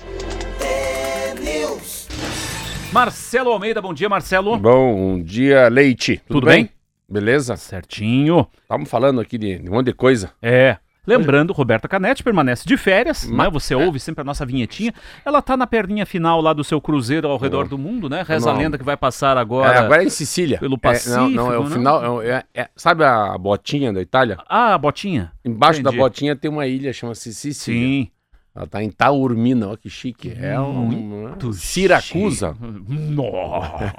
Marcelo 2.91 3.51
Almeida, 3.51 3.81
bom 3.81 3.93
dia, 3.93 4.09
Marcelo. 4.09 4.57
Bom 4.57 5.21
dia, 5.21 5.69
Leite. 5.69 6.17
Tudo, 6.27 6.41
Tudo 6.41 6.47
bem? 6.47 6.69
Beleza? 7.07 7.55
Certinho. 7.55 8.47
Estamos 8.61 8.89
falando 8.89 9.21
aqui 9.21 9.37
de, 9.37 9.59
de 9.59 9.69
um 9.69 9.73
monte 9.73 9.85
de 9.87 9.93
coisa. 9.93 10.31
É. 10.41 10.75
Lembrando, 11.05 11.51
Roberta 11.51 11.87
Canetti 11.87 12.23
permanece 12.23 12.67
de 12.67 12.77
férias, 12.77 13.25
Ma- 13.27 13.45
né? 13.45 13.49
Você 13.49 13.73
ouve 13.73 13.99
sempre 13.99 14.21
a 14.21 14.23
nossa 14.23 14.45
vinhetinha. 14.45 14.93
Ela 15.25 15.41
tá 15.41 15.57
na 15.57 15.65
perninha 15.65 16.05
final 16.05 16.39
lá 16.39 16.53
do 16.53 16.63
seu 16.63 16.79
cruzeiro 16.79 17.27
ao 17.27 17.37
redor 17.37 17.67
do 17.67 17.75
mundo, 17.77 18.07
né? 18.07 18.23
Reza 18.27 18.51
a 18.51 18.53
Não. 18.53 18.59
lenda 18.61 18.77
que 18.77 18.83
vai 18.83 18.95
passar 18.95 19.35
É, 19.35 19.39
agora. 19.39 19.79
agora 19.79 20.03
é 20.03 20.05
em 20.05 20.09
Sicília. 20.11 20.59
pelo 20.59 20.75
É, 20.83 21.09
não, 21.09 21.29
não, 21.29 21.45
é 21.47 21.57
o 21.57 21.61
Pacífico, 21.63 21.77
final. 21.79 22.21
é- 22.21 22.43
é- 22.53 22.69
sabe 22.75 23.03
a 23.03 23.35
botinha 23.37 23.91
da 23.91 23.99
Itália? 23.99 24.37
Ah, 24.47 24.75
a 24.75 24.77
botinha. 24.77 25.31
Embaixo 25.43 25.79
Entendi. 25.79 25.97
da 25.97 26.03
botinha 26.03 26.35
tem 26.35 26.51
uma 26.51 26.67
ilha, 26.67 26.93
chama-se 26.93 27.33
Sicília. 27.33 27.79
Sim. 28.05 28.11
Ela 28.53 28.67
tá 28.67 28.83
em 28.83 28.89
Taormina, 28.89 29.69
olha 29.69 29.77
que 29.77 29.89
chique. 29.89 30.33
É 30.37 30.59
um. 30.59 30.73
Muito 30.73 31.53
Siracusa. 31.53 32.53
Nossa. 32.59 33.93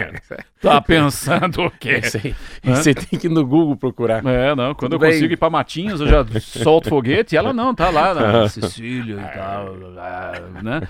tá 0.60 0.80
pensando 0.82 1.62
o 1.62 1.70
quê? 1.70 2.02
Você 2.62 2.94
tem 2.94 3.18
que 3.18 3.28
ir 3.28 3.30
no 3.30 3.46
Google 3.46 3.76
procurar. 3.76 4.24
É, 4.26 4.54
não, 4.54 4.74
quando 4.74 4.92
Tudo 4.92 4.94
eu 4.96 4.98
bem. 4.98 5.12
consigo 5.12 5.32
ir 5.32 5.36
pra 5.38 5.48
Matinhos, 5.48 6.02
eu 6.02 6.06
já 6.06 6.24
solto 6.40 6.90
foguete 6.90 7.34
e 7.34 7.38
ela 7.38 7.54
não, 7.54 7.74
tá 7.74 7.88
lá 7.88 8.12
na 8.12 8.48
Sicília 8.48 9.14
e 9.14 9.38
tal, 9.38 9.74
né? 10.62 10.86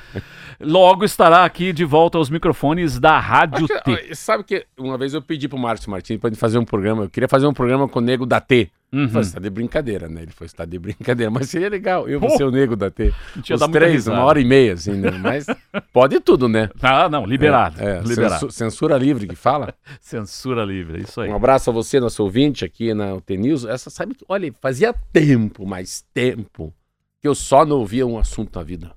Logo 0.61 1.05
estará 1.05 1.45
aqui 1.45 1.73
de 1.73 1.85
volta 1.85 2.19
aos 2.19 2.29
microfones 2.29 2.99
da 2.99 3.19
Rádio 3.21 3.67
Acho 3.71 3.85
T. 3.85 4.15
Sabe 4.15 4.43
que 4.43 4.67
uma 4.77 4.99
vez 4.99 5.15
eu 5.15 5.23
pedi 5.23 5.49
pro 5.49 5.59
Márcio 5.59 5.91
Martins 5.91 6.19
pra 6.19 6.29
ele 6.29 6.37
fazer 6.37 6.59
um 6.59 6.65
programa. 6.65 7.05
Eu 7.05 7.11
queria 7.11 7.29
fazer 7.29 7.47
um 7.47 7.55
programa 7.55 7.89
com 7.89 8.01
o 8.01 8.03
nego 8.03 8.27
da 8.27 8.41
T. 8.41 8.71
Uhum. 8.95 9.09
Falei, 9.09 9.25
você 9.25 9.35
tá 9.35 9.41
de 9.41 9.51
brincadeira, 9.51 10.09
né? 10.09 10.23
Ele 10.23 10.31
falou, 10.31 10.49
você 10.49 10.57
tá 10.57 10.65
de 10.65 10.79
brincadeira, 10.79 11.29
mas 11.31 11.51
seria 11.51 11.69
legal. 11.69 12.09
Eu 12.09 12.21
vou 12.21 12.31
ser 12.31 12.45
o 12.45 12.51
nego 12.51 12.77
da 12.77 12.91
T. 12.91 13.13
Os 13.53 13.61
três, 13.73 14.07
uma 14.07 14.23
hora 14.23 14.41
e 14.41 14.45
meia, 14.45 14.75
assim, 14.75 14.93
né? 14.93 15.11
Mas 15.11 15.47
pode 15.93 16.21
tudo, 16.21 16.49
né? 16.49 16.71
Ah, 16.81 17.09
não, 17.09 17.27
liberado. 17.27 17.81
É, 17.83 17.99
é, 17.99 18.01
liberado. 18.03 18.41
censu- 18.41 18.51
censura 18.53 18.97
livre 18.97 19.27
que 19.27 19.35
fala. 19.35 19.75
Censura 20.01 20.65
livre, 20.65 20.99
é 20.99 21.03
isso 21.03 21.21
aí. 21.21 21.29
Um 21.29 21.35
abraço 21.35 21.71
a 21.71 21.73
você, 21.73 21.99
nosso 21.99 22.23
ouvinte 22.23 22.65
aqui 22.65 22.95
na 22.95 23.15
UT 23.15 23.37
News. 23.37 23.65
Essa, 23.65 23.91
sabe 23.91 24.15
que, 24.15 24.25
olha, 24.29 24.53
fazia 24.61 24.95
tempo, 25.13 25.67
mais 25.67 26.05
tempo, 26.15 26.73
que 27.21 27.27
eu 27.27 27.35
só 27.35 27.67
não 27.67 27.79
ouvia 27.79 28.07
um 28.07 28.17
assunto 28.17 28.57
na 28.57 28.63
vida. 28.63 28.93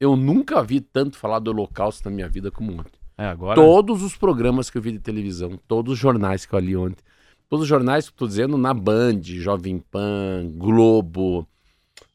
Eu 0.00 0.16
nunca 0.16 0.62
vi 0.62 0.80
tanto 0.80 1.18
falar 1.18 1.40
do 1.40 1.50
Holocausto 1.50 2.08
na 2.08 2.14
minha 2.14 2.28
vida 2.28 2.50
como 2.50 2.72
ontem. 2.72 2.98
É, 3.18 3.26
agora. 3.26 3.54
Todos 3.54 4.02
os 4.02 4.16
programas 4.16 4.68
que 4.70 4.78
eu 4.78 4.82
vi 4.82 4.92
de 4.92 4.98
televisão, 4.98 5.58
todos 5.66 5.94
os 5.94 5.98
jornais 5.98 6.44
que 6.44 6.54
eu 6.54 6.58
li 6.58 6.76
ontem, 6.76 7.02
todos 7.48 7.64
os 7.64 7.68
jornais 7.68 8.08
que 8.08 8.16
tô 8.16 8.26
dizendo 8.26 8.56
na 8.56 8.74
Band, 8.74 9.20
Jovem 9.22 9.78
Pan, 9.78 10.50
Globo, 10.54 11.46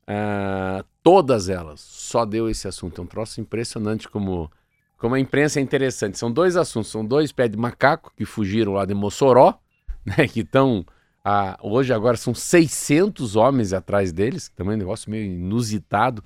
ah, 0.07 0.83
todas 1.01 1.49
elas, 1.49 1.79
só 1.79 2.25
deu 2.25 2.49
esse 2.49 2.67
assunto. 2.67 2.99
É 2.99 3.03
um 3.03 3.07
troço 3.07 3.39
impressionante 3.39 4.09
como, 4.09 4.51
como 4.97 5.15
a 5.15 5.19
imprensa 5.19 5.59
é 5.59 5.63
interessante. 5.63 6.17
São 6.17 6.31
dois 6.31 6.57
assuntos, 6.57 6.91
são 6.91 7.05
dois 7.05 7.31
pés 7.31 7.49
de 7.49 7.57
macaco 7.57 8.11
que 8.15 8.25
fugiram 8.25 8.73
lá 8.73 8.85
de 8.85 8.93
Mossoró, 8.93 9.57
né, 10.05 10.27
que 10.27 10.41
estão... 10.41 10.85
ah, 11.23 11.57
hoje 11.61 11.93
agora 11.93 12.17
são 12.17 12.33
600 12.33 13.35
homens 13.35 13.73
atrás 13.73 14.11
deles, 14.11 14.49
que 14.49 14.55
também 14.55 14.73
é 14.73 14.75
um 14.75 14.79
negócio 14.79 15.09
meio 15.09 15.25
inusitado. 15.25 16.23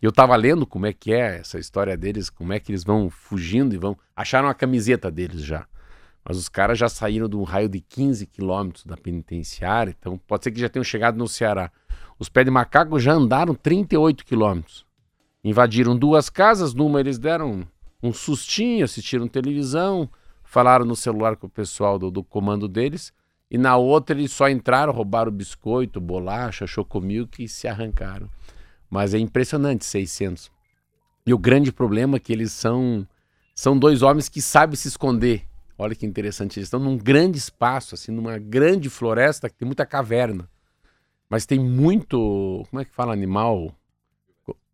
Eu 0.00 0.12
tava 0.12 0.36
lendo 0.36 0.66
como 0.66 0.86
é 0.86 0.92
que 0.92 1.12
é 1.12 1.38
essa 1.38 1.58
história 1.58 1.96
deles, 1.96 2.30
como 2.30 2.52
é 2.52 2.60
que 2.60 2.70
eles 2.70 2.84
vão 2.84 3.10
fugindo 3.10 3.74
e 3.74 3.78
vão. 3.78 3.96
Acharam 4.14 4.48
a 4.48 4.54
camiseta 4.54 5.10
deles 5.10 5.42
já. 5.42 5.66
Mas 6.28 6.36
os 6.38 6.48
caras 6.48 6.76
já 6.76 6.88
saíram 6.88 7.28
de 7.28 7.36
um 7.36 7.44
raio 7.44 7.68
de 7.68 7.80
15 7.80 8.26
quilômetros 8.26 8.84
da 8.84 8.96
penitenciária, 8.96 9.94
então 9.96 10.18
pode 10.18 10.42
ser 10.42 10.50
que 10.50 10.58
já 10.58 10.68
tenham 10.68 10.82
chegado 10.82 11.16
no 11.16 11.28
Ceará. 11.28 11.70
Os 12.18 12.28
pés 12.28 12.44
de 12.44 12.50
macaco 12.50 12.98
já 12.98 13.12
andaram 13.12 13.54
38 13.54 14.24
quilômetros. 14.24 14.84
Invadiram 15.44 15.96
duas 15.96 16.28
casas, 16.28 16.74
numa 16.74 16.98
eles 16.98 17.16
deram 17.16 17.64
um 18.02 18.12
sustinho, 18.12 18.84
assistiram 18.84 19.28
televisão, 19.28 20.10
falaram 20.42 20.84
no 20.84 20.96
celular 20.96 21.36
com 21.36 21.46
o 21.46 21.50
pessoal 21.50 21.96
do, 21.96 22.10
do 22.10 22.24
comando 22.24 22.66
deles, 22.66 23.12
e 23.48 23.56
na 23.56 23.76
outra 23.76 24.18
eles 24.18 24.32
só 24.32 24.48
entraram, 24.48 24.92
roubaram 24.92 25.30
biscoito, 25.30 26.00
bolacha, 26.00 26.66
chocomilk 26.66 27.44
e 27.44 27.48
se 27.48 27.68
arrancaram. 27.68 28.28
Mas 28.90 29.14
é 29.14 29.18
impressionante, 29.18 29.84
600. 29.84 30.50
E 31.24 31.32
o 31.32 31.38
grande 31.38 31.70
problema 31.70 32.16
é 32.16 32.20
que 32.20 32.32
eles 32.32 32.50
são 32.52 33.06
são 33.54 33.78
dois 33.78 34.02
homens 34.02 34.28
que 34.28 34.42
sabem 34.42 34.76
se 34.76 34.88
esconder. 34.88 35.46
Olha 35.78 35.94
que 35.94 36.06
interessante, 36.06 36.58
eles 36.58 36.66
estão 36.66 36.80
num 36.80 36.96
grande 36.96 37.36
espaço, 37.38 37.94
assim, 37.94 38.10
numa 38.10 38.38
grande 38.38 38.88
floresta 38.88 39.48
que 39.48 39.56
tem 39.56 39.66
muita 39.66 39.84
caverna. 39.84 40.48
Mas 41.28 41.44
tem 41.44 41.58
muito, 41.58 42.64
como 42.70 42.80
é 42.80 42.84
que 42.84 42.94
fala 42.94 43.12
animal? 43.12 43.74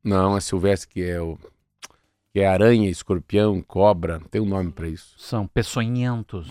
Não, 0.04 0.36
é 0.36 0.40
silvestre 0.40 0.88
que 0.88 1.02
é 1.02 1.20
o 1.20 1.38
que 2.32 2.40
é 2.40 2.46
aranha, 2.46 2.88
escorpião, 2.88 3.60
cobra, 3.60 4.18
tem 4.30 4.40
um 4.40 4.46
nome 4.46 4.72
para 4.72 4.88
isso. 4.88 5.14
São 5.18 5.46
peçonhentos. 5.46 6.48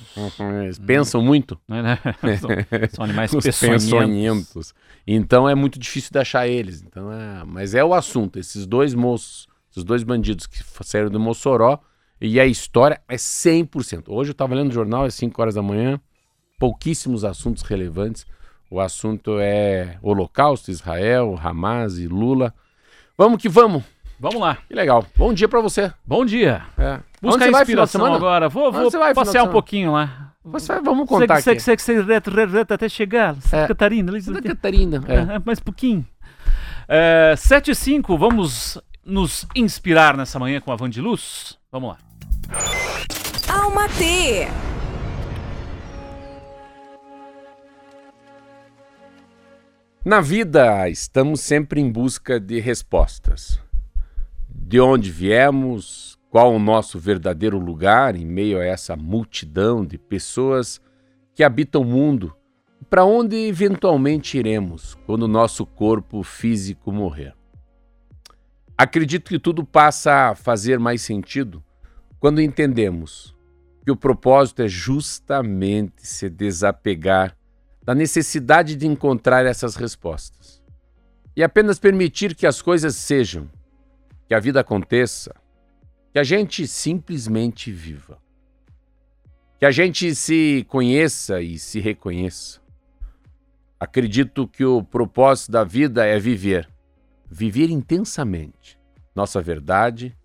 Eles 0.63 0.77
pensam 0.77 1.23
muito. 1.23 1.59
Né? 1.67 1.97
São, 2.39 2.49
são 2.91 3.05
animais 3.05 3.33
Os 3.33 3.43
peçonhentos. 3.43 3.85
peçonhentos. 3.85 4.73
Então 5.07 5.49
é 5.49 5.55
muito 5.55 5.79
difícil 5.79 6.11
de 6.11 6.19
achar 6.19 6.47
eles. 6.47 6.83
Então 6.83 7.11
é... 7.11 7.43
Mas 7.45 7.73
é 7.73 7.83
o 7.83 7.95
assunto. 7.95 8.37
Esses 8.37 8.67
dois 8.67 8.93
moços, 8.93 9.47
esses 9.71 9.83
dois 9.83 10.03
bandidos 10.03 10.45
que 10.45 10.63
saíram 10.83 11.09
do 11.09 11.19
Mossoró, 11.19 11.79
e 12.21 12.39
a 12.39 12.45
história 12.45 13.01
é 13.09 13.15
100%. 13.15 14.05
Hoje 14.09 14.29
eu 14.29 14.33
estava 14.33 14.53
lendo 14.53 14.69
o 14.69 14.73
jornal 14.73 15.05
às 15.05 15.15
5 15.15 15.41
horas 15.41 15.55
da 15.55 15.61
manhã, 15.61 15.99
pouquíssimos 16.59 17.25
assuntos 17.25 17.63
relevantes. 17.63 18.25
O 18.69 18.79
assunto 18.79 19.37
é 19.39 19.97
Holocausto, 20.01 20.71
Israel, 20.71 21.37
Hamas 21.41 21.97
e 21.97 22.07
Lula. 22.07 22.53
Vamos 23.17 23.41
que 23.41 23.49
vamos. 23.49 23.83
Vamos 24.19 24.39
lá. 24.39 24.59
Que 24.67 24.73
legal. 24.75 25.03
Bom 25.17 25.33
dia 25.33 25.49
para 25.49 25.59
você. 25.61 25.91
Bom 26.05 26.23
dia. 26.23 26.61
É. 26.77 26.99
Busca 27.21 27.43
Onde 27.45 27.57
inspiração 27.57 28.05
agora. 28.13 28.47
Vou, 28.47 28.71
vou 28.71 28.89
passear 29.15 29.43
um 29.43 29.51
pouquinho 29.51 29.91
lá. 29.91 30.31
Você 30.43 30.73
vai- 30.73 30.81
vamos 30.81 31.07
contar 31.07 31.41
sei, 31.41 31.53
aqui. 31.53 31.91
reto, 32.01 32.31
reto, 32.31 32.51
reto 32.51 32.73
até 32.73 32.87
chegar. 32.87 33.35
Santa 33.41 33.57
É. 33.57 33.67
Catarina. 33.67 34.21
Santa 34.21 34.41
Catarina. 34.41 35.03
É. 35.07 35.35
É, 35.35 35.41
mais 35.43 35.59
pouquinho. 35.59 36.05
É, 36.87 37.35
7 37.37 37.71
e 37.71 37.75
5, 37.75 38.17
vamos 38.17 38.79
nos 39.05 39.47
inspirar 39.55 40.15
nessa 40.15 40.39
manhã 40.39 40.59
com 40.61 40.71
a 40.71 40.75
Van 40.75 40.89
de 40.89 41.01
Luz? 41.01 41.57
Vamos 41.71 41.89
lá. 41.89 41.97
Alma 43.47 43.87
T. 43.97 44.45
Na 50.03 50.19
vida, 50.19 50.89
estamos 50.89 51.39
sempre 51.39 51.79
em 51.79 51.89
busca 51.89 52.39
de 52.39 52.59
respostas. 52.59 53.57
De 54.49 54.81
onde 54.81 55.09
viemos, 55.09 56.17
qual 56.29 56.53
o 56.53 56.59
nosso 56.59 56.99
verdadeiro 56.99 57.57
lugar 57.57 58.17
em 58.17 58.25
meio 58.25 58.59
a 58.59 58.65
essa 58.65 58.97
multidão 58.97 59.85
de 59.85 59.97
pessoas 59.97 60.81
que 61.33 61.45
habitam 61.45 61.83
o 61.83 61.85
mundo, 61.85 62.35
para 62.89 63.05
onde 63.05 63.37
eventualmente 63.47 64.37
iremos 64.37 64.95
quando 65.05 65.25
nosso 65.25 65.65
corpo 65.65 66.21
físico 66.21 66.91
morrer. 66.91 67.33
Acredito 68.77 69.29
que 69.29 69.39
tudo 69.39 69.63
passa 69.63 70.31
a 70.31 70.35
fazer 70.35 70.79
mais 70.79 71.01
sentido 71.01 71.63
quando 72.21 72.39
entendemos 72.39 73.35
que 73.83 73.89
o 73.89 73.95
propósito 73.95 74.61
é 74.61 74.67
justamente 74.67 76.05
se 76.05 76.29
desapegar 76.29 77.35
da 77.83 77.95
necessidade 77.95 78.75
de 78.75 78.85
encontrar 78.85 79.43
essas 79.43 79.75
respostas 79.75 80.61
e 81.35 81.43
apenas 81.43 81.79
permitir 81.79 82.35
que 82.35 82.45
as 82.45 82.61
coisas 82.61 82.95
sejam, 82.95 83.49
que 84.27 84.35
a 84.35 84.39
vida 84.39 84.59
aconteça, 84.59 85.33
que 86.13 86.19
a 86.19 86.23
gente 86.23 86.67
simplesmente 86.67 87.71
viva, 87.71 88.19
que 89.57 89.65
a 89.65 89.71
gente 89.71 90.13
se 90.13 90.63
conheça 90.69 91.41
e 91.41 91.57
se 91.57 91.79
reconheça. 91.79 92.61
Acredito 93.79 94.47
que 94.47 94.63
o 94.63 94.83
propósito 94.83 95.53
da 95.53 95.63
vida 95.63 96.05
é 96.05 96.19
viver, 96.19 96.69
viver 97.27 97.71
intensamente. 97.71 98.77
Nossa 99.15 99.41
verdade 99.41 100.15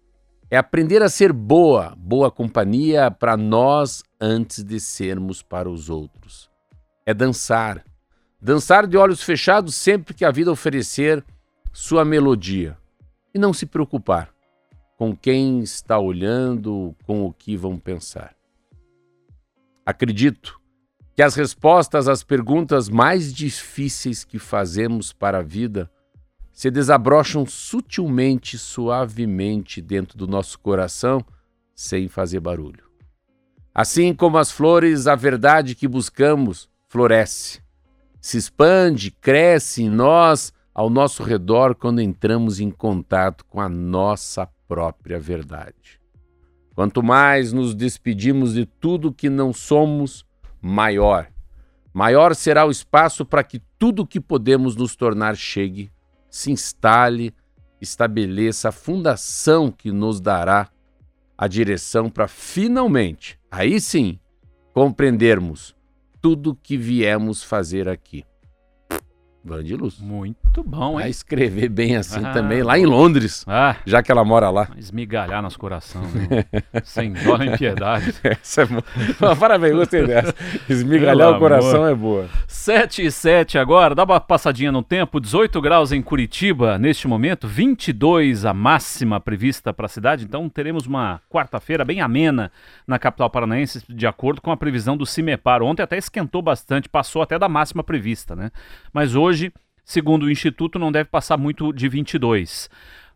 é 0.51 0.57
aprender 0.57 1.03
a 1.03 1.09
ser 1.09 1.33
boa, 1.33 1.95
boa 1.97 2.31
companhia 2.31 3.11
para 3.11 3.37
nós 3.37 4.03
antes 4.21 4.63
de 4.63 4.79
sermos 4.81 5.43
para 5.43 5.69
os 5.69 5.91
outros 5.91 6.49
é 7.07 7.15
dançar, 7.15 7.85
Dançar 8.41 8.87
de 8.87 8.97
olhos 8.99 9.23
fechados 9.23 9.75
sempre 9.75 10.13
que 10.13 10.25
a 10.25 10.31
vida 10.31 10.53
oferecer 10.53 11.25
sua 11.73 12.05
melodia. 12.05 12.77
E 13.35 13.39
não 13.39 13.53
se 13.53 13.65
preocupar 13.65 14.31
com 14.97 15.17
quem 15.17 15.61
está 15.61 15.99
olhando, 15.99 16.95
com 17.05 17.25
o 17.25 17.33
que 17.33 17.57
vão 17.57 17.79
pensar. 17.79 18.37
Acredito 19.85 20.61
que 21.15 21.23
as 21.23 21.35
respostas 21.35 22.09
às 22.09 22.23
perguntas 22.23 22.89
mais 22.89 23.33
difíceis 23.33 24.23
que 24.23 24.39
fazemos 24.39 25.13
para 25.13 25.39
a 25.39 25.43
vida 25.43 25.91
se 26.57 26.71
desabrocham 26.71 27.45
sutilmente, 27.45 28.57
suavemente 28.57 29.83
dentro 29.83 30.17
do 30.17 30.27
nosso 30.27 30.59
coração, 30.59 31.23
sem 31.75 32.09
fazer 32.09 32.41
barulho. 32.41 32.83
Assim 33.75 34.15
como 34.15 34.39
as 34.39 34.51
flores, 34.51 35.07
a 35.07 35.15
verdade 35.15 35.75
que 35.75 35.87
buscamos 35.87 36.67
floresce, 36.89 37.61
se 38.23 38.39
expande, 38.39 39.11
cresce 39.11 39.83
em 39.83 39.91
nós, 39.91 40.51
ao 40.75 40.89
nosso 40.89 41.23
redor, 41.23 41.75
quando 41.75 42.01
entramos 42.01 42.59
em 42.59 42.71
contato 42.71 43.45
com 43.45 43.61
a 43.61 43.69
nossa 43.69 44.49
própria 44.67 45.21
verdade. 45.21 46.01
Quanto 46.75 47.03
mais 47.03 47.53
nos 47.53 47.75
despedimos 47.75 48.55
de 48.55 48.65
tudo 48.65 49.13
que 49.13 49.29
não 49.29 49.53
somos, 49.53 50.25
maior. 50.59 51.29
Maior 51.93 52.35
será 52.35 52.65
o 52.65 52.71
espaço 52.71 53.27
para 53.27 53.45
que 53.45 53.61
tudo 53.79 54.07
que 54.07 54.19
podemos 54.19 54.75
nos 54.75 54.97
tornar 54.97 55.37
chegue 55.37 55.95
se 56.37 56.53
instale, 56.53 57.35
estabeleça 57.81 58.69
a 58.69 58.73
fundação 58.73 59.73
que 59.73 59.91
nos 59.91 60.21
dará 60.21 60.69
a 61.37 61.49
direção 61.49 62.11
para 62.11 62.29
finalmente, 62.29 63.41
aí 63.51 63.81
sim, 63.81 64.21
compreendermos 64.75 65.75
tudo 66.21 66.55
que 66.55 66.77
viemos 66.77 67.43
fazer 67.43 67.89
aqui. 67.89 68.23
Vandilus. 69.47 70.01
Muito 70.01 70.63
bom, 70.65 70.95
hein? 70.95 71.03
Vai 71.03 71.11
escrever 71.11 71.69
bem 71.69 71.97
assim 71.97 72.25
ah, 72.25 72.33
também, 72.33 72.63
lá 72.63 72.79
em 72.79 72.85
Londres, 72.85 73.45
ah, 73.47 73.77
já 73.87 74.03
que 74.03 74.11
ela 74.11 74.25
mora 74.25 74.51
lá. 74.51 74.69
Esmigalhar 74.77 75.41
nosso 75.41 75.59
coração, 75.59 76.03
né? 76.03 76.45
sem 76.83 77.13
dó 77.13 77.39
nem 77.39 77.57
piedade. 77.57 78.15
Essa 78.25 78.63
é 78.63 78.67
boa. 78.67 78.85
Parabéns, 79.39 79.75
gostei 79.75 80.07
dessa. 80.07 80.35
Esmigalhar 80.69 81.29
Pelo 81.29 81.37
o 81.37 81.39
coração 81.39 81.85
amor. 81.85 81.91
é 81.91 81.95
boa. 81.95 82.29
7 82.49 83.07
e 83.07 83.11
7 83.11 83.59
agora, 83.59 83.95
dá 83.95 84.05
uma 84.05 84.21
passadinha 84.21 84.73
no 84.73 84.83
tempo, 84.83 85.21
18 85.21 85.61
graus 85.61 85.93
em 85.93 86.03
Curitiba 86.03 86.79
neste 86.79 87.07
momento, 87.07 87.47
22 87.47 88.45
a 88.45 88.53
máxima 88.53 89.21
prevista 89.21 89.73
para 89.73 89.87
a 89.87 89.89
cidade, 89.89 90.25
então 90.25 90.49
teremos 90.49 90.87
uma 90.87 91.21
quarta-feira 91.31 91.85
bem 91.85 92.01
amena 92.01 92.51
na 92.87 92.99
capital 92.99 93.31
paranaense, 93.31 93.85
de 93.89 94.07
acordo 94.07 94.41
com 94.41 94.51
a 94.51 94.57
previsão 94.57 94.97
do 94.97 95.07
CIMEPAR. 95.07 95.63
Ontem 95.63 95.83
até 95.83 95.97
esquentou 95.97 96.43
bastante, 96.43 96.89
passou 96.89 97.23
até 97.23 97.39
da 97.39 97.49
máxima 97.49 97.85
prevista, 97.85 98.35
né? 98.35 98.51
Mas 98.93 99.15
hoje 99.15 99.36
hoje, 99.37 99.53
segundo 99.85 100.25
o 100.25 100.31
Instituto, 100.31 100.79
não 100.79 100.91
deve 100.91 101.11
passar 101.11 101.37
muito 101.37 101.71
de 101.71 101.89
22. 101.91 102.71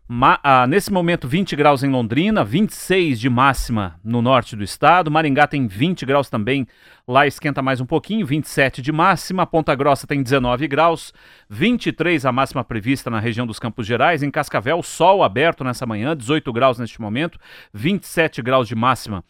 Ma 0.07 0.39
ah, 0.43 0.67
nesse 0.67 0.93
momento, 0.93 1.27
20 1.27 1.57
graus 1.57 1.83
em 1.83 1.89
Londrina, 1.89 2.45
26 2.45 3.19
de 3.19 3.31
máxima 3.31 3.99
no 4.05 4.21
norte 4.21 4.55
do 4.57 4.63
estado. 4.63 5.11
Maringá 5.11 5.47
tem 5.47 5.67
20 5.67 6.05
graus 6.05 6.29
também, 6.29 6.67
lá 7.09 7.27
esquenta 7.27 7.63
mais 7.63 7.81
um 7.81 7.87
pouquinho, 7.87 8.27
27 8.27 8.83
de 8.83 8.93
máxima. 8.93 9.47
Ponta 9.47 9.75
Grossa 9.75 10.07
tem 10.07 10.23
19 10.23 10.67
graus, 10.69 11.15
23 11.49 12.27
a 12.27 12.33
máxima 12.33 12.63
prevista 12.65 13.09
na 13.09 13.21
região 13.21 13.47
dos 13.47 13.59
Campos 13.59 13.87
Gerais. 13.87 14.23
Em 14.23 14.31
Cascavel, 14.31 14.83
sol 14.83 15.23
aberto 15.23 15.65
nessa 15.65 15.87
manhã, 15.87 16.15
18 16.15 16.53
graus 16.53 16.79
neste 16.79 17.01
momento, 17.01 17.39
27 17.73 18.43
graus 18.43 18.69
de 18.69 18.75
máxima. 18.75 19.25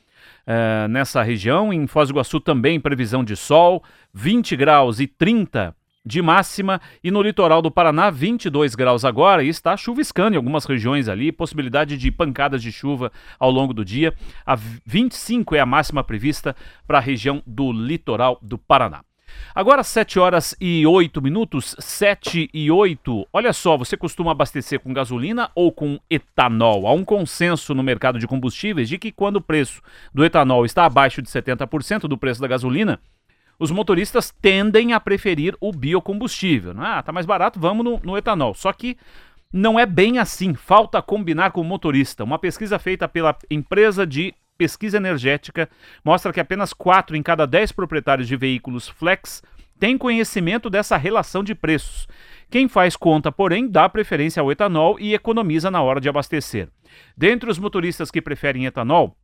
Uh, 0.47 0.89
nessa 0.89 1.23
região, 1.23 1.73
em 1.73 1.87
Foz 1.87 2.09
do 2.09 2.15
Iguaçu 2.15 2.41
também 2.41 2.81
previsão 2.81 3.23
de 3.23 3.37
sol, 3.37 3.85
20 4.13 4.57
graus 4.57 4.99
e 4.99 5.07
30 5.07 5.75
de 6.05 6.23
máxima 6.23 6.81
e 7.05 7.11
no 7.11 7.23
litoral 7.23 7.61
do 7.61 7.71
Paraná 7.71 8.11
22 8.11 8.75
graus 8.75 9.05
agora 9.05 9.43
e 9.43 9.49
está 9.49 9.77
chuviscando 9.77 10.35
em 10.35 10.37
algumas 10.37 10.65
regiões 10.65 11.09
ali, 11.09 11.31
possibilidade 11.31 11.97
de 11.97 12.11
pancadas 12.11 12.63
de 12.63 12.73
chuva 12.73 13.13
ao 13.39 13.51
longo 13.51 13.75
do 13.75 13.85
dia. 13.85 14.15
A 14.45 14.57
25 14.57 15.55
é 15.55 15.61
a 15.61 15.67
máxima 15.67 16.03
prevista 16.03 16.57
para 16.87 16.99
a 16.99 17.03
região 17.03 17.43
do 17.47 17.73
litoral 17.73 18.39
do 18.43 18.57
Paraná. 18.57 19.03
Agora 19.55 19.83
7 19.83 20.19
horas 20.19 20.57
e 20.61 20.87
8 20.87 21.23
minutos, 21.23 21.77
7 21.79 22.51
e 22.53 22.71
8. 22.71 23.29
Olha 23.33 23.53
só, 23.53 23.77
você 23.77 23.97
costuma 23.97 24.33
abastecer 24.33 24.81
com 24.81 24.93
gasolina 24.93 25.51
ou 25.55 25.71
com 25.71 25.99
etanol? 26.09 26.87
Há 26.87 26.93
um 26.93 27.05
consenso 27.05 27.75
no 27.75 27.83
mercado 27.83 28.19
de 28.19 28.27
combustíveis 28.27 28.89
de 28.89 28.99
que 28.99 29.13
quando 29.13 29.37
o 29.37 29.41
preço 29.41 29.81
do 30.13 30.25
etanol 30.25 30.65
está 30.65 30.85
abaixo 30.85 31.23
de 31.23 31.29
70% 31.29 32.03
do 32.03 32.19
preço 32.19 32.41
da 32.41 32.49
gasolina, 32.49 33.01
os 33.61 33.71
motoristas 33.71 34.33
tendem 34.41 34.95
a 34.95 34.99
preferir 34.99 35.55
o 35.61 35.71
biocombustível. 35.71 36.73
Ah, 36.79 37.03
tá 37.03 37.13
mais 37.13 37.27
barato, 37.27 37.61
vamos 37.61 37.85
no, 37.85 38.01
no 38.03 38.17
etanol. 38.17 38.55
Só 38.55 38.73
que 38.73 38.97
não 39.53 39.79
é 39.79 39.85
bem 39.85 40.19
assim. 40.19 40.55
Falta 40.55 41.03
combinar 41.03 41.53
com 41.53 41.61
o 41.61 41.65
motorista. 41.65 42.25
Uma 42.25 42.39
pesquisa 42.39 42.79
feita 42.79 43.07
pela 43.07 43.37
empresa 43.51 44.07
de 44.07 44.35
pesquisa 44.57 44.97
energética 44.97 45.69
mostra 46.03 46.33
que 46.33 46.41
apenas 46.41 46.73
4 46.73 47.15
em 47.15 47.23
cada 47.23 47.47
10 47.47 47.73
proprietários 47.73 48.27
de 48.27 48.37
veículos 48.37 48.89
flex 48.89 49.43
têm 49.79 49.99
conhecimento 49.99 50.71
dessa 50.71 50.97
relação 50.97 51.45
de 51.45 51.55
preços. 51.55 52.09
Quem 52.51 52.67
faz 52.67 52.97
conta, 52.97 53.31
porém, 53.31 53.69
dá 53.69 53.89
preferência 53.89 54.41
ao 54.41 54.51
etanol 54.51 54.99
e 54.99 55.15
economiza 55.15 55.71
na 55.71 55.83
hora 55.83 56.01
de 56.01 56.09
abastecer. 56.09 56.69
Dentre 57.17 57.51
os 57.51 57.59
motoristas 57.59 58.11
que 58.11 58.23
preferem 58.23 58.67
etanol, 58.67 59.17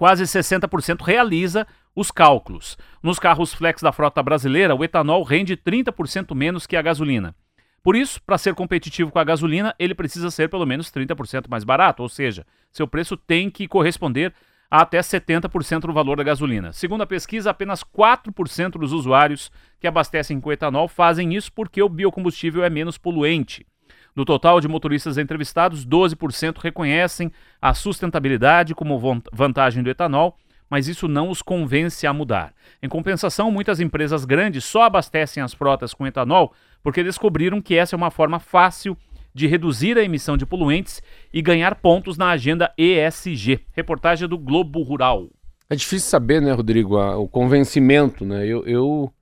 quase 0.00 0.24
60% 0.24 1.02
realiza 1.02 1.66
os 1.94 2.10
cálculos. 2.10 2.78
Nos 3.02 3.18
carros 3.18 3.52
flex 3.52 3.82
da 3.82 3.92
frota 3.92 4.22
brasileira, 4.22 4.74
o 4.74 4.82
etanol 4.82 5.22
rende 5.22 5.58
30% 5.58 6.34
menos 6.34 6.66
que 6.66 6.74
a 6.74 6.80
gasolina. 6.80 7.36
Por 7.82 7.94
isso, 7.94 8.18
para 8.22 8.38
ser 8.38 8.54
competitivo 8.54 9.10
com 9.10 9.18
a 9.18 9.24
gasolina, 9.24 9.74
ele 9.78 9.94
precisa 9.94 10.30
ser 10.30 10.48
pelo 10.48 10.64
menos 10.64 10.90
30% 10.90 11.48
mais 11.50 11.64
barato, 11.64 12.02
ou 12.02 12.08
seja, 12.08 12.46
seu 12.72 12.88
preço 12.88 13.14
tem 13.14 13.50
que 13.50 13.68
corresponder 13.68 14.32
a 14.70 14.80
até 14.80 15.00
70% 15.00 15.80
do 15.80 15.92
valor 15.92 16.16
da 16.16 16.24
gasolina. 16.24 16.72
Segundo 16.72 17.02
a 17.02 17.06
pesquisa, 17.06 17.50
apenas 17.50 17.84
4% 17.84 18.78
dos 18.78 18.94
usuários 18.94 19.52
que 19.78 19.86
abastecem 19.86 20.40
com 20.40 20.50
etanol 20.50 20.88
fazem 20.88 21.34
isso 21.34 21.52
porque 21.52 21.82
o 21.82 21.90
biocombustível 21.90 22.64
é 22.64 22.70
menos 22.70 22.96
poluente. 22.96 23.66
Do 24.14 24.24
total 24.24 24.60
de 24.60 24.68
motoristas 24.68 25.18
entrevistados, 25.18 25.86
12% 25.86 26.58
reconhecem 26.58 27.30
a 27.60 27.74
sustentabilidade 27.74 28.74
como 28.74 29.22
vantagem 29.32 29.82
do 29.82 29.90
etanol 29.90 30.36
mas 30.70 30.86
isso 30.86 31.08
não 31.08 31.28
os 31.28 31.42
convence 31.42 32.06
a 32.06 32.12
mudar. 32.12 32.54
Em 32.80 32.88
compensação, 32.88 33.50
muitas 33.50 33.80
empresas 33.80 34.24
grandes 34.24 34.64
só 34.64 34.84
abastecem 34.84 35.42
as 35.42 35.52
frotas 35.52 35.92
com 35.92 36.06
etanol 36.06 36.54
porque 36.80 37.02
descobriram 37.02 37.60
que 37.60 37.74
essa 37.74 37.96
é 37.96 37.98
uma 37.98 38.10
forma 38.10 38.38
fácil 38.38 38.96
de 39.34 39.46
reduzir 39.46 39.98
a 39.98 40.02
emissão 40.02 40.36
de 40.36 40.46
poluentes 40.46 41.02
e 41.32 41.42
ganhar 41.42 41.74
pontos 41.74 42.16
na 42.16 42.30
agenda 42.30 42.72
ESG. 42.78 43.60
Reportagem 43.72 44.28
do 44.28 44.38
Globo 44.38 44.82
Rural. 44.82 45.28
É 45.68 45.76
difícil 45.76 46.08
saber, 46.08 46.40
né, 46.40 46.52
Rodrigo, 46.52 46.96
o 46.96 47.28
convencimento, 47.28 48.24
né? 48.24 48.44
Eu, 48.44 48.64
eu, 48.66 49.12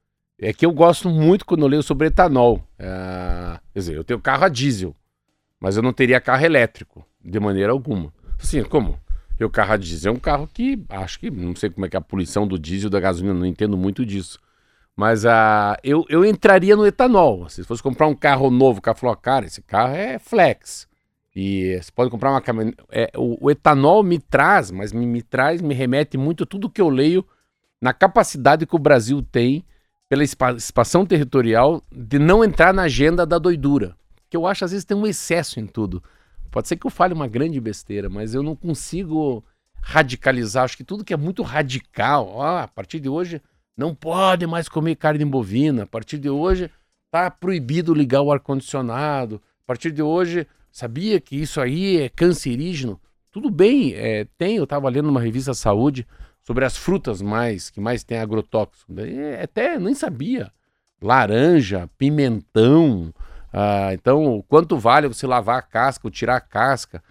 é 0.40 0.52
que 0.52 0.64
eu 0.64 0.73
gosto 0.73 1.09
muito 1.11 1.45
quando 1.45 1.62
eu 1.62 1.68
leio 1.68 1.83
sobre 1.83 2.07
etanol. 2.07 2.62
É, 2.78 3.59
quer 3.73 3.78
dizer, 3.78 3.97
eu 3.97 4.04
tenho 4.04 4.21
carro 4.21 4.45
a 4.45 4.49
diesel, 4.49 4.95
mas 5.61 5.76
eu 5.76 5.83
não 5.83 5.92
teria 5.92 6.21
carro 6.21 6.45
elétrico, 6.45 7.04
de 7.25 7.40
maneira 7.40 7.73
alguma. 7.73 8.12
Assim, 8.40 8.62
como? 8.62 8.99
E 9.38 9.45
o 9.45 9.50
carro 9.50 9.73
a 9.73 9.76
diesel 9.76 10.12
é 10.12 10.16
um 10.16 10.21
carro 10.21 10.49
que 10.52 10.83
acho 10.90 11.18
que 11.18 11.30
não 11.30 11.54
sei 11.57 11.71
como 11.71 11.87
é 11.87 11.88
que 11.88 11.97
é 11.97 11.99
a 11.99 12.02
poluição 12.02 12.47
do 12.47 12.59
diesel 12.59 12.90
da 12.90 13.00
gasolina, 13.00 13.35
não 13.35 13.47
entendo 13.47 13.76
muito 13.76 14.07
disso. 14.07 14.38
Mas 14.97 15.25
uh, 15.25 15.76
eu, 15.85 16.04
eu 16.09 16.25
entraria 16.25 16.75
no 16.75 16.85
etanol. 16.85 17.49
Se 17.49 17.62
fosse 17.62 17.80
comprar 17.80 18.09
um 18.09 18.14
carro 18.16 18.50
novo, 18.50 18.80
o 18.80 18.83
cara 18.83 18.97
falou, 18.97 19.14
cara, 19.16 19.47
esse 19.47 19.62
carro 19.62 19.95
é 19.95 20.18
flex. 20.18 20.88
E 21.37 21.78
você 21.80 21.92
pode 21.92 22.11
comprar 22.11 22.33
uma 22.33 22.40
caminhonete. 22.40 22.78
É, 22.90 23.09
o, 23.16 23.47
o, 23.47 23.49
etanol 23.49 24.02
me 24.02 24.18
traz, 24.18 24.73
mas 24.73 24.92
me, 24.92 25.07
me 25.07 25.23
traz, 25.23 25.62
me 25.62 25.73
remete 25.73 26.18
muito 26.18 26.45
tudo 26.45 26.68
que 26.68 26.80
eu 26.80 26.88
leio 26.88 27.25
na 27.80 27.92
capacidade 27.92 28.66
que 28.66 28.75
o 28.75 28.78
Brasil 28.78 29.23
tem 29.23 29.64
pela 30.09 30.25
expansão 30.25 31.05
territorial 31.05 31.83
de 31.93 32.19
não 32.19 32.43
entrar 32.43 32.73
na 32.73 32.83
agenda 32.83 33.27
da 33.27 33.38
doidura. 33.38 33.95
Que 34.31 34.37
eu 34.37 34.47
acho 34.47 34.65
às 34.65 34.71
vezes 34.71 34.85
tem 34.85 34.97
um 34.97 35.07
excesso 35.07 35.61
em 35.61 35.67
tudo. 35.67 36.03
Pode 36.50 36.67
ser 36.67 36.77
que 36.77 36.87
eu 36.87 36.91
fale 36.91 37.12
uma 37.12 37.29
grande 37.29 37.61
besteira, 37.61 38.09
mas 38.09 38.35
eu 38.35 38.43
não 38.43 38.57
consigo 38.57 39.45
radicalizar. 39.83 40.65
Acho 40.65 40.77
que 40.77 40.85
tudo 40.85 41.05
que 41.05 41.12
é 41.12 41.17
muito 41.17 41.43
radical, 41.43 42.29
ó, 42.29 42.59
a 42.59 42.69
partir 42.69 43.00
de 43.00 43.09
hoje 43.09 43.41
não 43.77 43.95
pode 43.95 44.47
mais 44.47 44.69
comer 44.69 44.97
carne 44.97 45.25
bovina. 45.25 45.83
A 45.83 45.87
partir 45.87 46.19
de 46.19 46.31
hoje 46.31 46.71
tá 47.11 47.31
proibido 47.31 47.95
ligar 47.95 48.23
o 48.23 48.33
ar 48.33 48.41
condicionado. 48.41 49.41
A 49.65 49.67
partir 49.67 49.91
de 49.91 50.03
hoje, 50.03 50.47
sabia 50.73 51.21
que 51.21 51.37
isso 51.37 51.61
aí 51.61 51.99
é 51.99 52.09
cancerígeno? 52.09 52.99
Tudo 53.31 53.50
bem, 53.50 53.93
é, 53.95 54.27
tem. 54.38 54.57
Eu 54.57 54.65
estava 54.65 54.88
lendo 54.88 55.11
uma 55.11 55.21
revista 55.21 55.53
Saúde 55.53 56.07
sobre 56.49 56.64
as 56.64 56.78
frutas 56.78 57.21
mais 57.21 57.69
que 57.69 57.78
mais 57.78 58.02
tem 58.02 58.17
agrotóxico. 58.19 58.90
Até 59.43 59.78
nem 59.78 59.93
sabia. 59.93 60.50
Laranja, 60.99 61.90
pimentão, 61.99 63.12
ah, 63.52 63.93
então, 63.93 64.43
quanto 64.49 64.78
vale 64.78 65.09
você 65.09 65.26
lavar 65.26 65.59
a 65.59 65.62
casca 65.62 66.07
ou 66.07 66.11
tirar 66.11 66.37
a 66.37 66.40
casca? 66.40 67.05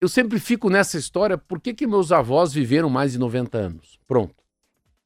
Eu 0.00 0.08
sempre 0.08 0.38
fico 0.38 0.70
nessa 0.70 0.96
história, 0.96 1.36
por 1.36 1.60
que, 1.60 1.74
que 1.74 1.88
meus 1.88 2.12
avós 2.12 2.52
viveram 2.52 2.88
mais 2.88 3.12
de 3.12 3.18
90 3.18 3.58
anos? 3.58 3.98
Pronto. 4.06 4.36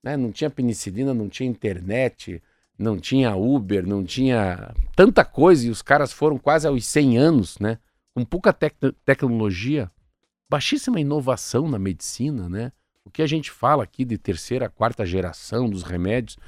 Né? 0.02 0.19
Não 0.19 0.31
tinha 0.31 0.50
penicilina, 0.50 1.14
não 1.14 1.31
tinha 1.31 1.49
internet, 1.49 2.43
não 2.79 2.99
tinha 2.99 3.35
Uber, 3.35 3.87
não 3.87 4.05
tinha 4.05 4.75
tanta 4.95 5.25
coisa, 5.25 5.67
e 5.67 5.71
os 5.71 5.81
caras 5.81 6.12
foram 6.12 6.37
quase 6.37 6.67
aos 6.67 6.85
100 6.85 7.17
anos, 7.17 7.59
né? 7.59 7.79
Com 8.14 8.23
pouca 8.23 8.52
tec 8.52 8.75
tecnologia, 9.02 9.91
baixíssima 10.50 11.00
inovação 11.00 11.67
na 11.67 11.79
medicina, 11.79 12.50
né? 12.50 12.71
O 13.04 13.11
que 13.11 13.23
a 13.23 13.26
gente 13.26 13.50
fala 13.50 13.82
aqui 13.82 14.04
de 14.04 14.16
terceira, 14.16 14.68
quarta 14.68 15.04
geração 15.04 15.68
dos 15.68 15.82
remédios. 15.82 16.38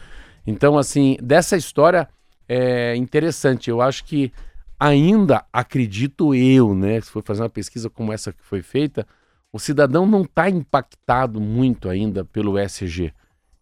Então, 0.47 0.79
assim, 0.79 1.17
dessa 1.23 1.57
história 1.57 2.09
é 2.49 2.95
interessante. 2.97 3.71
Eu 3.71 3.81
acho 3.81 4.05
que 4.05 4.33
ainda 4.79 5.45
acredito 5.53 6.35
eu, 6.35 6.75
né? 6.75 7.01
Se 7.01 7.11
for 7.11 7.23
fazer 7.25 7.43
uma 7.43 7.51
pesquisa 7.51 7.91
como 7.91 8.13
essa 8.13 8.33
que 8.33 8.45
foi 8.45 8.63
feita, 8.63 9.07
o 9.53 9.59
cidadão 9.59 10.07
não 10.07 10.23
está 10.23 10.49
impactado 10.49 11.41
muito 11.41 11.89
ainda 11.89 12.25
pelo 12.25 12.59
SG. 12.59 13.13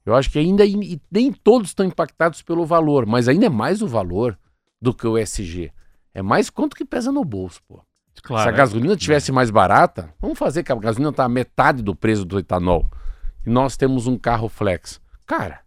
Eu 0.05 0.15
acho 0.15 0.31
que 0.31 0.39
ainda 0.39 0.65
nem 1.11 1.33
todos 1.33 1.69
estão 1.69 1.87
impactados 1.87 2.43
pelo 2.43 2.67
valor, 2.67 3.07
mas 3.07 3.29
ainda 3.29 3.47
é 3.47 3.51
mais 3.51 3.83
o 3.83 3.87
valor 3.87 4.39
do 4.81 4.93
que 4.93 5.07
o 5.07 5.17
SG. 5.17 5.73
É 6.13 6.21
mais 6.21 6.51
quanto 6.51 6.77
que 6.77 6.85
pesa 6.85 7.13
no 7.13 7.25
bolso, 7.25 7.63
pô. 7.69 7.83
Claro, 8.23 8.43
Se 8.43 8.49
a 8.49 8.53
gasolina 8.53 8.97
tivesse 8.97 9.33
mais 9.33 9.51
barata, 9.51 10.13
vamos 10.21 10.39
fazer 10.39 10.63
que 10.63 10.73
a 10.73 10.77
gasolina 10.77 11.11
está 11.11 11.29
metade 11.29 11.83
do 11.83 11.95
preço 11.95 12.25
do 12.25 12.39
etanol. 12.39 12.87
E 13.45 13.51
nós 13.51 13.77
temos 13.77 14.07
um 14.07 14.17
carro 14.17 14.49
flex. 14.49 15.01
Cara, 15.27 15.61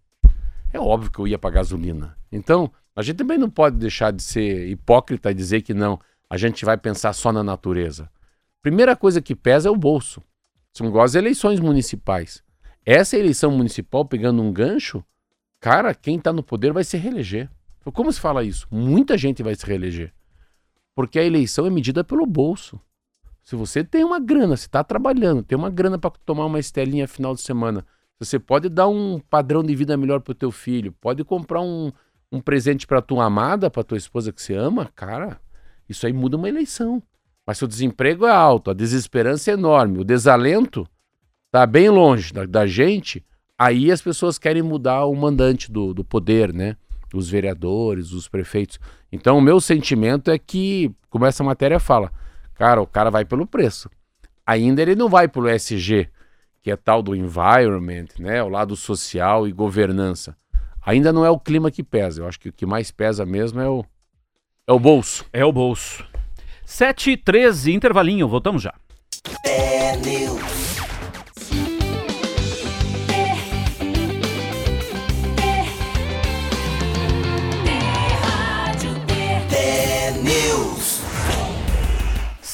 é 0.71 0.79
óbvio 0.79 1.11
que 1.11 1.19
eu 1.19 1.27
ia 1.27 1.37
para 1.37 1.49
gasolina. 1.49 2.17
Então, 2.31 2.71
a 2.95 3.01
gente 3.01 3.17
também 3.17 3.37
não 3.37 3.49
pode 3.49 3.77
deixar 3.77 4.11
de 4.11 4.23
ser 4.23 4.69
hipócrita 4.69 5.31
e 5.31 5.33
dizer 5.33 5.61
que 5.61 5.73
não, 5.73 5.99
a 6.29 6.37
gente 6.37 6.63
vai 6.63 6.77
pensar 6.77 7.13
só 7.13 7.31
na 7.31 7.43
natureza. 7.43 8.09
Primeira 8.61 8.95
coisa 8.95 9.21
que 9.21 9.35
pesa 9.35 9.67
é 9.67 9.71
o 9.71 9.75
bolso. 9.75 10.21
São 10.73 10.87
igual 10.87 11.03
as 11.03 11.15
eleições 11.15 11.59
municipais. 11.59 12.43
Essa 12.85 13.17
eleição 13.17 13.51
municipal, 13.51 14.05
pegando 14.05 14.41
um 14.41 14.51
gancho, 14.51 15.03
cara, 15.59 15.93
quem 15.93 16.17
está 16.17 16.31
no 16.31 16.43
poder 16.43 16.71
vai 16.71 16.83
se 16.83 16.97
reeleger. 16.97 17.49
Como 17.93 18.11
se 18.11 18.19
fala 18.19 18.43
isso? 18.43 18.67
Muita 18.71 19.17
gente 19.17 19.43
vai 19.43 19.55
se 19.55 19.65
reeleger. 19.65 20.13
Porque 20.95 21.19
a 21.19 21.23
eleição 21.23 21.67
é 21.67 21.69
medida 21.69 22.03
pelo 22.03 22.25
bolso. 22.25 22.79
Se 23.43 23.55
você 23.55 23.83
tem 23.83 24.03
uma 24.03 24.19
grana, 24.19 24.57
se 24.57 24.65
está 24.65 24.83
trabalhando, 24.83 25.43
tem 25.43 25.55
uma 25.55 25.69
grana 25.69 25.99
para 25.99 26.11
tomar 26.25 26.45
uma 26.45 26.59
estelinha 26.59 27.07
final 27.07 27.35
de 27.35 27.41
semana, 27.41 27.85
você 28.19 28.39
pode 28.39 28.69
dar 28.69 28.87
um 28.87 29.19
padrão 29.19 29.63
de 29.63 29.75
vida 29.75 29.95
melhor 29.97 30.21
para 30.21 30.31
o 30.31 30.35
teu 30.35 30.51
filho, 30.51 30.93
pode 30.93 31.23
comprar 31.23 31.61
um, 31.61 31.91
um 32.31 32.39
presente 32.39 32.87
para 32.87 33.01
tua 33.01 33.25
amada, 33.25 33.69
para 33.69 33.83
tua 33.83 33.97
esposa 33.97 34.31
que 34.31 34.41
você 34.41 34.55
ama, 34.55 34.89
cara, 34.95 35.39
isso 35.87 36.07
aí 36.07 36.13
muda 36.13 36.37
uma 36.37 36.49
eleição. 36.49 37.03
Mas 37.45 37.59
se 37.59 37.65
o 37.65 37.67
desemprego 37.67 38.25
é 38.25 38.31
alto, 38.31 38.71
a 38.71 38.73
desesperança 38.73 39.51
é 39.51 39.53
enorme, 39.53 39.99
o 39.99 40.03
desalento 40.03 40.87
está 41.45 41.65
bem 41.65 41.89
longe 41.89 42.33
da, 42.33 42.45
da, 42.45 42.65
gente, 42.65 43.23
aí 43.57 43.91
as 43.91 44.01
pessoas 44.01 44.39
querem 44.39 44.63
mudar 44.63 45.05
o 45.05 45.15
mandante 45.15 45.71
do, 45.71 45.93
do 45.93 46.03
poder, 46.03 46.53
né? 46.53 46.75
Os 47.13 47.29
vereadores, 47.29 48.11
os 48.11 48.27
prefeitos. 48.27 48.79
Então, 49.15 49.37
o 49.37 49.41
meu 49.41 49.61
sentimento 49.61 50.29
é 50.29 50.37
que, 50.37 50.91
como 51.09 51.25
essa 51.25 51.41
matéria 51.41 51.79
fala, 51.79 52.11
cara, 52.53 52.81
o 52.81 52.85
cara 52.85 53.09
vai 53.09 53.23
pelo 53.23 53.47
preço. 53.47 53.89
Ainda 54.45 54.81
ele 54.81 54.93
não 54.93 55.07
vai 55.07 55.27
pelo 55.27 55.47
SG, 55.49 56.09
que 56.61 56.69
é 56.69 56.75
tal 56.75 57.01
do 57.01 57.15
environment, 57.15 58.07
né? 58.19 58.43
O 58.43 58.49
lado 58.49 58.75
social 58.75 59.47
e 59.47 59.53
governança. 59.53 60.35
Ainda 60.85 61.13
não 61.13 61.25
é 61.25 61.29
o 61.29 61.39
clima 61.39 61.71
que 61.71 61.81
pesa. 61.81 62.21
Eu 62.21 62.27
acho 62.27 62.39
que 62.39 62.49
o 62.49 62.53
que 62.53 62.65
mais 62.65 62.91
pesa 62.91 63.25
mesmo 63.25 63.61
é 63.61 63.69
o, 63.69 63.85
é 64.67 64.73
o 64.73 64.79
bolso. 64.79 65.25
É 65.31 65.45
o 65.45 65.51
bolso. 65.51 66.05
7 66.65 67.11
e 67.11 67.17
13, 67.17 67.73
intervalinho, 67.73 68.27
voltamos 68.27 68.61
já. 68.61 68.73
É 69.43 69.95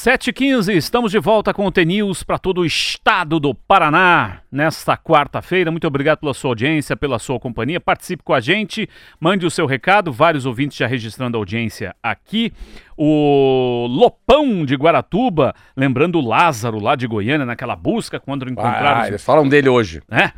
7h15, 0.02 0.74
estamos 0.74 1.12
de 1.12 1.20
volta 1.20 1.54
com 1.54 1.64
o 1.64 1.70
TNews 1.70 2.24
para 2.24 2.36
todo 2.36 2.62
o 2.62 2.66
estado 2.66 3.38
do 3.38 3.54
Paraná 3.54 4.40
nesta 4.50 4.96
quarta-feira. 4.96 5.70
Muito 5.70 5.86
obrigado 5.86 6.18
pela 6.18 6.34
sua 6.34 6.50
audiência, 6.50 6.96
pela 6.96 7.20
sua 7.20 7.38
companhia. 7.38 7.78
Participe 7.78 8.24
com 8.24 8.34
a 8.34 8.40
gente, 8.40 8.90
mande 9.20 9.46
o 9.46 9.50
seu 9.50 9.64
recado. 9.64 10.10
Vários 10.10 10.44
ouvintes 10.44 10.76
já 10.76 10.88
registrando 10.88 11.36
a 11.36 11.40
audiência 11.40 11.94
aqui. 12.02 12.52
O 12.96 13.86
Lopão 13.88 14.64
de 14.64 14.74
Guaratuba, 14.74 15.54
lembrando 15.76 16.18
o 16.18 16.26
Lázaro 16.26 16.80
lá 16.80 16.96
de 16.96 17.06
Goiânia, 17.06 17.46
naquela 17.46 17.76
busca 17.76 18.18
quando 18.18 18.50
encontraram. 18.50 19.02
Ah, 19.02 19.06
eles 19.06 19.24
falam 19.24 19.48
dele 19.48 19.68
hoje. 19.68 20.02
É? 20.10 20.32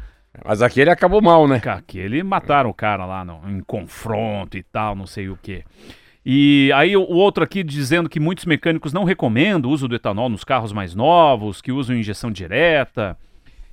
Mas 0.45 0.61
aquele 0.61 0.91
acabou 0.91 1.23
mal, 1.23 1.49
né? 1.49 1.63
Aquele 1.65 2.23
mataram 2.23 2.69
o 2.69 2.75
cara 2.75 3.07
lá 3.07 3.25
no, 3.25 3.41
em 3.49 3.63
confronto 3.63 4.59
e 4.59 4.63
tal, 4.63 4.95
não 4.95 5.07
sei 5.07 5.31
o 5.31 5.39
quê. 5.43 5.65
E 6.25 6.71
aí 6.75 6.97
o 6.97 7.03
outro 7.03 7.45
aqui 7.45 7.63
dizendo 7.63 8.09
que 8.09 8.19
muitos 8.19 8.47
mecânicos 8.47 8.93
não 8.93 9.05
recomendam 9.05 9.71
o 9.71 9.75
uso 9.75 9.87
do 9.87 9.95
etanol 9.95 10.29
nos 10.29 10.43
carros 10.45 10.73
mais 10.73 10.95
novos, 10.95 11.61
que 11.61 11.71
usam 11.71 11.95
injeção 11.97 12.31
direta 12.31 13.17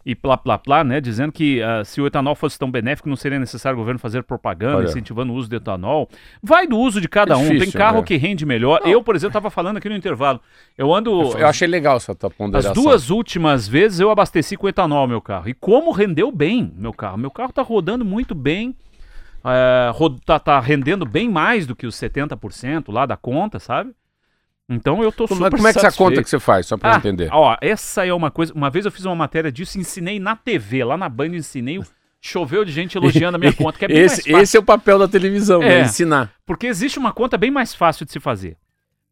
e 0.05 0.15
plá, 0.15 0.36
plá, 0.36 0.58
plá, 0.58 0.84
né? 0.84 1.00
Dizendo 1.00 1.31
que 1.31 1.62
uh, 1.62 1.86
se 1.86 2.01
o 2.01 2.08
etanol 2.08 2.36
fosse 2.36 2.58
tão 2.58 2.70
benéfico, 2.70 3.08
não 3.08 3.15
seria 3.15 3.39
necessário 3.39 3.77
o 3.77 3.79
governo 3.79 4.00
fazer 4.00 4.24
propaganda, 4.24 4.77
Olha. 4.77 4.86
incentivando 4.86 5.31
o 5.31 5.36
uso 5.36 5.48
do 5.50 5.55
etanol. 5.55 6.10
Vai 6.41 6.67
do 6.67 6.77
uso 6.77 7.00
de 7.00 7.08
cada 7.08 7.36
É 7.36 7.38
um. 7.38 7.48
Tem 7.48 7.60
difícil, 7.60 7.77
carro 7.79 8.00
né? 8.00 8.03
que 8.03 8.17
rende 8.17 8.46
melhor. 8.46 8.81
Eu, 8.84 9.03
por 9.03 9.15
exemplo, 9.15 9.29
estava 9.29 9.50
falando 9.50 9.77
aqui 9.77 9.88
no 9.88 9.96
intervalo. 9.96 10.41
Eu 10.77 10.93
ando. 10.93 11.38
Eu 11.38 11.48
achei 11.48 11.67
legal 11.67 11.98
essa 11.98 12.15
tua 12.15 12.29
As 12.29 12.36
ponderação. 12.36 12.74
duas 12.74 13.10
últimas 13.10 13.67
vezes 13.67 14.00
eu 14.00 14.10
abasteci 14.10 14.58
com 14.58 14.67
etanol 14.67 15.08
meu 15.08 15.22
carro. 15.22 15.48
E 15.48 15.53
como 15.53 15.91
rendeu 15.91 16.31
bem 16.31 16.74
meu 16.75 16.91
carro. 16.91 17.17
Meu 17.17 17.31
carro 17.31 17.53
tá 17.53 17.62
rodando 17.62 18.03
muito 18.03 18.34
bem. 18.34 18.75
É, 19.44 19.92
tá, 20.26 20.40
tá 20.40 20.60
rendendo 20.60 21.06
bem 21.06 21.30
mais 21.30 21.66
do 21.66 21.76
que 21.76 21.88
os 21.88 21.96
70% 21.96 22.92
lá 22.92 23.06
da 23.06 23.18
conta, 23.18 23.60
sabe? 23.60 23.92
Então 24.70 25.04
eu 25.04 25.12
tô 25.12 25.28
Como, 25.28 25.44
super 25.44 25.58
como 25.58 25.68
é 25.68 25.72
que 25.74 25.80
essa 25.80 25.88
satisfeito. 25.88 26.10
conta 26.10 26.24
que 26.24 26.30
você 26.30 26.40
faz, 26.40 26.66
só 26.66 26.78
pra 26.78 26.92
eu 26.92 26.94
Ah, 26.94 26.98
entender? 26.98 27.30
Ó, 27.32 27.58
essa 27.60 28.06
é 28.06 28.14
uma 28.14 28.32
coisa. 28.32 28.54
Uma 28.54 28.70
vez 28.70 28.86
eu 28.86 28.92
fiz 28.92 29.04
uma 29.04 29.16
matéria 29.16 29.52
disso, 29.52 29.78
ensinei 29.78 30.20
na 30.20 30.36
TV, 30.36 30.84
lá 30.84 30.96
na 30.98 31.10
Band, 31.10 31.28
ensinei. 31.36 31.80
Choveu 32.22 32.64
de 32.64 32.72
gente 32.72 32.96
elogiando 32.98 33.36
a 33.36 33.40
minha 33.40 33.52
conta, 33.54 33.78
que 33.80 33.86
é 33.86 33.88
bem 33.88 33.98
mais 34.00 34.14
esse, 34.14 34.22
fácil. 34.30 34.38
esse 34.44 34.56
é 34.58 34.60
o 34.60 34.64
papel 34.64 35.00
da 35.00 35.08
televisão, 35.08 35.62
É. 35.62 35.68
né? 35.68 35.82
Ensinar. 35.82 36.32
Porque 36.46 36.68
existe 36.68 37.00
uma 37.00 37.12
conta 37.12 37.38
bem 37.38 37.50
mais 37.52 37.74
fácil 37.76 38.06
de 38.06 38.12
se 38.12 38.20
fazer. 38.20 38.56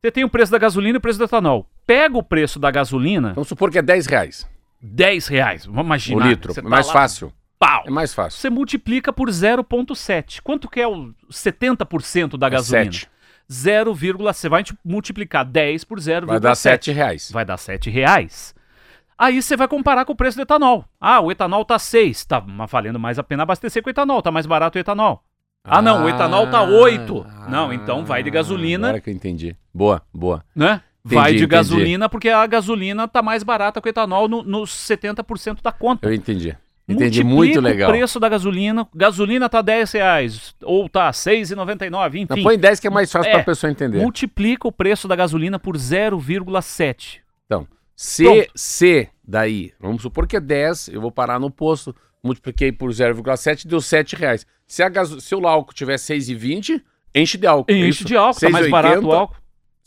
Você 0.01 0.11
tem 0.11 0.23
o 0.23 0.29
preço 0.29 0.51
da 0.51 0.57
gasolina 0.59 0.95
e 0.95 0.99
o 0.99 1.01
preço 1.01 1.17
do 1.19 1.25
etanol. 1.25 1.67
Pega 1.85 2.17
o 2.17 2.23
preço 2.23 2.57
da 2.59 2.69
gasolina, 2.71 3.33
Vamos 3.33 3.47
supor 3.49 3.69
que 3.71 3.79
é 3.79 3.81
10 3.81 4.05
reais 4.05 4.47
10 4.81 5.27
reais. 5.27 5.65
Vamos 5.65 5.81
o 5.81 5.85
imaginar. 5.85 6.25
litro. 6.27 6.53
Você 6.53 6.59
É 6.61 6.63
tá 6.63 6.69
mais 6.69 6.87
lá, 6.87 6.93
fácil. 6.93 7.33
Pau. 7.59 7.83
É 7.85 7.89
mais 7.89 8.13
fácil. 8.13 8.39
Você 8.39 8.49
multiplica 8.49 9.11
por 9.11 9.29
0,7. 9.29 10.41
Quanto 10.41 10.69
que 10.69 10.79
é 10.79 10.87
o 10.87 11.13
70% 11.29 12.37
da 12.37 12.47
É 12.47 12.49
gasolina? 12.51 12.91
sete. 12.91 13.09
0, 13.51 13.95
você 14.19 14.47
vai 14.47 14.63
multiplicar 14.85 15.43
10 15.43 15.83
por 15.83 15.99
0,7. 15.99 16.25
Vai 16.27 16.39
dar 16.39 16.55
7 16.55 16.91
reais. 16.91 17.31
Vai 17.31 17.43
dar 17.43 17.57
7 17.57 17.89
reais. 17.89 18.53
Aí 19.17 19.41
você 19.41 19.57
vai 19.57 19.67
comparar 19.67 20.05
com 20.05 20.13
o 20.13 20.15
preço 20.15 20.37
do 20.37 20.43
etanol. 20.43 20.85
Ah, 21.01 21.19
o 21.19 21.31
etanol 21.31 21.65
tá 21.65 21.77
6. 21.77 22.23
Tá 22.25 22.39
valendo 22.69 22.99
mais 22.99 23.19
a 23.19 23.23
pena 23.23 23.43
abastecer 23.43 23.81
com 23.83 23.89
o 23.89 23.91
etanol. 23.91 24.21
Tá 24.21 24.31
mais 24.31 24.45
barato 24.45 24.77
o 24.77 24.81
etanol. 24.81 25.23
Ah, 25.63 25.81
não, 25.81 26.05
o 26.05 26.09
etanol 26.09 26.47
tá 26.47 26.61
8. 26.61 27.25
Não, 27.49 27.73
então 27.73 28.05
vai 28.05 28.23
de 28.23 28.29
gasolina, 28.29 28.87
Agora 28.89 29.01
que 29.01 29.09
eu 29.09 29.13
entendi. 29.13 29.57
Boa, 29.73 30.01
boa. 30.13 30.45
né? 30.55 30.81
Entendi, 31.05 31.15
vai 31.15 31.31
de 31.31 31.37
entendi. 31.39 31.47
gasolina 31.47 32.07
porque 32.09 32.29
a 32.29 32.45
gasolina 32.45 33.07
tá 33.07 33.21
mais 33.21 33.41
barata 33.43 33.81
que 33.81 33.87
o 33.87 33.89
etanol 33.89 34.27
no- 34.29 34.43
nos 34.43 34.69
70% 34.71 35.61
da 35.61 35.71
conta. 35.71 36.07
Eu 36.07 36.13
entendi. 36.13 36.55
Entendi 36.93 37.23
muito 37.23 37.61
legal. 37.61 37.89
o 37.89 37.93
preço 37.93 38.19
da 38.19 38.27
gasolina. 38.27 38.87
Gasolina 38.95 39.47
tá 39.47 39.61
10 39.61 39.91
reais. 39.91 40.55
Ou 40.63 40.89
tá 40.89 41.11
6,99, 41.11 41.89
Não, 41.89 42.05
enfim. 42.35 42.43
põe 42.43 42.57
10 42.57 42.79
que 42.79 42.87
é 42.87 42.89
mais 42.89 43.11
fácil 43.11 43.29
É. 43.29 43.33
pra 43.33 43.43
pessoa 43.43 43.69
entender. 43.71 43.99
Multiplica 44.01 44.67
o 44.67 44.71
preço 44.71 45.07
da 45.07 45.15
gasolina 45.15 45.59
por 45.59 45.75
0,7. 45.77 47.19
Então, 47.45 47.67
se, 47.95 48.23
Pronto. 48.23 48.51
se 48.55 49.07
daí, 49.27 49.71
vamos 49.79 50.01
supor 50.01 50.27
que 50.27 50.35
é 50.37 50.39
10, 50.39 50.89
eu 50.89 51.01
vou 51.01 51.11
parar 51.11 51.39
no 51.39 51.51
posto, 51.51 51.95
multipliquei 52.23 52.71
por 52.71 52.89
0,7, 52.91 53.67
deu 53.67 53.81
7 53.81 54.15
reais. 54.15 54.45
Se, 54.67 54.83
a 54.83 54.89
gaso... 54.89 55.19
se 55.19 55.33
o 55.35 55.47
álcool 55.47 55.73
tiver 55.73 55.95
6,20, 55.95 56.81
enche 57.15 57.37
de 57.37 57.47
álcool. 57.47 57.71
Enche 57.71 57.89
isso? 57.89 58.05
de 58.05 58.15
álcool, 58.15 58.39
tá 58.39 58.49
mais 58.49 58.65
6,80, 58.67 58.71
barato 58.71 59.07
o 59.07 59.11
álcool. 59.11 59.35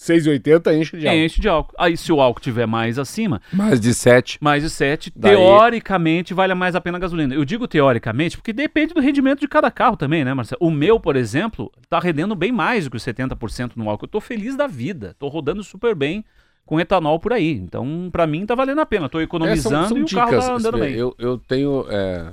6,80 0.02 0.74
enche 0.76 0.96
de 0.98 1.06
álcool. 1.06 1.20
Enche 1.24 1.40
de 1.40 1.48
álcool. 1.48 1.74
Aí 1.78 1.96
se 1.96 2.12
o 2.12 2.20
álcool 2.20 2.40
tiver 2.40 2.66
mais 2.66 2.98
acima, 2.98 3.40
Mais 3.52 3.80
de 3.80 3.94
7. 3.94 4.38
mais 4.40 4.62
de 4.62 4.68
7, 4.70 5.12
Daí- 5.14 5.36
teoricamente 5.36 6.34
vale 6.34 6.54
mais 6.54 6.74
a 6.74 6.80
pena 6.80 6.98
a 6.98 7.00
gasolina. 7.00 7.34
Eu 7.34 7.44
digo 7.44 7.68
teoricamente 7.68 8.36
porque 8.36 8.52
depende 8.52 8.94
do 8.94 9.00
rendimento 9.00 9.40
de 9.40 9.48
cada 9.48 9.70
carro 9.70 9.96
também, 9.96 10.24
né, 10.24 10.34
Marcelo? 10.34 10.58
O 10.60 10.70
meu, 10.70 10.98
por 10.98 11.16
exemplo, 11.16 11.70
tá 11.88 11.98
rendendo 11.98 12.34
bem 12.34 12.50
mais 12.52 12.84
do 12.84 12.90
que 12.90 12.96
os 12.96 13.02
70% 13.04 13.72
no 13.76 13.88
álcool. 13.88 14.04
Eu 14.06 14.10
tô 14.10 14.20
feliz 14.20 14.56
da 14.56 14.66
vida, 14.66 15.14
tô 15.18 15.28
rodando 15.28 15.62
super 15.62 15.94
bem 15.94 16.24
com 16.66 16.80
etanol 16.80 17.18
por 17.18 17.32
aí. 17.32 17.52
Então, 17.52 18.08
pra 18.10 18.26
mim 18.26 18.44
tá 18.46 18.54
valendo 18.54 18.80
a 18.80 18.86
pena. 18.86 19.08
Tô 19.08 19.20
economizando 19.20 19.98
e 19.98 20.02
o 20.02 20.08
carro 20.08 20.30
tá 20.38 20.54
andando 20.54 20.78
bem. 20.78 20.94
Eu, 20.94 21.14
eu 21.18 21.38
tenho. 21.38 21.84
é, 21.88 22.30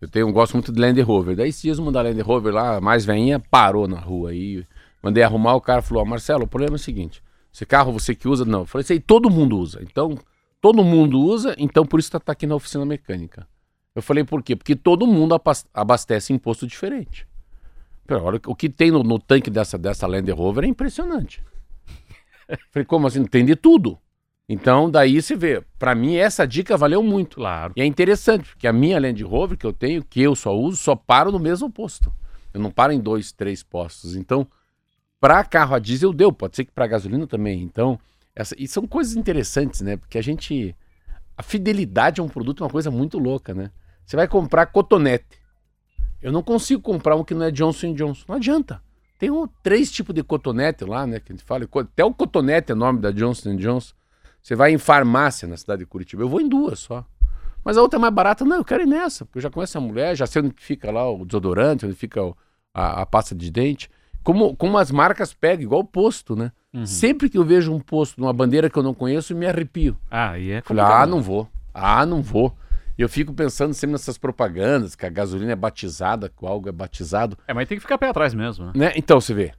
eu 0.00 0.08
tenho, 0.08 0.32
gosto 0.32 0.54
muito 0.54 0.72
de 0.72 0.80
Land 0.80 1.00
Rover. 1.02 1.36
Daí 1.36 1.48
esses 1.50 1.60
dias 1.62 1.78
uma 1.78 1.92
da 1.92 2.00
Land 2.02 2.20
Rover 2.22 2.54
lá, 2.54 2.80
mais 2.80 3.04
veinha, 3.04 3.38
parou 3.38 3.86
na 3.86 3.98
rua 3.98 4.30
aí. 4.30 4.64
Mandei 5.02 5.22
arrumar, 5.22 5.54
o 5.54 5.60
cara 5.60 5.82
falou: 5.82 6.02
"Ó, 6.02 6.06
Marcelo, 6.06 6.44
o 6.44 6.48
problema 6.48 6.74
é 6.74 6.76
o 6.76 6.78
seguinte: 6.78 7.22
esse 7.52 7.66
carro 7.66 7.92
você 7.92 8.14
que 8.14 8.28
usa? 8.28 8.44
Não. 8.44 8.60
Eu 8.60 8.66
falei: 8.66 8.86
aí 8.90 9.00
todo 9.00 9.30
mundo 9.30 9.58
usa. 9.58 9.80
Então, 9.82 10.18
todo 10.60 10.84
mundo 10.84 11.20
usa, 11.20 11.54
então 11.58 11.84
por 11.84 11.98
isso 11.98 12.10
tá, 12.10 12.20
tá 12.20 12.32
aqui 12.32 12.46
na 12.46 12.54
oficina 12.54 12.84
mecânica. 12.84 13.46
Eu 13.94 14.02
falei: 14.02 14.24
Por 14.24 14.42
quê? 14.42 14.54
Porque 14.54 14.76
todo 14.76 15.06
mundo 15.06 15.36
abastece 15.74 16.32
em 16.32 16.38
posto 16.38 16.66
diferente. 16.66 17.26
Pera, 18.06 18.22
olha, 18.22 18.40
o 18.46 18.54
que 18.54 18.68
tem 18.68 18.90
no, 18.90 19.02
no 19.02 19.18
tanque 19.18 19.50
dessa, 19.50 19.76
dessa 19.78 20.06
Land 20.06 20.30
Rover 20.32 20.64
é 20.64 20.68
impressionante. 20.68 21.42
Falei, 22.70 22.84
como 22.84 23.06
assim? 23.06 23.24
Tem 23.24 23.44
de 23.44 23.54
tudo. 23.54 23.98
Então, 24.48 24.90
daí 24.90 25.22
você 25.22 25.36
vê. 25.36 25.62
Pra 25.78 25.94
mim, 25.94 26.16
essa 26.16 26.44
dica 26.44 26.76
valeu 26.76 27.02
muito. 27.02 27.36
Claro. 27.36 27.72
E 27.76 27.80
é 27.80 27.86
interessante, 27.86 28.48
porque 28.48 28.66
a 28.66 28.72
minha 28.72 28.98
Land 28.98 29.22
Rover 29.22 29.56
que 29.56 29.66
eu 29.66 29.72
tenho, 29.72 30.02
que 30.02 30.20
eu 30.20 30.34
só 30.34 30.56
uso, 30.56 30.76
só 30.76 30.96
paro 30.96 31.30
no 31.30 31.38
mesmo 31.38 31.70
posto. 31.70 32.12
Eu 32.52 32.60
não 32.60 32.70
paro 32.70 32.92
em 32.92 32.98
dois, 32.98 33.30
três 33.30 33.62
postos. 33.62 34.16
Então, 34.16 34.46
para 35.20 35.44
carro 35.44 35.74
a 35.74 35.78
diesel 35.78 36.12
deu, 36.12 36.32
pode 36.32 36.56
ser 36.56 36.64
que 36.64 36.72
para 36.72 36.86
gasolina 36.86 37.26
também. 37.26 37.62
Então, 37.62 37.98
essa, 38.34 38.54
e 38.58 38.66
são 38.66 38.86
coisas 38.86 39.14
interessantes, 39.14 39.82
né? 39.82 39.96
Porque 39.96 40.18
a 40.18 40.22
gente. 40.22 40.74
A 41.36 41.42
fidelidade 41.42 42.20
a 42.20 42.24
um 42.24 42.28
produto 42.28 42.62
é 42.62 42.66
uma 42.66 42.72
coisa 42.72 42.90
muito 42.90 43.18
louca, 43.18 43.54
né? 43.54 43.70
Você 44.04 44.16
vai 44.16 44.26
comprar 44.26 44.66
cotonete. 44.66 45.40
Eu 46.20 46.32
não 46.32 46.42
consigo 46.42 46.82
comprar 46.82 47.16
um 47.16 47.24
que 47.24 47.34
não 47.34 47.46
é 47.46 47.50
Johnson 47.50 47.94
Johnson. 47.94 48.24
Não 48.28 48.36
adianta. 48.36 48.82
Tem 49.18 49.30
um, 49.30 49.46
três 49.62 49.90
tipos 49.90 50.14
de 50.14 50.22
cotonete 50.22 50.84
lá, 50.84 51.06
né? 51.06 51.20
Que 51.20 51.32
a 51.32 51.36
gente 51.36 51.44
fala. 51.44 51.64
Até 51.64 52.04
o 52.04 52.12
cotonete 52.12 52.72
é 52.72 52.74
nome 52.74 53.00
da 53.00 53.10
Johnson 53.10 53.56
Johnson. 53.56 53.94
Você 54.42 54.54
vai 54.54 54.72
em 54.72 54.78
farmácia 54.78 55.46
na 55.46 55.56
cidade 55.56 55.80
de 55.80 55.86
Curitiba. 55.86 56.22
Eu 56.22 56.28
vou 56.28 56.40
em 56.40 56.48
duas 56.48 56.78
só. 56.78 57.04
Mas 57.64 57.76
a 57.76 57.82
outra 57.82 57.98
é 57.98 58.00
mais 58.00 58.12
barata. 58.12 58.44
Não, 58.44 58.56
eu 58.56 58.64
quero 58.64 58.82
ir 58.82 58.86
nessa. 58.86 59.24
Porque 59.24 59.38
eu 59.38 59.42
já 59.42 59.50
conheço 59.50 59.76
a 59.76 59.80
mulher, 59.80 60.16
já 60.16 60.26
sei 60.26 60.42
onde 60.42 60.54
fica 60.56 60.90
lá 60.90 61.10
o 61.10 61.24
desodorante, 61.24 61.86
onde 61.86 61.94
fica 61.94 62.22
o, 62.22 62.36
a, 62.72 63.02
a, 63.02 63.06
pasta 63.06 63.34
de 63.34 63.50
dente. 63.50 63.90
Como, 64.22 64.54
como 64.56 64.76
as 64.78 64.90
marcas 64.90 65.32
pegam, 65.32 65.64
igual 65.64 65.80
o 65.80 65.84
posto, 65.84 66.36
né? 66.36 66.52
Uhum. 66.72 66.86
Sempre 66.86 67.28
que 67.28 67.38
eu 67.38 67.44
vejo 67.44 67.72
um 67.72 67.80
posto 67.80 68.20
numa 68.20 68.32
bandeira 68.32 68.68
que 68.68 68.78
eu 68.78 68.82
não 68.82 68.94
conheço, 68.94 69.32
eu 69.32 69.36
me 69.36 69.46
arrepio. 69.46 69.96
Ah, 70.10 70.38
e 70.38 70.50
é 70.50 70.62
Falei, 70.62 70.84
ah, 70.84 71.06
não 71.06 71.22
vou. 71.22 71.48
Ah, 71.72 72.04
não 72.04 72.22
vou. 72.22 72.56
E 72.98 73.02
eu 73.02 73.08
fico 73.08 73.32
pensando 73.32 73.72
sempre 73.72 73.92
nessas 73.92 74.18
propagandas, 74.18 74.94
que 74.94 75.06
a 75.06 75.08
gasolina 75.08 75.52
é 75.52 75.56
batizada, 75.56 76.28
que 76.28 76.44
o 76.44 76.46
algo 76.46 76.68
é 76.68 76.72
batizado. 76.72 77.36
É, 77.48 77.54
mas 77.54 77.66
tem 77.66 77.78
que 77.78 77.82
ficar 77.82 77.96
pé 77.96 78.08
atrás 78.08 78.34
mesmo, 78.34 78.66
né? 78.66 78.72
né? 78.74 78.92
Então, 78.94 79.20
você 79.20 79.32
vê. 79.32 79.52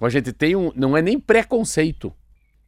A 0.00 0.08
gente 0.08 0.32
tem 0.32 0.56
um. 0.56 0.72
Não 0.74 0.96
é 0.96 1.02
nem 1.02 1.18
preconceito. 1.18 2.12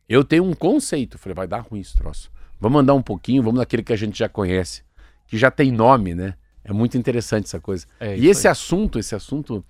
Eu 0.08 0.24
tenho 0.24 0.44
um 0.44 0.54
conceito. 0.54 1.18
Falei, 1.18 1.34
vai 1.34 1.46
dar 1.46 1.60
ruim 1.60 1.80
esse 1.80 1.96
troço. 1.96 2.30
Vamos 2.60 2.80
andar 2.80 2.94
um 2.94 3.02
pouquinho, 3.02 3.42
vamos 3.42 3.58
naquele 3.58 3.82
que 3.82 3.92
a 3.92 3.96
gente 3.96 4.18
já 4.18 4.28
conhece, 4.28 4.82
que 5.26 5.38
já 5.38 5.50
tem 5.50 5.72
nome, 5.72 6.14
né? 6.14 6.34
É 6.62 6.72
muito 6.72 6.98
interessante 6.98 7.44
essa 7.46 7.58
coisa. 7.58 7.86
É 7.98 8.16
e 8.18 8.28
esse 8.28 8.46
aí. 8.46 8.52
assunto, 8.52 8.98
esse 8.98 9.14
assunto, 9.14 9.64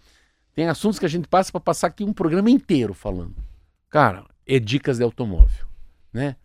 tem 0.60 0.68
assuntos 0.68 0.98
que 0.98 1.06
a 1.06 1.08
gente 1.08 1.26
passa 1.26 1.50
para 1.50 1.58
passar 1.62 1.86
aqui 1.86 2.04
um 2.04 2.12
programa 2.12 2.50
inteiro 2.50 2.92
falando. 2.92 3.34
Cara, 3.88 4.26
é 4.46 4.58
dicas 4.58 4.98
de 4.98 5.02
automóvel, 5.02 5.64
né? 6.12 6.36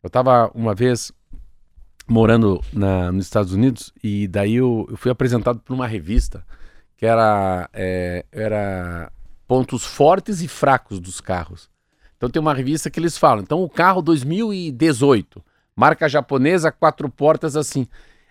Eu 0.00 0.08
tava 0.08 0.52
uma 0.54 0.72
vez 0.72 1.10
morando 2.06 2.62
na, 2.72 3.10
nos 3.10 3.24
Estados 3.24 3.52
Unidos 3.52 3.92
e 4.04 4.28
daí 4.28 4.54
eu, 4.54 4.86
eu 4.88 4.96
fui 4.96 5.10
apresentado 5.10 5.58
por 5.58 5.74
uma 5.74 5.84
revista 5.84 6.46
que 6.96 7.04
era, 7.04 7.68
é, 7.72 8.24
era 8.30 9.10
pontos 9.48 9.84
fortes 9.84 10.42
e 10.42 10.46
fracos 10.46 11.00
dos 11.00 11.20
carros. 11.20 11.68
Então 12.16 12.30
tem 12.30 12.40
uma 12.40 12.54
revista 12.54 12.88
que 12.88 13.00
eles 13.00 13.18
falam. 13.18 13.42
Então 13.42 13.64
o 13.64 13.68
carro 13.68 14.00
2018, 14.00 15.44
marca 15.74 16.08
japonesa, 16.08 16.70
quatro 16.70 17.08
portas 17.08 17.56
assim. 17.56 17.88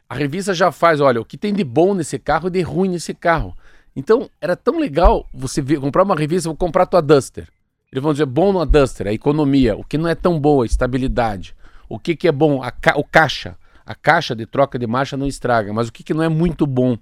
A 0.07 0.15
revista 0.15 0.53
já 0.53 0.71
faz, 0.71 1.01
olha, 1.01 1.19
o 1.19 1.25
que 1.25 1.37
tem 1.37 1.53
de 1.53 1.65
bom 1.65 1.93
nesse 1.93 2.17
carro 2.17 2.47
e 2.47 2.51
de 2.51 2.61
ruim 2.61 2.87
nesse 2.87 3.13
carro. 3.13 3.53
Então 3.95 4.29
era 4.41 4.55
tão 4.55 4.77
legal 4.77 5.27
você 5.33 5.61
ver, 5.61 5.79
comprar 5.79 6.03
uma 6.03 6.15
revista, 6.15 6.49
vou 6.49 6.57
comprar 6.57 6.85
tua 6.85 7.01
Duster. 7.01 7.47
Eles 7.91 8.03
vão 8.03 8.11
dizer 8.11 8.25
bom 8.25 8.51
no 8.51 8.65
Duster, 8.65 9.07
a 9.07 9.13
economia, 9.13 9.75
o 9.77 9.83
que 9.83 9.97
não 9.97 10.09
é 10.09 10.15
tão 10.15 10.39
boa, 10.39 10.65
a 10.65 10.65
estabilidade. 10.65 11.55
O 11.87 11.97
que, 11.97 12.15
que 12.15 12.27
é 12.27 12.31
bom, 12.31 12.61
a 12.61 12.71
ca 12.71 12.97
o 12.97 13.03
caixa. 13.03 13.57
A 13.85 13.93
caixa 13.93 14.35
de 14.35 14.45
troca 14.45 14.77
de 14.79 14.87
marcha 14.87 15.15
não 15.15 15.27
estraga, 15.27 15.71
mas 15.71 15.87
o 15.87 15.93
que, 15.93 16.03
que 16.03 16.13
não 16.13 16.23
é 16.23 16.29
muito 16.29 16.65
bom? 16.65 16.97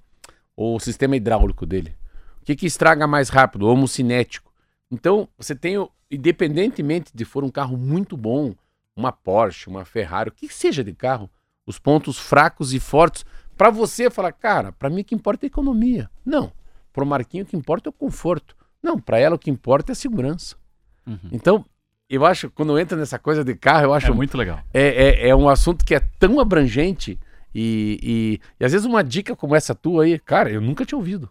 O 0.55 0.79
sistema 0.79 1.15
hidráulico 1.15 1.65
dele. 1.65 1.95
O 2.41 2.45
que, 2.45 2.55
que 2.55 2.65
estraga 2.65 3.07
mais 3.07 3.29
rápido? 3.29 3.63
O 3.63 3.71
homocinético. 3.71 4.51
Então, 4.91 5.27
você 5.37 5.55
tem, 5.55 5.75
independentemente 6.11 7.11
de 7.15 7.25
for 7.25 7.43
um 7.43 7.49
carro 7.49 7.77
muito 7.77 8.15
bom, 8.15 8.53
uma 8.95 9.11
Porsche, 9.11 9.69
uma 9.69 9.85
Ferrari, 9.85 10.29
o 10.29 10.33
que 10.33 10.47
seja 10.53 10.83
de 10.83 10.93
carro, 10.93 11.29
os 11.65 11.79
pontos 11.79 12.19
fracos 12.19 12.73
e 12.73 12.79
fortes, 12.79 13.25
para 13.57 13.69
você 13.69 14.09
falar, 14.09 14.33
cara, 14.33 14.71
para 14.73 14.89
mim 14.89 15.03
que 15.03 15.15
importa 15.15 15.45
é 15.45 15.47
a 15.47 15.47
economia. 15.47 16.09
Não. 16.25 16.51
Para 16.93 17.03
o 17.03 17.07
Marquinho 17.07 17.43
o 17.43 17.47
que 17.47 17.57
importa 17.57 17.89
é 17.89 17.91
o 17.91 17.93
conforto. 17.93 18.55
Não, 18.81 18.99
para 18.99 19.17
ela 19.17 19.35
o 19.35 19.39
que 19.39 19.49
importa 19.49 19.91
é 19.91 19.93
a 19.93 19.95
segurança. 19.95 20.55
Uhum. 21.05 21.29
Então, 21.31 21.65
eu 22.09 22.25
acho, 22.25 22.49
quando 22.51 22.77
entra 22.77 22.97
nessa 22.97 23.17
coisa 23.17 23.43
de 23.43 23.55
carro, 23.55 23.85
eu 23.85 23.93
acho. 23.93 24.07
É 24.07 24.11
muito 24.13 24.37
legal. 24.37 24.59
É, 24.73 25.25
é, 25.25 25.29
é 25.29 25.35
um 25.35 25.49
assunto 25.49 25.83
que 25.83 25.95
é 25.95 25.99
tão 26.19 26.39
abrangente 26.39 27.19
e, 27.53 27.99
e, 28.01 28.41
e, 28.59 28.65
às 28.65 28.71
vezes 28.71 28.85
uma 28.85 29.03
dica 29.03 29.35
como 29.35 29.55
essa 29.55 29.75
tua 29.75 30.03
aí, 30.03 30.17
cara, 30.19 30.49
eu 30.49 30.61
nunca 30.61 30.85
tinha 30.85 30.97
ouvido. 30.97 31.29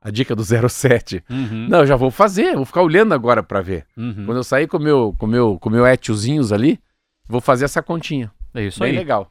A 0.00 0.10
dica 0.10 0.36
do 0.36 0.42
07. 0.44 1.24
Uhum. 1.28 1.66
Não, 1.68 1.80
eu 1.80 1.86
já 1.86 1.96
vou 1.96 2.10
fazer, 2.10 2.54
vou 2.54 2.64
ficar 2.64 2.82
olhando 2.82 3.12
agora 3.12 3.42
para 3.42 3.60
ver. 3.60 3.84
Uhum. 3.96 4.24
Quando 4.24 4.38
eu 4.38 4.44
sair 4.44 4.68
com 4.68 4.78
meu, 4.78 5.14
com 5.18 5.26
meu, 5.26 5.58
com 5.58 5.68
meu 5.68 5.86
etiozinhos 5.86 6.52
ali, 6.52 6.78
vou 7.28 7.40
fazer 7.40 7.64
essa 7.64 7.82
continha. 7.82 8.30
É 8.54 8.62
isso 8.62 8.80
Bem 8.80 8.90
aí. 8.90 8.96
legal. 8.96 9.30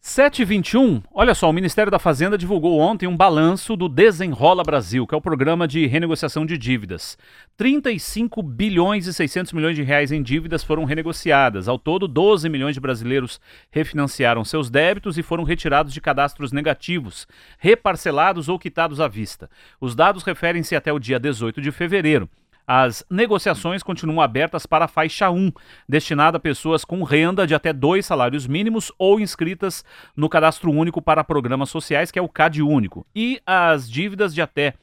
721, 0.00 1.02
olha 1.12 1.34
só, 1.34 1.50
o 1.50 1.52
Ministério 1.52 1.90
da 1.90 1.98
Fazenda 1.98 2.38
divulgou 2.38 2.78
ontem 2.78 3.08
um 3.08 3.16
balanço 3.16 3.76
do 3.76 3.88
Desenrola 3.88 4.62
Brasil, 4.62 5.04
que 5.04 5.14
é 5.14 5.18
o 5.18 5.20
programa 5.20 5.66
de 5.66 5.84
renegociação 5.86 6.46
de 6.46 6.56
dívidas. 6.56 7.18
35 7.56 8.40
bilhões 8.40 9.06
e 9.08 9.12
600 9.12 9.52
milhões 9.52 9.74
de 9.74 9.82
reais 9.82 10.12
em 10.12 10.22
dívidas 10.22 10.62
foram 10.62 10.84
renegociadas. 10.84 11.66
Ao 11.66 11.76
todo, 11.76 12.06
12 12.06 12.48
milhões 12.48 12.74
de 12.74 12.80
brasileiros 12.80 13.40
refinanciaram 13.70 14.44
seus 14.44 14.70
débitos 14.70 15.18
e 15.18 15.24
foram 15.24 15.42
retirados 15.42 15.92
de 15.92 16.00
cadastros 16.00 16.52
negativos, 16.52 17.26
reparcelados 17.58 18.48
ou 18.48 18.58
quitados 18.60 19.00
à 19.00 19.08
vista. 19.08 19.50
Os 19.80 19.96
dados 19.96 20.22
referem-se 20.22 20.76
até 20.76 20.92
o 20.92 21.00
dia 21.00 21.18
18 21.18 21.60
de 21.60 21.72
fevereiro. 21.72 22.30
As 22.66 23.04
negociações 23.08 23.82
continuam 23.84 24.20
abertas 24.20 24.66
para 24.66 24.86
a 24.86 24.88
faixa 24.88 25.30
1, 25.30 25.52
destinada 25.88 26.38
a 26.38 26.40
pessoas 26.40 26.84
com 26.84 27.04
renda 27.04 27.46
de 27.46 27.54
até 27.54 27.72
dois 27.72 28.04
salários 28.04 28.44
mínimos 28.46 28.90
ou 28.98 29.20
inscritas 29.20 29.84
no 30.16 30.28
Cadastro 30.28 30.72
Único 30.72 31.00
para 31.00 31.22
Programas 31.22 31.70
Sociais, 31.70 32.10
que 32.10 32.18
é 32.18 32.22
o 32.22 32.28
CAD 32.28 32.62
Único, 32.62 33.06
e 33.14 33.40
as 33.46 33.88
dívidas 33.88 34.34
de 34.34 34.42
até 34.42 34.74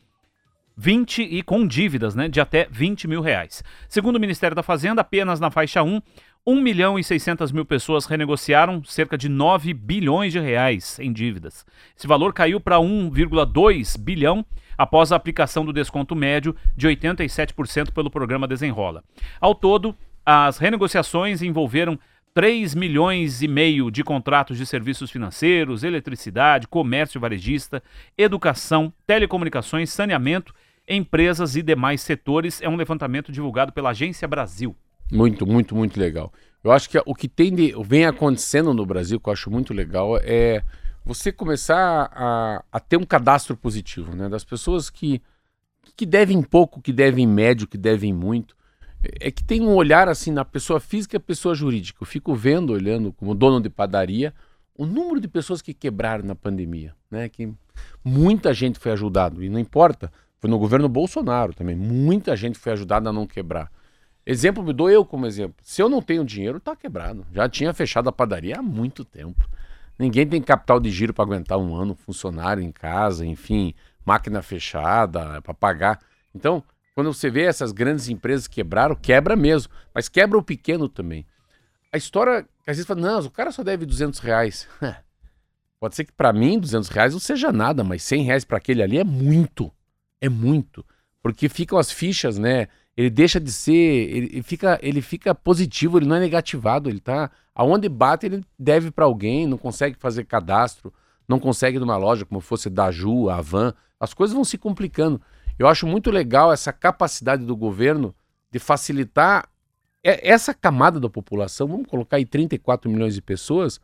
20 0.77 1.23
e 1.23 1.43
com 1.43 1.67
dívidas 1.67 2.15
né, 2.15 2.29
de 2.29 2.39
até 2.39 2.67
20 2.71 3.05
mil 3.07 3.21
reais. 3.21 3.61
Segundo 3.89 4.15
o 4.15 4.19
Ministério 4.19 4.55
da 4.55 4.63
Fazenda, 4.63 5.01
apenas 5.01 5.41
na 5.41 5.51
faixa 5.51 5.83
1, 5.83 6.01
1 6.47 6.61
milhão 6.61 6.97
e 6.97 7.03
600 7.03 7.51
mil 7.51 7.65
pessoas 7.65 8.05
renegociaram 8.05 8.81
cerca 8.83 9.17
de 9.17 9.27
9 9.27 9.73
bilhões 9.73 10.31
de 10.31 10.39
reais 10.39 10.97
em 10.99 11.11
dívidas. 11.11 11.65
Esse 11.97 12.07
valor 12.07 12.33
caiu 12.33 12.61
para 12.61 12.77
1,2 12.77 13.97
bilhão 13.99 14.45
após 14.77 15.12
a 15.12 15.15
aplicação 15.15 15.65
do 15.65 15.73
desconto 15.73 16.15
médio 16.15 16.55
de 16.75 16.88
87% 16.88 17.91
pelo 17.91 18.09
programa 18.09 18.47
Desenrola. 18.47 19.03
Ao 19.39 19.53
todo, 19.53 19.95
as 20.25 20.57
renegociações 20.57 21.41
envolveram 21.41 21.99
3 22.33 22.73
milhões 22.73 23.43
e 23.43 23.47
meio 23.47 23.91
de 23.91 24.03
contratos 24.03 24.57
de 24.57 24.65
serviços 24.65 25.12
financeiros, 25.12 25.83
eletricidade, 25.83 26.67
comércio 26.67 27.21
varejista, 27.21 27.83
educação, 28.17 28.91
telecomunicações, 29.05 29.91
saneamento, 29.91 30.53
empresas 30.88 31.55
e 31.55 31.62
demais 31.62 32.01
setores. 32.01 32.62
É 32.62 32.67
um 32.67 32.75
levantamento 32.75 33.31
divulgado 33.31 33.71
pela 33.71 33.91
Agência 33.91 34.27
Brasil. 34.27 34.75
Muito, 35.12 35.45
muito, 35.45 35.75
muito 35.75 35.99
legal. 35.99 36.33
Eu 36.63 36.71
acho 36.71 36.89
que 36.89 36.99
o 37.05 37.13
que 37.13 37.27
tem 37.27 37.53
de, 37.53 37.73
vem 37.83 38.05
acontecendo 38.05 38.73
no 38.73 38.86
Brasil, 38.86 39.19
que 39.19 39.29
eu 39.29 39.33
acho 39.33 39.51
muito 39.51 39.73
legal, 39.73 40.17
é 40.23 40.63
você 41.05 41.31
começar 41.31 42.09
a, 42.13 42.63
a 42.71 42.79
ter 42.79 42.97
um 42.97 43.05
cadastro 43.05 43.57
positivo, 43.57 44.15
né? 44.15 44.29
Das 44.29 44.43
pessoas 44.43 44.89
que, 44.89 45.21
que 45.95 46.05
devem 46.05 46.41
pouco, 46.41 46.81
que 46.81 46.93
devem 46.93 47.27
médio, 47.27 47.67
que 47.67 47.77
devem 47.77 48.13
muito. 48.13 48.55
É 49.19 49.29
que 49.29 49.43
tem 49.43 49.61
um 49.61 49.75
olhar 49.75 50.07
assim 50.07 50.31
na 50.31 50.45
pessoa 50.45 50.79
física 50.79 51.17
e 51.17 51.19
pessoa 51.19 51.53
jurídica. 51.53 52.01
Eu 52.01 52.07
fico 52.07 52.33
vendo, 52.33 52.71
olhando 52.71 53.11
como 53.11 53.35
dono 53.35 53.59
de 53.59 53.69
padaria, 53.69 54.33
o 54.75 54.85
número 54.85 55.19
de 55.19 55.27
pessoas 55.27 55.61
que 55.61 55.73
quebraram 55.73 56.23
na 56.23 56.35
pandemia, 56.35 56.95
né? 57.11 57.27
Que 57.27 57.53
muita 58.03 58.53
gente 58.53 58.79
foi 58.79 58.93
ajudado 58.93 59.43
e 59.43 59.49
não 59.49 59.59
importa. 59.59 60.11
Foi 60.39 60.49
no 60.49 60.57
governo 60.57 60.89
Bolsonaro 60.89 61.53
também. 61.53 61.75
Muita 61.75 62.35
gente 62.35 62.57
foi 62.57 62.73
ajudada 62.73 63.09
a 63.09 63.13
não 63.13 63.27
quebrar. 63.27 63.71
Exemplo, 64.25 64.63
me 64.63 64.71
dou 64.71 64.89
eu 64.89 65.05
como 65.05 65.25
exemplo. 65.25 65.55
Se 65.61 65.81
eu 65.81 65.89
não 65.89 66.01
tenho 66.01 66.23
dinheiro, 66.23 66.59
tá 66.59 66.75
quebrado. 66.75 67.25
Já 67.33 67.47
tinha 67.49 67.73
fechado 67.73 68.07
a 68.07 68.11
padaria 68.11 68.57
há 68.57 68.61
muito 68.61 69.03
tempo. 69.03 69.49
Ninguém 69.97 70.27
tem 70.27 70.41
capital 70.41 70.79
de 70.79 70.89
giro 70.89 71.13
para 71.13 71.23
aguentar 71.23 71.58
um 71.58 71.75
ano, 71.75 71.95
funcionário 71.95 72.63
em 72.63 72.71
casa, 72.71 73.25
enfim, 73.25 73.73
máquina 74.06 74.41
fechada 74.41 75.41
para 75.41 75.53
pagar. 75.53 75.99
Então, 76.34 76.63
quando 76.95 77.13
você 77.13 77.29
vê 77.29 77.43
essas 77.43 77.71
grandes 77.71 78.10
empresas 78.10 78.47
quebraram, 78.47 78.95
quebra 78.95 79.36
mesmo, 79.36 79.71
mas 79.93 80.10
quebra 80.10 80.38
o 80.38 80.43
pequeno 80.43 80.89
também. 80.89 81.25
A 81.91 81.97
história, 81.97 82.47
às 82.67 82.77
vezes 82.77 82.86
fala, 82.86 83.01
não, 83.01 83.19
o 83.19 83.32
cara 83.32 83.51
só 83.51 83.63
deve 83.63 83.86
200 83.86 84.19
reais. 84.19 84.67
Pode 85.79 85.95
ser 85.95 86.06
que 86.06 86.13
para 86.13 86.32
mim 86.32 86.60
200 86.60 86.89
reais 86.89 87.13
não 87.13 87.19
seja 87.19 87.51
nada, 87.51 87.84
mas 87.84 88.03
100 88.03 88.23
reais 88.23 88.45
para 88.45 88.58
aquele 88.58 88.82
ali 88.82 88.97
é 88.97 89.03
muito, 89.03 89.71
é 90.21 90.29
muito, 90.29 90.86
porque 91.21 91.49
ficam 91.49 91.77
as 91.77 91.91
fichas, 91.91 92.38
né? 92.38 92.69
Ele 92.95 93.10
deixa 93.10 93.39
de 93.39 93.51
ser, 93.51 93.73
ele 93.73 94.43
fica, 94.43 94.79
ele 94.82 95.01
fica 95.01 95.34
positivo, 95.34 95.97
ele 95.97 96.06
não 96.06 96.15
é 96.15 96.19
negativado, 96.19 96.89
ele 96.89 96.99
tá 96.99 97.32
aonde 97.56 97.89
bate 97.89 98.25
ele 98.25 98.43
deve 98.58 98.91
para 98.91 99.06
alguém, 99.06 99.47
não 99.47 99.58
consegue 99.58 99.97
fazer 99.97 100.25
cadastro, 100.25 100.93
não 101.27 101.39
consegue 101.39 101.79
numa 101.79 101.97
loja 101.97 102.25
como 102.25 102.39
fosse 102.39 102.69
da 102.69 102.91
Ju, 102.91 103.29
a 103.29 103.41
Van, 103.41 103.73
as 103.99 104.13
coisas 104.13 104.34
vão 104.34 104.43
se 104.43 104.58
complicando. 104.58 105.21
Eu 105.58 105.67
acho 105.67 105.88
muito 105.88 106.12
legal 106.12 106.51
essa 106.51 106.73
capacidade 106.73 107.45
do 107.45 107.56
governo 107.56 108.13
de 108.51 108.60
facilitar 108.60 109.47
essa 110.03 110.53
camada 110.53 110.99
da 110.99 111.10
população, 111.10 111.67
vamos 111.67 111.88
colocar 111.88 112.17
aí 112.17 112.25
34 112.25 112.91
milhões 112.91 113.15
de 113.15 113.21
pessoas, 113.21 113.79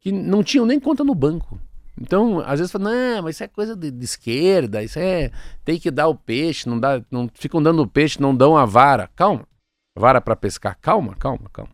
que 0.00 0.10
não 0.10 0.42
tinham 0.42 0.66
nem 0.66 0.80
conta 0.80 1.04
no 1.04 1.14
banco. 1.14 1.60
Então, 1.98 2.40
às 2.40 2.58
vezes 2.58 2.72
fala, 2.72 2.90
não, 2.90 3.22
mas 3.22 3.36
isso 3.36 3.44
é 3.44 3.48
coisa 3.48 3.76
de, 3.76 3.90
de 3.90 4.04
esquerda, 4.04 4.82
isso 4.82 4.98
é. 4.98 5.30
Tem 5.64 5.78
que 5.78 5.90
dar 5.90 6.08
o 6.08 6.14
peixe, 6.14 6.68
não 6.68 6.78
dá. 6.78 7.02
Não 7.10 7.28
ficam 7.32 7.62
dando 7.62 7.82
o 7.82 7.86
peixe, 7.86 8.20
não 8.20 8.34
dão 8.34 8.56
a 8.56 8.64
vara. 8.64 9.08
Calma. 9.14 9.46
Vara 9.94 10.20
para 10.20 10.36
pescar. 10.36 10.78
Calma, 10.80 11.14
calma, 11.14 11.48
calma. 11.52 11.72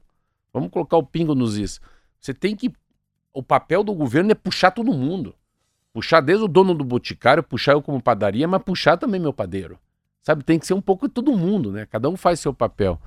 Vamos 0.53 0.71
colocar 0.71 0.97
o 0.97 1.03
pingo 1.03 1.35
nos 1.35 1.57
is. 1.57 1.81
Você 2.21 2.35
tem 2.35 2.57
que. 2.57 2.73
O 3.33 3.43
papel 3.43 3.85
do 3.85 3.95
governo 3.95 4.33
é 4.33 4.35
puxar 4.35 4.71
todo 4.71 4.93
mundo. 4.93 5.35
Puxar 5.93 6.21
desde 6.21 6.45
o 6.45 6.49
dono 6.49 6.75
do 6.75 6.85
boticário, 6.85 7.43
puxar 7.43 7.73
eu 7.73 7.83
como 7.83 8.03
padaria, 8.03 8.47
mas 8.47 8.63
puxar 8.63 8.97
também 8.97 9.21
meu 9.21 9.33
padeiro. 9.33 9.79
Sabe, 10.23 10.45
tem 10.45 10.59
que 10.59 10.67
ser 10.67 10.75
um 10.75 10.81
pouco 10.81 11.07
de 11.07 11.15
todo 11.15 11.37
mundo, 11.37 11.71
né? 11.71 11.87
Cada 11.87 12.09
um 12.09 12.17
faz 12.17 12.41
seu 12.41 12.53
papel. 12.53 13.01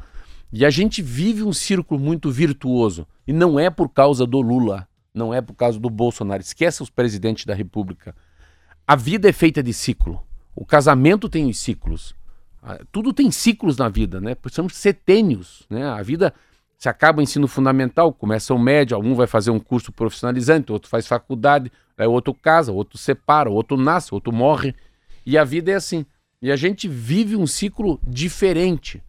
E 0.51 0.65
a 0.65 0.69
gente 0.69 1.01
vive 1.01 1.43
um 1.43 1.53
círculo 1.53 1.99
muito 1.99 2.31
virtuoso. 2.31 3.05
E 3.27 3.33
não 3.33 3.59
é 3.59 3.69
por 3.69 3.89
causa 3.89 4.25
do 4.25 4.41
Lula, 4.41 4.87
não 5.13 5.33
é 5.33 5.41
por 5.41 5.53
causa 5.53 5.79
do 5.79 5.89
Bolsonaro. 5.89 6.41
Esqueça 6.41 6.83
os 6.83 6.89
presidentes 6.89 7.45
da 7.45 7.53
República. 7.53 8.15
A 8.87 8.95
vida 8.95 9.29
é 9.29 9.33
feita 9.33 9.61
de 9.61 9.73
ciclo. 9.73 10.21
O 10.55 10.65
casamento 10.65 11.29
tem 11.29 11.49
os 11.49 11.59
ciclos. 11.59 12.15
Ah, 12.61 12.79
Tudo 12.91 13.13
tem 13.13 13.31
ciclos 13.31 13.77
na 13.77 13.89
vida, 13.89 14.19
né? 14.19 14.35
Ser 14.51 14.69
setênios, 14.71 15.65
né? 15.69 15.85
A 15.85 16.01
vida 16.01 16.33
se 16.77 16.87
acaba 16.87 17.19
o 17.19 17.21
ensino 17.21 17.47
fundamental, 17.47 18.13
começa 18.13 18.53
o 18.53 18.59
médio, 18.59 18.97
um 18.99 19.13
vai 19.13 19.27
fazer 19.27 19.51
um 19.51 19.59
curso 19.59 19.91
profissionalizante, 19.91 20.71
outro 20.71 20.89
faz 20.89 21.05
faculdade, 21.05 21.69
aí 21.97 22.07
outro 22.07 22.33
casa, 22.33 22.71
outro 22.71 22.97
separa, 22.97 23.49
outro 23.49 23.75
nasce, 23.75 24.13
outro 24.13 24.31
morre. 24.31 24.73
E 25.25 25.37
a 25.37 25.43
vida 25.43 25.71
é 25.71 25.75
assim. 25.75 26.05
E 26.41 26.49
a 26.51 26.55
gente 26.55 26.87
vive 26.87 27.35
um 27.35 27.45
ciclo 27.45 27.99
diferente. 28.07 29.03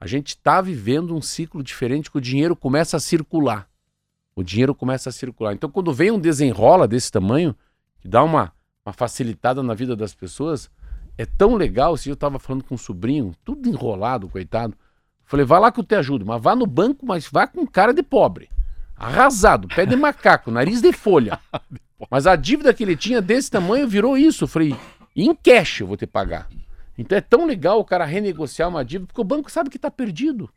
A 0.00 0.06
gente 0.08 0.30
está 0.30 0.60
vivendo 0.60 1.14
um 1.14 1.22
ciclo 1.22 1.62
diferente 1.62 2.10
que 2.10 2.18
o 2.18 2.20
dinheiro 2.20 2.56
começa 2.56 2.96
a 2.96 3.00
circular. 3.00 3.68
O 4.34 4.42
dinheiro 4.42 4.74
começa 4.74 5.10
a 5.10 5.12
circular. 5.12 5.52
Então, 5.52 5.70
quando 5.70 5.92
vem 5.92 6.10
um 6.10 6.18
desenrola 6.18 6.88
desse 6.88 7.10
tamanho, 7.10 7.54
que 8.00 8.08
dá 8.08 8.22
uma, 8.22 8.52
uma 8.84 8.92
facilitada 8.92 9.62
na 9.62 9.74
vida 9.74 9.94
das 9.94 10.14
pessoas, 10.14 10.70
é 11.18 11.26
tão 11.26 11.54
legal. 11.54 11.96
Se 11.96 12.08
eu 12.08 12.14
estava 12.14 12.38
falando 12.38 12.64
com 12.64 12.74
um 12.74 12.78
sobrinho, 12.78 13.34
tudo 13.44 13.68
enrolado, 13.68 14.28
coitado. 14.28 14.76
Falei, 15.24 15.46
vai 15.46 15.60
lá 15.60 15.70
que 15.70 15.80
eu 15.80 15.84
te 15.84 15.94
ajudo, 15.94 16.26
mas 16.26 16.42
vá 16.42 16.56
no 16.56 16.66
banco, 16.66 17.06
mas 17.06 17.28
vá 17.30 17.46
com 17.46 17.66
cara 17.66 17.92
de 17.92 18.02
pobre. 18.02 18.50
Arrasado, 18.96 19.68
pé 19.68 19.84
de 19.84 19.96
macaco, 19.96 20.50
nariz 20.50 20.80
de 20.80 20.92
folha. 20.92 21.38
Mas 22.10 22.26
a 22.26 22.34
dívida 22.34 22.74
que 22.74 22.82
ele 22.82 22.96
tinha 22.96 23.22
desse 23.22 23.50
tamanho 23.50 23.86
virou 23.86 24.18
isso. 24.18 24.46
Falei, 24.46 24.76
em 25.14 25.34
cash 25.34 25.80
eu 25.80 25.86
vou 25.86 25.96
te 25.96 26.06
pagar. 26.06 26.48
Então 26.96 27.16
é 27.16 27.20
tão 27.20 27.46
legal 27.46 27.80
o 27.80 27.84
cara 27.84 28.04
renegociar 28.04 28.68
uma 28.68 28.84
dívida, 28.84 29.06
porque 29.06 29.20
o 29.20 29.24
banco 29.24 29.50
sabe 29.50 29.70
que 29.70 29.76
está 29.76 29.90
perdido. 29.90 30.50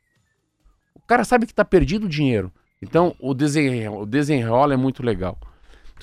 O 0.94 1.02
cara 1.02 1.24
sabe 1.24 1.46
que 1.46 1.52
está 1.52 1.64
perdido 1.64 2.06
o 2.06 2.10
dinheiro. 2.10 2.52
Então 2.82 3.16
o, 3.20 3.34
desen, 3.34 3.88
o 3.90 4.06
desenrola 4.06 4.74
é 4.74 4.78
muito 4.78 5.04
legal. 5.04 5.38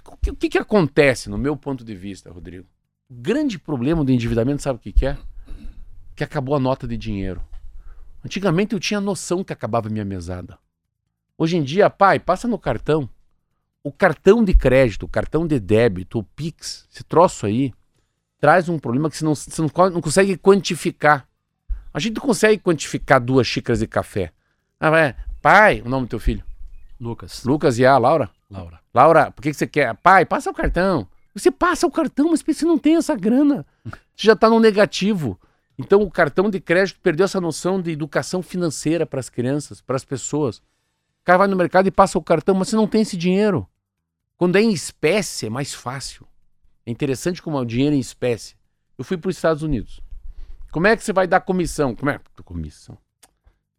O 0.06 0.16
que, 0.16 0.30
o 0.30 0.36
que, 0.36 0.48
que 0.48 0.58
acontece, 0.58 1.30
no 1.30 1.38
meu 1.38 1.56
ponto 1.56 1.84
de 1.84 1.94
vista, 1.94 2.30
Rodrigo? 2.30 2.66
O 3.08 3.14
grande 3.14 3.58
problema 3.58 4.04
do 4.04 4.10
endividamento, 4.10 4.62
sabe 4.62 4.78
o 4.78 4.82
que, 4.82 4.92
que 4.92 5.06
é? 5.06 5.16
Que 6.16 6.24
acabou 6.24 6.54
a 6.54 6.60
nota 6.60 6.86
de 6.86 6.96
dinheiro. 6.96 7.42
Antigamente 8.24 8.72
eu 8.72 8.80
tinha 8.80 9.00
noção 9.00 9.44
que 9.44 9.52
acabava 9.52 9.88
a 9.88 9.90
minha 9.90 10.04
mesada. 10.04 10.58
Hoje 11.36 11.56
em 11.56 11.62
dia, 11.62 11.90
pai, 11.90 12.18
passa 12.18 12.46
no 12.46 12.58
cartão. 12.58 13.08
O 13.82 13.92
cartão 13.92 14.44
de 14.44 14.54
crédito, 14.54 15.04
o 15.04 15.08
cartão 15.08 15.46
de 15.46 15.58
débito, 15.58 16.20
o 16.20 16.22
Pix, 16.22 16.86
esse 16.92 17.02
troço 17.02 17.46
aí, 17.46 17.72
traz 18.40 18.68
um 18.68 18.78
problema 18.78 19.10
que 19.10 19.16
você 19.16 19.24
não, 19.24 19.34
você 19.34 19.60
não 19.60 19.68
consegue 20.00 20.36
quantificar. 20.36 21.28
A 21.92 21.98
gente 21.98 22.16
não 22.16 22.22
consegue 22.22 22.62
quantificar 22.62 23.20
duas 23.20 23.46
xícaras 23.46 23.80
de 23.80 23.86
café. 23.86 24.32
Ah, 24.78 24.96
é, 24.98 25.16
pai, 25.40 25.82
o 25.84 25.88
nome 25.88 26.06
do 26.06 26.10
teu 26.10 26.20
filho? 26.20 26.44
Lucas. 27.02 27.42
Lucas 27.44 27.78
e 27.78 27.84
a 27.84 27.98
Laura? 27.98 28.30
Laura. 28.48 28.80
Laura, 28.94 29.30
por 29.32 29.42
que, 29.42 29.50
que 29.50 29.56
você 29.56 29.66
quer? 29.66 29.94
Pai, 29.96 30.24
passa 30.24 30.50
o 30.50 30.54
cartão. 30.54 31.08
Você 31.34 31.50
passa 31.50 31.84
o 31.84 31.90
cartão, 31.90 32.30
mas 32.30 32.42
você 32.42 32.64
não 32.64 32.78
tem 32.78 32.96
essa 32.96 33.16
grana. 33.16 33.66
Você 34.14 34.26
já 34.26 34.34
está 34.34 34.48
no 34.48 34.60
negativo. 34.60 35.40
Então 35.78 36.02
o 36.02 36.10
cartão 36.10 36.50
de 36.50 36.60
crédito 36.60 37.00
perdeu 37.00 37.24
essa 37.24 37.40
noção 37.40 37.80
de 37.80 37.90
educação 37.90 38.42
financeira 38.42 39.06
para 39.06 39.18
as 39.18 39.30
crianças, 39.30 39.80
para 39.80 39.96
as 39.96 40.04
pessoas. 40.04 40.58
O 40.58 41.24
cara 41.24 41.38
vai 41.38 41.48
no 41.48 41.56
mercado 41.56 41.88
e 41.88 41.90
passa 41.90 42.18
o 42.18 42.22
cartão, 42.22 42.54
mas 42.54 42.68
você 42.68 42.76
não 42.76 42.86
tem 42.86 43.00
esse 43.00 43.16
dinheiro. 43.16 43.66
Quando 44.36 44.56
é 44.56 44.60
em 44.60 44.70
espécie, 44.70 45.46
é 45.46 45.50
mais 45.50 45.72
fácil. 45.72 46.26
É 46.84 46.90
interessante 46.90 47.40
como 47.40 47.56
é 47.56 47.60
o 47.60 47.64
dinheiro 47.64 47.96
em 47.96 48.00
espécie. 48.00 48.54
Eu 48.98 49.04
fui 49.04 49.16
para 49.16 49.30
os 49.30 49.36
Estados 49.36 49.62
Unidos. 49.62 50.00
Como 50.70 50.86
é 50.86 50.94
que 50.94 51.02
você 51.02 51.12
vai 51.12 51.26
dar 51.26 51.40
comissão? 51.40 51.96
Como 51.96 52.10
é 52.10 52.20
comissão? 52.44 52.98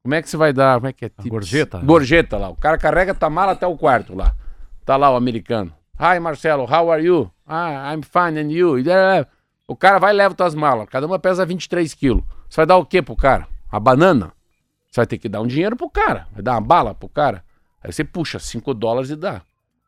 Como 0.04 0.16
é 0.16 0.22
que 0.22 0.30
você 0.30 0.36
vai 0.36 0.52
dar? 0.52 0.76
Como 0.76 0.88
é 0.88 0.94
que 0.94 1.06
é? 1.06 1.10
Tips? 1.10 1.28
gorjeta? 1.28 1.80
Gorjeta 1.80 2.38
lá. 2.38 2.50
O 2.50 2.58
cara 2.58 2.78
carrega 2.78 3.16
tua 3.16 3.30
mala 3.30 3.54
até 3.54 3.66
o 3.66 3.78
quarto 3.78 4.14
lá. 4.14 4.36
Tá 4.86 4.98
lá 4.98 5.10
o 5.10 5.16
americano. 5.16 5.74
Hi, 5.98 6.20
Marcelo, 6.20 6.64
how 6.64 6.92
are 6.92 7.02
you? 7.02 7.32
Ah, 7.48 7.94
I'm 7.94 8.02
fine, 8.02 8.38
and 8.38 8.52
you? 8.52 8.78
E, 8.80 8.90
é, 8.90 9.26
O 9.66 9.78
cara 9.78 10.00
vai 10.00 10.14
e 10.14 10.18
leva 10.18 10.36
tuas 10.36 10.54
malas. 10.54 10.90
Cada 10.90 11.08
uma 11.08 11.18
pesa 11.18 11.46
23 11.46 11.94
quilos. 11.94 12.24
Você 12.50 12.58
vai 12.58 12.66
dar 12.66 12.76
o 12.76 12.86
quê 12.86 13.02
pro 13.02 13.16
cara? 13.16 13.48
A 13.72 13.80
banana? 13.80 14.34
Você 14.92 15.00
vai 15.00 15.08
ter 15.08 15.18
que 15.18 15.30
dar 15.30 15.40
um 15.40 15.48
dinheiro 15.48 15.78
pro 15.78 15.90
cara. 15.90 16.28
Vai 16.34 16.42
dar 16.44 16.52
uma 16.52 16.62
bala 16.62 16.94
pro 16.94 17.08
cara. 17.08 17.42
Aí 17.82 17.94
você 17.94 18.04
puxa 18.04 18.40
5 18.40 18.74
dólares 18.74 19.10
e 19.10 19.16
dá. 19.16 19.42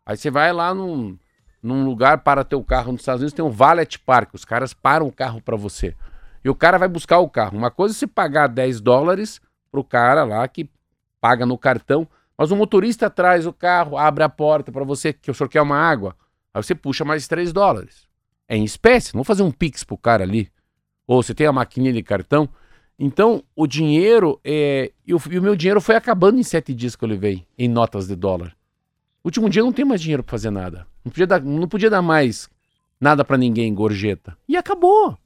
Aí 0.06 0.16
você 0.16 0.32
vai 0.32 0.54
lá 0.54 0.74
num, 0.74 1.18
num 1.62 1.84
lugar 1.84 2.20
para 2.20 2.46
teu 2.46 2.64
carro 2.64 2.94
nos 2.94 3.02
Estados 3.02 3.20
Unidos, 3.22 3.34
tem 3.34 3.44
um 3.44 3.50
valet 3.52 4.00
park. 4.00 4.34
Os 4.34 4.46
caras 4.46 4.74
param 4.74 5.08
o 5.08 5.12
carro 5.12 5.42
para 5.42 5.58
você. 5.58 5.94
E 6.42 6.50
o 6.50 6.56
cara 6.56 6.78
vai 6.78 6.88
buscar 6.88 7.20
o 7.20 7.30
carro. 7.30 7.58
Uma 7.58 7.70
coisa 7.70 7.94
é 7.94 7.98
você 7.98 8.08
pagar 8.08 8.48
10 8.48 8.80
dólares 8.80 9.42
pro 9.76 9.84
cara 9.84 10.24
lá 10.24 10.48
que 10.48 10.70
paga 11.20 11.46
no 11.46 11.58
cartão, 11.58 12.08
mas 12.38 12.50
o 12.50 12.56
motorista 12.56 13.10
traz 13.10 13.46
o 13.46 13.52
carro, 13.52 13.98
abre 13.98 14.24
a 14.24 14.30
porta 14.30 14.72
para 14.72 14.86
você, 14.86 15.12
que 15.12 15.30
o 15.30 15.34
senhor 15.34 15.50
quer 15.50 15.62
uma 15.62 15.78
água. 15.78 16.16
Aí 16.54 16.64
você 16.64 16.74
puxa 16.74 17.04
mais 17.04 17.28
3 17.28 17.52
dólares. 17.52 18.08
É 18.48 18.56
em 18.56 18.64
espécie, 18.64 19.14
não 19.14 19.20
vou 19.20 19.26
fazer 19.26 19.44
um 19.44 19.52
pix 19.52 19.84
pro 19.84 19.98
cara 19.98 20.24
ali. 20.24 20.50
Ou 21.06 21.22
você 21.22 21.34
tem 21.34 21.46
a 21.46 21.52
maquininha 21.52 21.92
de 21.92 22.02
cartão. 22.02 22.48
Então, 22.98 23.44
o 23.54 23.68
dinheiro, 23.68 24.40
é... 24.46 24.92
e, 25.06 25.14
o, 25.14 25.18
o 25.18 25.42
meu 25.42 25.56
dinheiro 25.56 25.82
foi 25.82 25.96
acabando 25.96 26.40
em 26.40 26.44
sete 26.44 26.74
dias 26.74 26.96
que 26.96 27.04
eu 27.04 27.10
levei, 27.10 27.46
em 27.58 27.68
notas 27.68 28.08
de 28.08 28.16
dólar. 28.16 28.56
Último 29.24 29.50
dia 29.50 29.62
eu 29.62 29.66
não 29.66 29.74
tenho 29.74 29.88
mais 29.88 30.02
dinheiro 30.02 30.24
pra 30.24 30.32
fazer 30.32 30.52
nada. 30.52 30.88
Não 31.04 31.12
podia 31.12 31.28
dar, 31.28 31.42
não 31.42 31.68
podia 31.68 31.90
dar 31.90 32.02
mais 32.02 32.48
nada 33.00 33.26
pra 33.26 33.38
ninguém, 33.38 33.74
gorjeta. 33.74 34.38
E 34.48 34.56
acabou. 34.56 35.18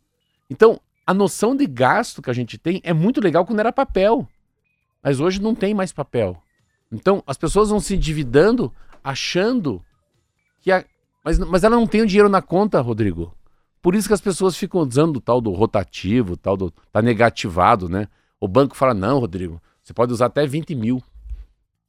Então, 0.49 0.79
a 1.05 1.13
noção 1.13 1.55
de 1.55 1.67
gasto 1.67 2.21
que 2.21 2.29
a 2.29 2.33
gente 2.33 2.57
tem 2.57 2.81
é 2.83 2.93
muito 2.93 3.21
legal 3.21 3.45
quando 3.45 3.59
era 3.59 3.71
papel. 3.71 4.27
Mas 5.03 5.19
hoje 5.19 5.41
não 5.41 5.55
tem 5.55 5.73
mais 5.73 5.91
papel. 5.91 6.41
Então, 6.91 7.23
as 7.25 7.38
pessoas 7.38 7.69
vão 7.69 7.79
se 7.79 7.95
endividando 7.95 8.73
achando 9.03 9.81
que 10.59 10.71
a... 10.71 10.83
mas, 11.23 11.39
mas 11.39 11.63
ela 11.63 11.75
não 11.75 11.88
tem 11.88 12.01
o 12.01 12.07
dinheiro 12.07 12.29
na 12.29 12.41
conta, 12.41 12.81
Rodrigo. 12.81 13.33
Por 13.81 13.95
isso 13.95 14.07
que 14.07 14.13
as 14.13 14.21
pessoas 14.21 14.57
ficam 14.57 14.81
usando 14.81 15.17
o 15.17 15.21
tal 15.21 15.39
do 15.39 15.51
rotativo, 15.51 16.35
tal 16.35 16.57
do. 16.57 16.71
tá 16.91 17.01
negativado, 17.01 17.88
né? 17.88 18.07
O 18.39 18.47
banco 18.47 18.75
fala: 18.75 18.93
não, 18.93 19.19
Rodrigo, 19.19 19.62
você 19.81 19.93
pode 19.93 20.12
usar 20.12 20.25
até 20.25 20.45
20 20.45 20.75
mil. 20.75 21.01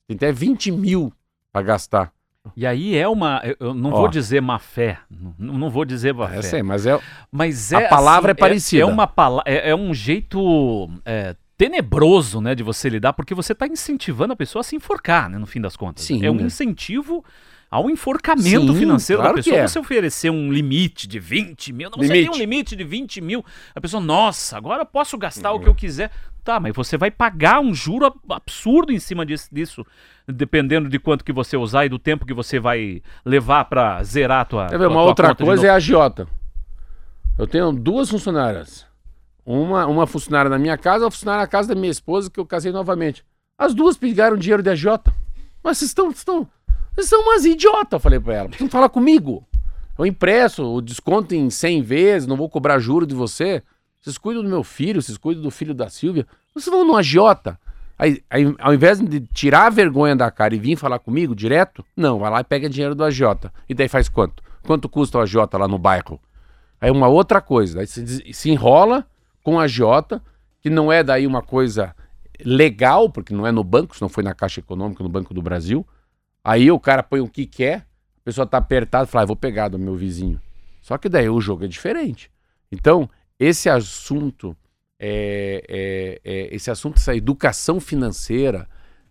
Tem 0.06 0.16
até 0.16 0.30
20 0.30 0.70
mil 0.70 1.12
para 1.52 1.62
gastar. 1.62 2.12
E 2.56 2.64
aí 2.66 2.96
é 2.96 3.08
uma. 3.08 3.42
eu- 3.58 3.74
não 3.74 3.90
Ó. 3.90 3.98
vou 4.02 4.08
dizer 4.08 4.40
má 4.40 4.58
fé. 4.58 4.98
Não, 5.38 5.58
não 5.58 5.70
vou 5.70 5.84
dizer 5.84 6.14
má 6.14 6.26
É, 6.32 6.36
fé. 6.36 6.42
sei, 6.42 6.62
mas 6.62 6.86
é. 6.86 6.98
Mas 7.30 7.72
A 7.72 7.82
é, 7.82 7.88
palavra 7.88 8.30
é 8.30 8.32
assim, 8.32 8.40
parecida. 8.40 8.82
É, 8.82 8.86
uma 8.86 9.12
é, 9.44 9.70
é 9.70 9.76
um 9.76 9.92
jeito 9.92 10.88
é, 11.04 11.34
tenebroso, 11.60 12.40
né, 12.40 12.54
de 12.54 12.62
você 12.62 12.88
lidar, 12.88 13.12
porque 13.12 13.34
você 13.34 13.52
está 13.52 13.66
incentivando 13.66 14.32
a 14.32 14.36
pessoa 14.36 14.60
a 14.60 14.64
se 14.64 14.74
enforcar, 14.74 15.28
né, 15.28 15.36
no 15.36 15.44
fim 15.46 15.60
das 15.60 15.76
contas. 15.76 16.02
Sim, 16.06 16.24
é 16.24 16.30
um 16.30 16.40
incentivo 16.40 17.22
ao 17.70 17.90
enforcamento 17.90 18.72
Sim, 18.72 18.78
financeiro 18.78 19.20
claro 19.20 19.36
da 19.36 19.42
que 19.42 19.50
pessoa. 19.50 19.62
é. 19.64 19.68
Você 19.68 19.78
oferecer 19.78 20.30
um 20.30 20.50
limite 20.50 21.06
de 21.06 21.18
20 21.20 21.70
mil. 21.74 21.90
Não, 21.90 21.98
você 21.98 22.14
Limite. 22.14 22.30
tem 22.30 22.34
um 22.34 22.40
limite 22.40 22.74
de 22.74 22.82
20 22.82 23.20
mil. 23.20 23.44
A 23.74 23.80
pessoa, 23.80 24.02
nossa, 24.02 24.56
agora 24.56 24.80
eu 24.82 24.86
posso 24.86 25.18
gastar 25.18 25.52
o 25.52 25.60
que 25.60 25.68
eu 25.68 25.74
quiser. 25.74 26.10
Tá, 26.42 26.58
mas 26.58 26.74
você 26.74 26.96
vai 26.96 27.10
pagar 27.10 27.60
um 27.60 27.74
juro 27.74 28.06
ab- 28.06 28.18
absurdo 28.30 28.90
em 28.90 28.98
cima 28.98 29.26
disso, 29.26 29.84
dependendo 30.26 30.88
de 30.88 30.98
quanto 30.98 31.22
que 31.22 31.32
você 31.32 31.58
usar 31.58 31.84
e 31.84 31.90
do 31.90 31.98
tempo 31.98 32.24
que 32.24 32.32
você 32.32 32.58
vai 32.58 33.02
levar 33.22 33.66
para 33.66 34.02
zerar 34.02 34.40
a 34.40 34.44
tua, 34.46 34.66
Quer 34.68 34.78
ver, 34.78 34.86
uma 34.86 34.94
tua 34.94 35.02
outra 35.02 35.34
coisa 35.34 35.66
é 35.66 35.70
a 35.70 35.74
agiota. 35.74 36.26
Eu 37.38 37.46
tenho 37.46 37.70
duas 37.70 38.08
funcionárias. 38.08 38.88
Uma, 39.44 39.86
uma 39.86 40.06
funcionária 40.06 40.48
na 40.48 40.58
minha 40.58 40.76
casa, 40.76 41.04
uma 41.04 41.10
funcionária 41.10 41.42
na 41.42 41.48
casa 41.48 41.68
da 41.68 41.74
minha 41.74 41.90
esposa, 41.90 42.30
que 42.30 42.38
eu 42.38 42.46
casei 42.46 42.72
novamente. 42.72 43.24
As 43.58 43.74
duas 43.74 43.96
pegaram 43.96 44.36
dinheiro 44.36 44.62
de 44.62 44.70
agiota. 44.70 45.12
Mas 45.62 45.78
vocês 45.78 45.90
estão. 45.90 46.10
Estão 46.10 46.48
vocês 46.94 47.08
são 47.08 47.22
umas 47.22 47.44
idiotas, 47.44 47.92
eu 47.92 48.00
falei 48.00 48.20
pra 48.20 48.34
ela. 48.34 48.48
Vocês 48.48 48.60
não 48.60 48.68
falar 48.68 48.88
comigo. 48.88 49.46
Eu 49.98 50.06
impresso 50.06 50.64
o 50.64 50.80
desconto 50.80 51.34
em 51.34 51.50
100 51.50 51.82
vezes, 51.82 52.26
não 52.26 52.36
vou 52.36 52.48
cobrar 52.48 52.78
juro 52.78 53.06
de 53.06 53.14
você. 53.14 53.62
Vocês 54.00 54.16
cuidam 54.16 54.42
do 54.42 54.48
meu 54.48 54.64
filho, 54.64 55.00
vocês 55.00 55.18
cuidam 55.18 55.42
do 55.42 55.50
filho 55.50 55.74
da 55.74 55.88
Silvia. 55.88 56.26
Vocês 56.54 56.74
vão 56.74 56.86
no 56.86 56.96
agiota. 56.96 57.58
Aí, 57.98 58.22
aí, 58.30 58.54
ao 58.58 58.72
invés 58.72 58.98
de 58.98 59.20
tirar 59.20 59.66
a 59.66 59.70
vergonha 59.70 60.16
da 60.16 60.30
cara 60.30 60.54
e 60.54 60.58
vir 60.58 60.76
falar 60.76 60.98
comigo 60.98 61.34
direto, 61.34 61.84
não, 61.94 62.18
vai 62.18 62.30
lá 62.30 62.40
e 62.40 62.44
pega 62.44 62.68
dinheiro 62.68 62.94
do 62.94 63.04
agiota. 63.04 63.52
E 63.68 63.74
daí 63.74 63.88
faz 63.88 64.08
quanto? 64.08 64.42
Quanto 64.62 64.88
custa 64.88 65.18
o 65.18 65.20
agiota 65.20 65.58
lá 65.58 65.68
no 65.68 65.78
bairro? 65.78 66.18
Aí 66.80 66.90
uma 66.90 67.08
outra 67.08 67.42
coisa, 67.42 67.80
aí 67.80 67.86
se, 67.86 68.32
se 68.32 68.50
enrola, 68.50 69.06
com 69.50 69.58
a 69.58 69.64
agiota, 69.64 70.22
que 70.60 70.70
não 70.70 70.92
é 70.92 71.02
daí 71.02 71.26
uma 71.26 71.42
coisa 71.42 71.92
legal, 72.44 73.10
porque 73.10 73.34
não 73.34 73.44
é 73.44 73.50
no 73.50 73.64
banco, 73.64 73.96
se 73.96 74.00
não 74.00 74.08
foi 74.08 74.22
na 74.22 74.32
Caixa 74.32 74.60
Econômica, 74.60 75.02
no 75.02 75.08
Banco 75.08 75.34
do 75.34 75.42
Brasil. 75.42 75.84
Aí 76.44 76.70
o 76.70 76.78
cara 76.78 77.02
põe 77.02 77.20
o 77.20 77.26
que 77.26 77.46
quer, 77.46 77.78
a 77.78 78.24
pessoa 78.24 78.46
tá 78.46 78.58
apertada 78.58 79.06
fala, 79.08 79.24
ah, 79.24 79.26
vou 79.26 79.34
pegar 79.34 79.66
do 79.66 79.76
meu 79.76 79.96
vizinho. 79.96 80.40
Só 80.80 80.96
que 80.96 81.08
daí 81.08 81.28
o 81.28 81.40
jogo 81.40 81.64
é 81.64 81.66
diferente. 81.66 82.30
Então, 82.70 83.10
esse 83.40 83.68
assunto, 83.68 84.56
é, 85.00 85.64
é, 85.68 86.20
é, 86.32 86.54
esse 86.54 86.70
assunto, 86.70 86.98
essa 86.98 87.16
educação 87.16 87.80
financeira, 87.80 88.68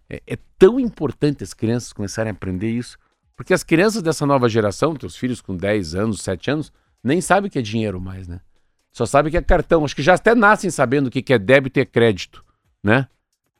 é, 0.09 0.23
é 0.25 0.37
tão 0.57 0.79
importante 0.79 1.43
as 1.43 1.53
crianças 1.53 1.91
começarem 1.91 2.29
a 2.29 2.33
aprender 2.33 2.71
isso. 2.71 2.97
Porque 3.35 3.53
as 3.53 3.61
crianças 3.61 4.01
dessa 4.01 4.25
nova 4.25 4.47
geração, 4.47 4.95
teus 4.95 5.17
filhos 5.17 5.41
com 5.41 5.57
10 5.57 5.95
anos, 5.95 6.21
7 6.21 6.49
anos, 6.49 6.71
nem 7.03 7.19
sabem 7.19 7.49
o 7.49 7.51
que 7.51 7.59
é 7.59 7.61
dinheiro 7.61 7.99
mais, 7.99 8.25
né? 8.25 8.39
Só 8.91 9.05
sabem 9.05 9.31
que 9.31 9.37
é 9.37 9.41
cartão. 9.41 9.85
Acho 9.85 9.95
que 9.95 10.01
já 10.01 10.15
até 10.15 10.33
nascem 10.35 10.69
sabendo 10.69 11.07
o 11.07 11.11
que 11.11 11.33
é 11.33 11.37
débito 11.39 11.79
e 11.79 11.85
crédito, 11.85 12.43
né? 12.83 13.07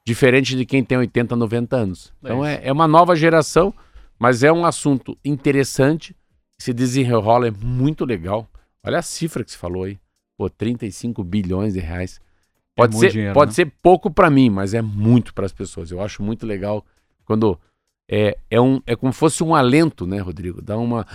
Diferente 0.06 0.56
de 0.56 0.66
quem 0.66 0.84
tem 0.84 0.98
80, 0.98 1.36
90 1.36 1.76
anos. 1.76 2.14
Então 2.22 2.44
é, 2.46 2.60
é 2.64 2.72
uma 2.72 2.88
nova 2.88 3.16
geração, 3.16 3.74
mas 4.18 4.44
é 4.44 4.52
um 4.52 4.66
assunto 4.66 5.18
interessante. 5.24 6.16
Se 6.58 6.74
desenrola, 6.74 7.48
é 7.48 7.52
muito 7.52 8.06
legal. 8.06 8.50
Olha 8.84 9.00
a 9.00 9.02
cifra 9.04 9.44
que 9.44 9.52
se 9.52 9.58
falou 9.58 9.84
aí. 9.84 10.00
Pô, 10.38 10.50
35 10.50 11.24
bilhões 11.24 11.74
de 11.74 11.80
reais. 11.80 12.20
Pode 12.76 12.94
muito 12.96 13.08
ser, 13.08 13.12
dinheiro, 13.12 13.34
pode 13.34 13.52
né? 13.52 13.56
ser 13.56 13.72
pouco 13.82 14.10
para 14.10 14.30
mim, 14.30 14.50
mas 14.50 14.74
é 14.74 14.82
muito 14.82 15.34
para 15.34 15.46
as 15.46 15.52
pessoas. 15.52 15.92
Eu 15.92 16.02
acho 16.02 16.24
muito 16.24 16.46
legal 16.46 16.86
quando 17.26 17.60
é, 18.10 18.38
é, 18.50 18.60
um, 18.60 18.82
é 18.88 18.96
como 18.96 19.12
se 19.12 19.20
fosse 19.20 19.44
um 19.44 19.54
alento, 19.54 20.08
né, 20.08 20.20
Rodrigo? 20.20 20.62
Dá 20.62 20.78
uma. 20.78 21.06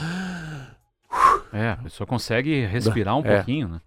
É, 1.53 1.71
a 1.71 1.77
pessoa 1.77 2.07
consegue 2.07 2.67
respirar 2.67 3.17
um 3.17 3.25
É. 3.25 3.37
pouquinho, 3.37 3.69
né? 3.69 3.81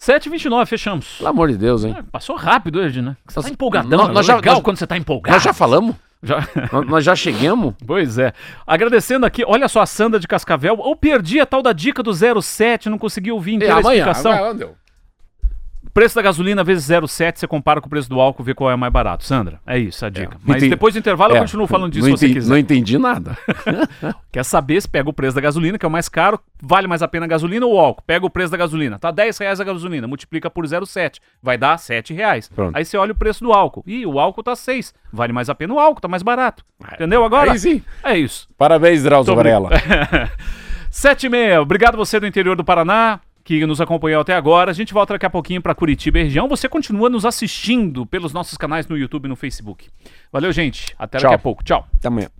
7h29, 0.00 0.66
fechamos. 0.66 1.16
Pelo 1.16 1.28
amor 1.30 1.48
de 1.50 1.56
Deus, 1.56 1.84
hein? 1.84 1.94
É, 1.98 2.02
passou 2.02 2.36
rápido 2.36 2.78
hoje, 2.78 3.00
né? 3.00 3.16
Você 3.26 3.38
Nós- 3.38 3.46
tá 3.46 3.50
empolgadão. 3.52 3.98
nós- 3.98 4.12
nós 4.14 4.26
já- 4.26 4.36
legal 4.36 4.54
nós- 4.56 4.62
quando 4.64 4.76
você 4.76 4.86
tá 4.86 4.96
empolgado. 4.96 5.34
Nós 5.34 5.42
já 5.42 5.52
falamos? 5.52 5.96
Já- 6.22 6.46
nós, 6.86 7.04
já 7.04 7.14
chegamos? 7.14 7.74
Pois 7.86 8.18
é. 8.18 8.32
Agradecendo 8.66 9.24
aqui, 9.26 9.44
olha 9.46 9.68
só 9.68 9.80
a 9.82 9.86
Sandra 9.86 10.18
de 10.20 10.26
Cascavel. 10.26 10.80
Eu 10.84 10.96
perdi 10.96 11.40
a 11.40 11.46
tal 11.46 11.62
da 11.62 11.72
dica 11.72 12.02
do 12.02 12.12
07, 12.12 12.88
não 12.88 12.98
consegui 12.98 13.30
ouvir 13.30 13.54
inteira 13.54 13.76
a 13.76 13.80
explicação. 13.80 14.32
É, 14.32 14.38
amanhã, 14.38 14.56
deu. 14.56 14.76
Preço 15.92 16.14
da 16.16 16.22
gasolina 16.22 16.64
vezes 16.64 16.88
0,7, 16.88 17.38
você 17.38 17.46
compara 17.46 17.80
com 17.80 17.86
o 17.86 17.90
preço 17.90 18.08
do 18.08 18.20
álcool, 18.20 18.42
vê 18.42 18.54
qual 18.54 18.70
é 18.70 18.76
mais 18.76 18.92
barato. 18.92 19.24
Sandra, 19.24 19.60
é 19.66 19.78
isso 19.78 20.04
a 20.04 20.08
dica. 20.08 20.36
Mas 20.44 20.56
entendi. 20.56 20.70
depois 20.70 20.94
do 20.94 20.98
intervalo 20.98 21.32
eu 21.32 21.36
É, 21.36 21.40
continuo 21.40 21.66
falando 21.66 21.92
disso 21.92 22.04
se 22.06 22.10
você 22.10 22.26
entendi, 22.26 22.40
quiser. 22.40 22.50
Não 22.50 22.58
entendi 22.58 22.98
nada. 22.98 23.36
Quer 24.32 24.44
saber 24.44 24.80
se 24.80 24.88
pega 24.88 25.08
o 25.08 25.12
preço 25.12 25.34
da 25.36 25.40
gasolina, 25.40 25.78
que 25.78 25.86
é 25.86 25.88
o 25.88 25.90
mais 25.92 26.08
caro, 26.08 26.40
vale 26.60 26.86
mais 26.88 27.02
a 27.02 27.08
pena 27.08 27.26
a 27.26 27.28
gasolina 27.28 27.64
ou 27.66 27.74
o 27.74 27.78
álcool? 27.78 28.02
Pega 28.06 28.26
o 28.26 28.30
preço 28.30 28.50
da 28.50 28.56
gasolina, 28.56 28.98
tá 28.98 29.10
10 29.10 29.38
reais 29.38 29.60
a 29.60 29.64
gasolina, 29.64 30.06
multiplica 30.08 30.50
por 30.50 30.64
0,7, 30.66 31.18
vai 31.42 31.56
dar 31.56 31.78
7 31.78 32.12
reais. 32.12 32.48
Pronto. 32.48 32.76
Aí 32.76 32.84
você 32.84 32.96
olha 32.96 33.12
o 33.12 33.16
preço 33.16 33.44
do 33.44 33.52
álcool. 33.52 33.84
Ih, 33.86 34.06
o 34.06 34.18
álcool 34.18 34.42
tá 34.42 34.56
6, 34.56 34.92
vale 35.12 35.32
mais 35.32 35.48
a 35.48 35.54
pena 35.54 35.74
o 35.74 35.78
álcool, 35.78 36.00
tá 36.00 36.08
mais 36.08 36.22
barato. 36.22 36.64
Entendeu 36.92 37.24
agora? 37.24 37.52
Aí 37.52 37.58
sim. 37.58 37.82
É 38.02 38.18
isso. 38.18 38.48
Parabéns, 38.58 39.02
Drauzio 39.02 39.34
Varela. 39.36 39.70
7 40.90 41.26
e 41.26 41.28
meia. 41.28 41.60
Obrigado 41.60 41.96
você 41.96 42.20
do 42.20 42.26
interior 42.26 42.56
do 42.56 42.64
Paraná 42.64 43.20
que 43.44 43.64
nos 43.66 43.80
acompanhou 43.80 44.22
até 44.22 44.34
agora. 44.34 44.70
A 44.70 44.74
gente 44.74 44.94
volta 44.94 45.12
daqui 45.14 45.26
a 45.26 45.30
pouquinho 45.30 45.60
para 45.60 45.74
Curitiba 45.74 46.18
e 46.18 46.24
região. 46.24 46.48
Você 46.48 46.68
continua 46.68 47.10
nos 47.10 47.26
assistindo 47.26 48.06
pelos 48.06 48.32
nossos 48.32 48.56
canais 48.56 48.88
no 48.88 48.96
YouTube 48.96 49.26
e 49.26 49.28
no 49.28 49.36
Facebook. 49.36 49.88
Valeu, 50.32 50.50
gente. 50.50 50.94
Até 50.98 51.18
Tchau. 51.18 51.30
daqui 51.30 51.40
a 51.40 51.42
pouco. 51.42 51.62
Tchau. 51.62 51.86
Até 51.98 52.08
amanhã. 52.08 52.30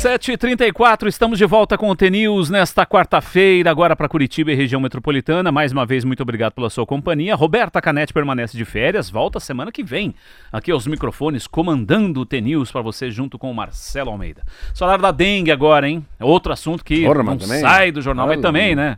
7h34, 0.00 1.08
estamos 1.08 1.36
de 1.38 1.44
volta 1.44 1.76
com 1.76 1.90
o 1.90 1.94
T-News 1.94 2.48
nesta 2.48 2.86
quarta-feira, 2.86 3.70
agora 3.70 3.94
para 3.94 4.08
Curitiba 4.08 4.50
e 4.50 4.54
região 4.54 4.80
metropolitana. 4.80 5.52
Mais 5.52 5.72
uma 5.72 5.84
vez, 5.84 6.04
muito 6.06 6.22
obrigado 6.22 6.54
pela 6.54 6.70
sua 6.70 6.86
companhia. 6.86 7.34
Roberta 7.34 7.82
Canete 7.82 8.10
permanece 8.10 8.56
de 8.56 8.64
férias, 8.64 9.10
volta 9.10 9.38
semana 9.38 9.70
que 9.70 9.82
vem. 9.84 10.14
Aqui 10.50 10.70
aos 10.70 10.86
microfones, 10.86 11.46
comandando 11.46 12.22
o 12.22 12.24
T-News 12.24 12.72
para 12.72 12.80
você, 12.80 13.10
junto 13.10 13.38
com 13.38 13.50
o 13.50 13.54
Marcelo 13.54 14.10
Almeida. 14.10 14.42
Falar 14.74 14.96
da 14.96 15.10
dengue 15.10 15.52
agora, 15.52 15.86
hein? 15.86 16.02
Outro 16.18 16.50
assunto 16.50 16.82
que 16.82 17.04
Porra, 17.04 17.22
não 17.22 17.36
também- 17.36 17.60
sai 17.60 17.92
do 17.92 18.00
jornal, 18.00 18.26
mas 18.26 18.38
Olha, 18.38 18.42
também, 18.42 18.74
né? 18.74 18.96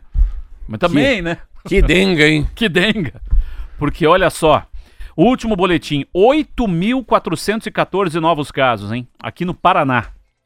Mas 0.65 0.79
também, 0.79 1.21
né? 1.21 1.37
Que 1.67 1.81
denga, 1.81 2.25
hein? 2.25 2.47
Que 2.55 2.69
denga. 2.69 3.21
Porque 3.77 4.07
olha 4.07 4.29
só, 4.29 4.65
último 5.17 5.57
boletim, 5.57 6.05
8.414 6.15 8.13
novos 8.21 8.51
casos, 8.51 8.93
hein? 8.93 9.05
Aqui 9.21 9.43
no 9.43 9.53
Paraná. 9.53 10.05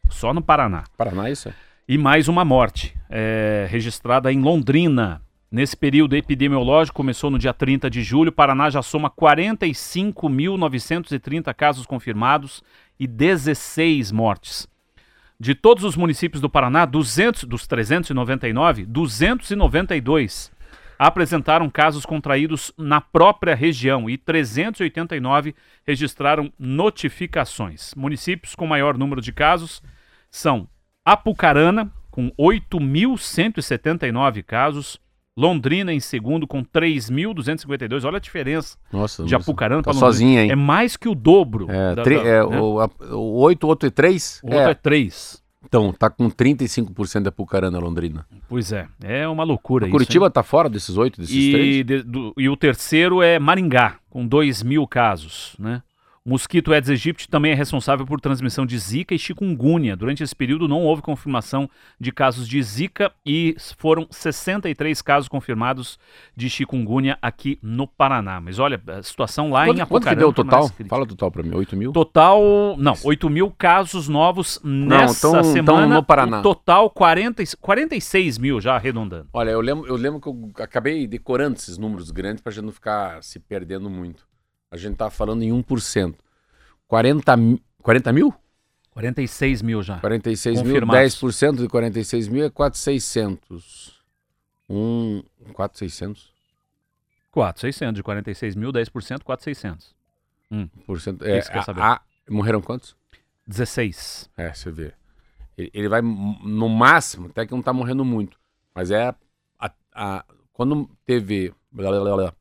Só 0.10 0.34
no 0.34 0.42
Paraná. 0.42 0.84
Paraná, 0.98 1.30
isso? 1.30 1.54
E 1.88 1.98
mais 1.98 2.28
uma 2.28 2.44
morte 2.44 2.94
é, 3.10 3.66
registrada 3.70 4.30
em 4.32 4.42
Londrina. 4.42 5.22
Nesse 5.50 5.78
período 5.78 6.14
epidemiológico, 6.16 6.98
começou 6.98 7.32
no 7.32 7.40
dia 7.40 7.54
30 7.54 7.90
de 7.90 8.04
julho, 8.04 8.34
Paraná 8.34 8.70
já 8.70 8.82
soma 8.82 9.10
45.930 9.10 11.54
casos 11.54 11.86
confirmados 11.86 12.62
e 13.00 13.08
16 13.08 14.12
mortes. 14.12 14.68
De 15.40 15.56
todos 15.56 15.86
os 15.86 15.96
municípios 15.96 16.42
do 16.42 16.50
Paraná, 16.50 16.84
200 16.84 17.46
dos 17.46 17.66
399, 17.66 18.86
292 18.86 20.52
apresentaram 21.00 21.70
casos 21.70 22.06
contraídos 22.06 22.74
na 22.78 23.00
própria 23.00 23.56
região 23.56 24.10
e 24.10 24.18
389 24.18 25.56
registraram 25.86 26.52
notificações. 26.58 27.94
Municípios 27.96 28.56
com 28.56 28.66
maior 28.66 28.98
número 28.98 29.22
de 29.22 29.32
casos 29.32 29.82
são 30.30 30.68
Apucarana, 31.06 31.90
com 32.12 32.30
8.179 32.32 34.44
casos, 34.44 35.00
Londrina 35.36 35.94
em 35.94 36.00
segundo, 36.00 36.48
com 36.48 36.64
3.252. 36.64 38.04
Olha 38.06 38.18
a 38.18 38.20
diferença 38.20 38.76
Nossa, 38.92 39.24
de 39.24 39.36
Apucarana 39.36 39.82
tá 39.84 39.92
para 39.92 39.94
Londrina. 39.94 40.12
sozinha, 40.14 40.44
hein? 40.44 40.50
É 40.52 40.56
mais 40.56 40.98
que 40.98 41.08
o 41.08 41.14
dobro. 41.14 41.68
É, 41.70 41.94
da- 41.96 42.02
tri- 42.04 42.16
da- 42.16 42.22
é, 42.28 42.50
né? 42.50 42.60
o, 42.60 42.80
a- 42.82 42.90
o 43.16 43.40
8, 43.42 43.68
outro 43.68 43.88
e 43.88 43.92
3? 43.92 44.42
O 44.44 44.48
outro 44.48 44.72
é 44.72 44.74
3. 44.74 45.44
Então, 45.64 45.92
tá 45.94 46.10
com 46.10 46.28
35% 46.30 47.24
da 47.24 47.32
Pucarana 47.32 47.78
Londrina. 47.78 48.26
Pois 48.48 48.72
é, 48.72 48.88
é 49.04 49.28
uma 49.28 49.44
loucura 49.44 49.86
isso. 49.86 49.92
Curitiba 49.92 50.26
hein? 50.26 50.32
tá 50.32 50.42
fora 50.42 50.70
desses 50.70 50.96
8, 50.98 51.20
desses 51.22 51.36
e, 51.36 51.52
3? 51.52 51.86
de- 51.86 52.04
do- 52.04 52.34
e 52.38 52.50
o 52.50 52.56
terceiro 52.58 53.22
é 53.22 53.38
Maringá, 53.38 53.98
com 54.10 54.26
2 54.26 54.64
mil 54.64 54.88
casos, 54.88 55.56
né? 55.60 55.84
Mosquito 56.30 56.74
Aedes 56.74 56.90
aegypti 56.90 57.30
também 57.30 57.54
é 57.54 57.56
responsável 57.56 58.06
por 58.06 58.20
transmissão 58.20 58.66
de 58.66 58.78
zika 58.78 59.16
e 59.16 59.18
chikungunya. 59.18 59.96
Durante 59.96 60.22
esse 60.22 60.36
período 60.36 60.68
não 60.68 60.82
houve 60.84 61.02
confirmação 61.02 61.70
de 61.98 62.12
casos 62.12 62.46
de 62.50 62.62
zika 62.62 63.14
e 63.26 63.56
foram 63.78 64.06
63 64.12 65.02
casos 65.02 65.30
confirmados 65.30 65.98
de 66.36 66.50
chikungunya 66.50 67.18
aqui 67.22 67.58
no 67.62 67.88
Paraná. 67.88 68.42
Mas 68.42 68.60
olha, 68.60 68.82
a 68.88 69.02
situação 69.02 69.52
lá 69.52 69.64
em 69.64 69.68
Quanto, 69.70 69.78
quanto 69.88 70.04
que 70.04 70.10
Apucarana... 70.10 70.20
deu 70.20 70.28
o 70.28 70.34
total? 70.34 70.70
Fala 70.90 71.04
o 71.04 71.08
total 71.08 71.32
pra 71.32 71.44
mim, 71.44 71.56
8 71.56 71.78
mil? 71.78 71.94
Total, 71.94 72.42
não, 72.78 72.94
8 73.06 73.30
mil 73.30 73.50
casos 73.50 74.10
novos 74.10 74.60
nessa 74.62 75.30
então- 75.30 75.40
então 75.40 75.54
semana. 75.78 75.96
no 75.96 76.04
Paraná. 76.04 76.42
Total, 76.42 76.90
40, 76.90 77.42
e- 77.42 77.48
46 77.62 78.38
mil 78.38 78.60
já 78.60 78.76
arredondando. 78.76 79.30
Olha, 79.32 79.52
eu 79.52 79.62
lembro, 79.62 79.88
eu 79.88 79.96
lembro 79.96 80.20
que 80.20 80.28
eu 80.28 80.52
acabei 80.62 81.08
decorando 81.08 81.56
esses 81.56 81.78
números 81.78 82.12
grandes 82.12 82.42
pra 82.42 82.52
gente 82.52 82.66
não 82.66 82.74
ficar 82.74 83.24
se 83.24 83.40
perdendo 83.40 83.90
muito. 83.90 84.28
A 84.72 84.78
gente 84.78 84.96
tá 84.98 85.10
falando 85.10 85.44
em 85.44 85.52
1%. 85.52 86.16
40, 86.88 87.38
mi- 87.38 87.62
40 87.82 88.12
mil? 88.14 88.34
46 88.92 89.62
mil 89.62 89.84
já. 89.84 90.00
46 90.00 90.62
mil, 90.62 90.66
Confirmados. 90.74 91.14
10% 91.16 91.58
de 91.62 91.68
46 91.68 92.28
mil 92.28 92.44
é 92.46 92.50
4,600. 92.50 94.02
Um, 94.70 95.24
4,600? 95.54 96.32
4,600. 97.32 97.96
De 97.96 98.04
46 98.04 98.56
mil, 98.56 98.72
10%, 98.72 99.24
4,600. 99.24 99.96
Por 100.86 101.00
cento. 101.02 101.26
É, 101.26 101.38
Isso 101.40 101.48
que 101.52 101.58
eu 101.58 101.64
quero 101.64 101.66
saber. 101.66 101.82
a- 101.82 101.94
a- 101.94 102.02
morreram 102.30 102.62
quantos? 102.62 102.96
16. 103.46 104.30
É, 104.38 104.54
você 104.54 104.72
vê. 104.72 104.94
Ele, 105.58 105.70
ele 105.74 105.90
vai 105.90 106.02
no 106.02 106.70
máximo, 106.70 107.28
até 107.28 107.46
que 107.46 107.52
não 107.52 107.62
tá 107.62 107.72
morrendo 107.74 108.04
muito. 108.06 108.40
Mas 108.74 108.92
é. 108.92 109.14
a- 109.60 109.72
a- 109.94 110.26
quando 110.54 110.90
teve 111.06 111.54
blá, 111.72 111.90
blá, 111.92 112.16
blá, 112.16 112.34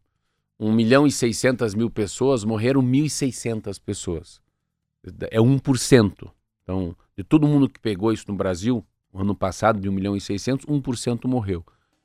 1 0.58 0.72
milhão 0.72 1.06
e 1.06 1.12
600 1.12 1.74
mil 1.74 1.90
pessoas, 1.90 2.44
morreram 2.44 2.82
1.600 2.82 3.80
pessoas. 3.80 4.40
É 5.30 5.38
1%. 5.38 6.30
Então, 6.62 6.96
de 7.16 7.22
todo 7.22 7.46
mundo 7.46 7.68
que 7.68 7.78
pegou 7.78 8.12
isso 8.12 8.24
no 8.28 8.34
Brasil, 8.34 8.84
no 9.12 9.20
ano 9.20 9.34
passado, 9.34 9.80
de 9.80 9.88
1 9.88 9.92
milhão 9.92 10.16
e 10.16 10.20
600, 10.20 10.66
1% 10.66 11.26
morreu. 11.26 11.64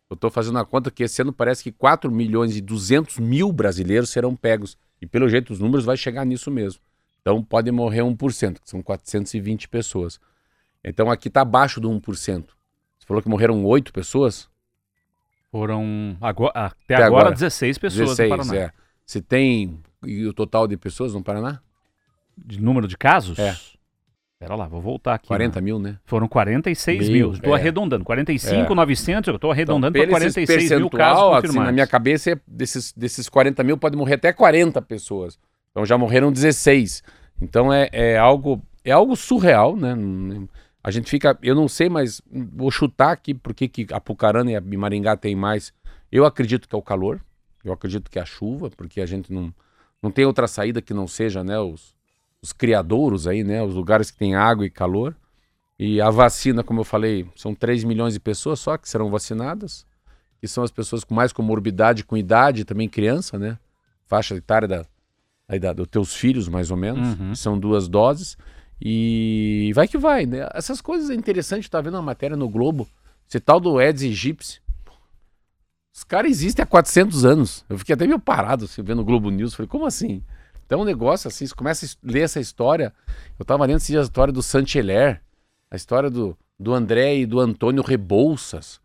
Eu 0.10 0.16
estou 0.16 0.30
fazendo 0.30 0.60
a 0.60 0.66
conta 0.66 0.92
que 0.92 1.04
esse 1.04 1.22
ano 1.22 1.32
parece 1.32 1.64
que 1.64 1.72
4 1.72 2.12
milhões 2.12 2.58
e 2.58 2.62
200 2.62 3.18
mil 3.20 3.52
brasileiros 3.52 4.10
serão 4.10 4.36
pegos. 4.36 4.78
E 5.02 5.08
pelo 5.08 5.30
jeito, 5.30 5.54
os 5.54 5.60
números 5.60 5.86
vai 5.86 5.96
chegar 5.96 6.26
nisso 6.26 6.52
mesmo. 6.52 6.82
Então 7.22 7.42
pode 7.42 7.72
morrer 7.72 8.02
1%, 8.02 8.60
que 8.60 8.70
são 8.70 8.82
420 8.82 9.70
pessoas. 9.70 10.20
Então 10.84 11.10
aqui 11.10 11.30
está 11.30 11.42
abaixo 11.42 11.80
do 11.80 11.90
1%. 11.90 12.02
Você 12.12 13.08
falou 13.08 13.24
que 13.24 13.30
morreram 13.30 13.64
8 13.64 13.94
pessoas? 13.94 14.50
Foram 15.52 16.18
agora, 16.22 16.52
até, 16.56 16.96
Até 16.96 17.04
agora, 17.04 17.22
agora. 17.24 17.36
16 17.36 17.78
pessoas 17.78 18.18
16, 18.18 18.30
no 18.30 18.38
Paraná. 18.38 18.56
é. 18.56 18.72
Se 19.06 19.22
tem 19.22 19.80
e 20.04 20.26
o 20.26 20.34
total 20.34 20.68
de 20.68 20.78
pessoas 20.78 21.14
no 21.14 21.22
Paraná? 21.22 21.60
De 22.38 22.62
número 22.62 22.88
de 22.88 22.98
casos? 22.98 23.38
É. 23.38 23.56
Pera 24.40 24.56
lá, 24.56 24.68
vou 24.68 24.82
voltar 24.82 25.14
aqui. 25.14 25.28
40 25.28 25.60
né? 25.60 25.64
mil, 25.64 25.78
né? 25.78 26.00
Foram 26.04 26.28
46 26.28 27.10
Mil, 27.10 27.12
mil. 27.12 27.32
Estou 27.34 27.56
é. 27.56 27.60
arredondando. 27.60 28.04
45, 28.04 28.72
É. 28.72 28.76
900, 28.76 29.28
eu 29.28 29.36
estou 29.36 29.52
arredondando 29.52 29.96
Então, 29.96 30.10
para 30.10 30.20
pelo 30.20 30.28
esse 30.30 30.46
46 30.46 30.80
mil 30.80 30.90
casos 30.90 31.46
assim, 31.46 31.60
na 31.60 31.72
minha 31.72 31.86
cabeça, 31.86 32.32
é 32.32 32.40
desses, 32.48 32.92
desses 32.94 33.30
40 33.30 33.64
mil 33.64 33.78
pode 33.78 33.96
morrer 33.96 34.16
até 34.16 34.34
40 34.34 34.82
pessoas. 34.82 35.38
Então 35.70 35.86
já 35.86 35.96
morreram 35.98 36.32
16. 36.32 37.04
Então 37.40 37.72
é, 37.72 37.90
é 37.92 38.18
algo 38.18 38.62
é 38.84 38.92
algo 38.92 39.16
surreal, 39.16 39.76
né? 39.76 39.96
A 40.84 40.90
gente 40.90 41.10
fica, 41.10 41.38
eu 41.44 41.54
não 41.54 41.68
sei, 41.68 41.90
mas 41.90 42.22
vou 42.32 42.72
chutar 42.72 43.12
aqui 43.12 43.34
porque 43.34 43.68
que 43.68 43.88
Apucarana 43.94 44.52
e 44.52 44.56
a 44.56 44.62
Maringá 44.62 45.16
tem 45.16 45.36
mais. 45.36 45.72
Eu 46.12 46.26
acredito 46.26 46.68
que 46.68 46.76
é 46.76 46.78
o 46.78 46.82
calor. 46.82 47.22
Eu 47.64 47.72
acredito 47.72 48.10
que 48.10 48.18
é 48.18 48.22
a 48.22 48.26
chuva, 48.26 48.72
porque 48.72 49.00
a 49.00 49.06
gente 49.06 49.32
não, 49.32 49.54
não 50.02 50.10
tem 50.10 50.26
outra 50.26 50.48
saída 50.48 50.82
que 50.82 50.94
não 50.94 51.08
seja, 51.08 51.44
né, 51.44 51.60
os, 51.60 51.94
os 52.42 52.52
criadouros 52.52 53.28
aí, 53.28 53.44
né, 53.44 53.62
os 53.64 53.76
lugares 53.76 54.10
que 54.10 54.18
tem 54.18 54.36
água 54.36 54.66
e 54.66 54.70
calor. 54.70 55.16
E 55.78 56.02
a 56.02 56.10
vacina, 56.10 56.64
como 56.64 56.80
eu 56.80 56.84
falei, 56.84 57.28
são 57.36 57.54
3 57.54 57.84
milhões 57.84 58.14
de 58.14 58.20
pessoas 58.20 58.60
só 58.60 58.78
que 58.78 58.90
serão 58.90 59.10
vacinadas, 59.10 59.86
que 60.40 60.48
são 60.48 60.64
as 60.64 60.72
pessoas 60.72 61.04
com 61.04 61.14
mais 61.14 61.32
comorbidade, 61.32 62.04
com 62.04 62.18
idade, 62.18 62.66
também 62.66 62.90
criança, 62.90 63.38
né? 63.38 63.58
Faixa 64.06 64.36
etária 64.36 64.68
da, 64.68 64.86
da, 65.60 65.74
dos 65.74 65.88
teus 65.88 66.16
filhos, 66.16 66.48
mais 66.48 66.72
ou 66.72 66.78
menos. 66.78 67.20
Uhum. 67.20 67.36
São 67.36 67.60
duas 67.60 67.88
doses. 67.88 68.38
E 68.82 69.72
vai 69.76 69.88
que 69.88 69.98
vai, 69.98 70.26
né? 70.26 70.50
Essas 70.56 70.82
coisas 70.82 71.10
é 71.10 71.14
interessante, 71.14 71.70
tá 71.70 71.80
vendo 71.80 71.94
uma 71.96 72.02
matéria 72.02 72.36
no 72.36 72.50
Globo, 72.50 72.88
esse 73.30 73.40
tal 73.40 73.60
do 73.60 73.80
Eds 73.80 74.02
Egípcio. 74.02 74.62
Os 75.94 76.04
caras 76.04 76.32
existem 76.32 76.64
há 76.64 76.66
400 76.66 77.26
anos. 77.26 77.66
Eu 77.70 77.78
fiquei 77.78 77.94
até 77.94 78.08
meio 78.08 78.20
parado 78.20 78.66
assim, 78.66 78.82
vendo 78.82 79.02
o 79.02 79.06
Globo 79.06 79.30
News. 79.30 79.54
Falei, 79.54 79.68
como 79.68 79.86
assim? 79.86 80.24
Então, 80.66 80.82
um 80.82 80.86
negócio 80.86 81.28
assim, 81.28 81.46
você 81.46 81.54
começa 81.54 81.86
a 81.86 81.90
ler 82.02 82.22
essa 82.22 82.40
história. 82.40 82.94
Eu 83.38 83.46
tava 83.46 83.66
lendo 83.66 83.78
esse 83.78 83.92
dia 83.92 84.00
a 84.00 84.04
história 84.04 84.34
do 84.34 84.42
Sancheler, 84.42 85.22
a 85.70 85.76
história 85.76 86.10
do, 86.10 86.36
do 86.58 86.74
André 86.74 87.18
e 87.18 87.26
do 87.26 87.40
Antônio 87.40 87.84
Rebouças. 87.84 88.80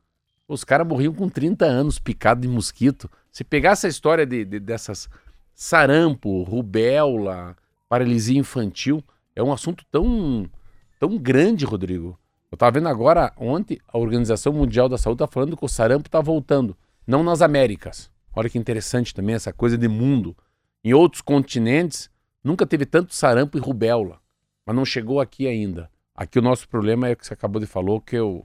Os 0.49 0.65
caras 0.65 0.87
morriam 0.87 1.15
com 1.15 1.29
30 1.29 1.65
anos, 1.65 1.99
picado 1.99 2.41
de 2.41 2.49
mosquito. 2.49 3.09
Se 3.31 3.45
pegar 3.45 3.71
essa 3.71 3.89
história 3.89 4.27
de, 4.27 4.45
de- 4.45 4.61
dessas 4.61 5.09
sarampo, 5.55 6.43
rubéola, 6.43 7.57
paralisia 7.89 8.39
infantil, 8.39 9.03
é 9.37 9.43
um 9.43 9.53
assunto 9.53 9.85
tão, 9.93 10.51
tão 10.99 11.19
grande, 11.19 11.67
Rodrigo. 11.67 12.19
Eu 12.51 12.57
tava 12.57 12.73
vendo 12.73 12.89
agora, 12.89 13.33
ontem, 13.37 13.79
a 13.87 13.99
Organização 13.99 14.53
Mundial 14.53 14.89
da 14.89 14.97
Saúde 14.97 15.19
tá 15.19 15.27
falando 15.27 15.57
que 15.57 15.65
o 15.65 15.69
sarampo 15.69 16.09
tá 16.09 16.21
voltando. 16.23 16.75
Não 17.07 17.23
nas 17.23 17.43
Américas. 17.43 18.11
Olha 18.35 18.49
que 18.49 18.59
interessante 18.59 19.15
também 19.15 19.35
essa 19.35 19.53
coisa 19.53 19.77
de 19.77 19.87
mundo. 19.89 20.35
Em 20.83 20.95
outros 20.95 21.21
continentes, 21.21 22.11
nunca 22.43 22.67
teve 22.67 22.87
tanto 22.87 23.15
sarampo 23.15 23.59
e 23.59 23.61
rubéola. 23.61 24.21
Mas 24.65 24.75
não 24.75 24.85
chegou 24.85 25.21
aqui 25.21 25.47
ainda. 25.47 25.91
Aqui 26.15 26.39
o 26.39 26.43
nosso 26.43 26.67
problema 26.69 27.09
é 27.09 27.13
o 27.13 27.17
que 27.17 27.27
você 27.27 27.35
acabou 27.35 27.61
de 27.61 27.67
falar, 27.67 28.01
que 28.01 28.17
é 28.17 28.23
o, 28.23 28.45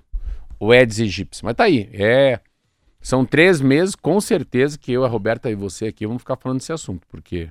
o 0.60 0.71
Aedes 0.71 0.99
aegypti. 0.99 1.43
Mas 1.43 1.56
tá 1.56 1.63
aí. 1.63 1.89
É, 1.93 2.39
são 2.99 3.25
três 3.25 3.62
meses, 3.62 3.95
com 3.95 4.19
certeza, 4.19 4.77
que 4.77 4.91
eu, 4.91 5.06
a 5.06 5.08
Roberta 5.08 5.49
e 5.49 5.56
você 5.56 5.88
aqui 5.88 6.06
vamos 6.06 6.21
ficar 6.21 6.36
falando 6.36 6.60
desse 6.60 6.73
assunto. 6.73 7.08
Porque 7.08 7.49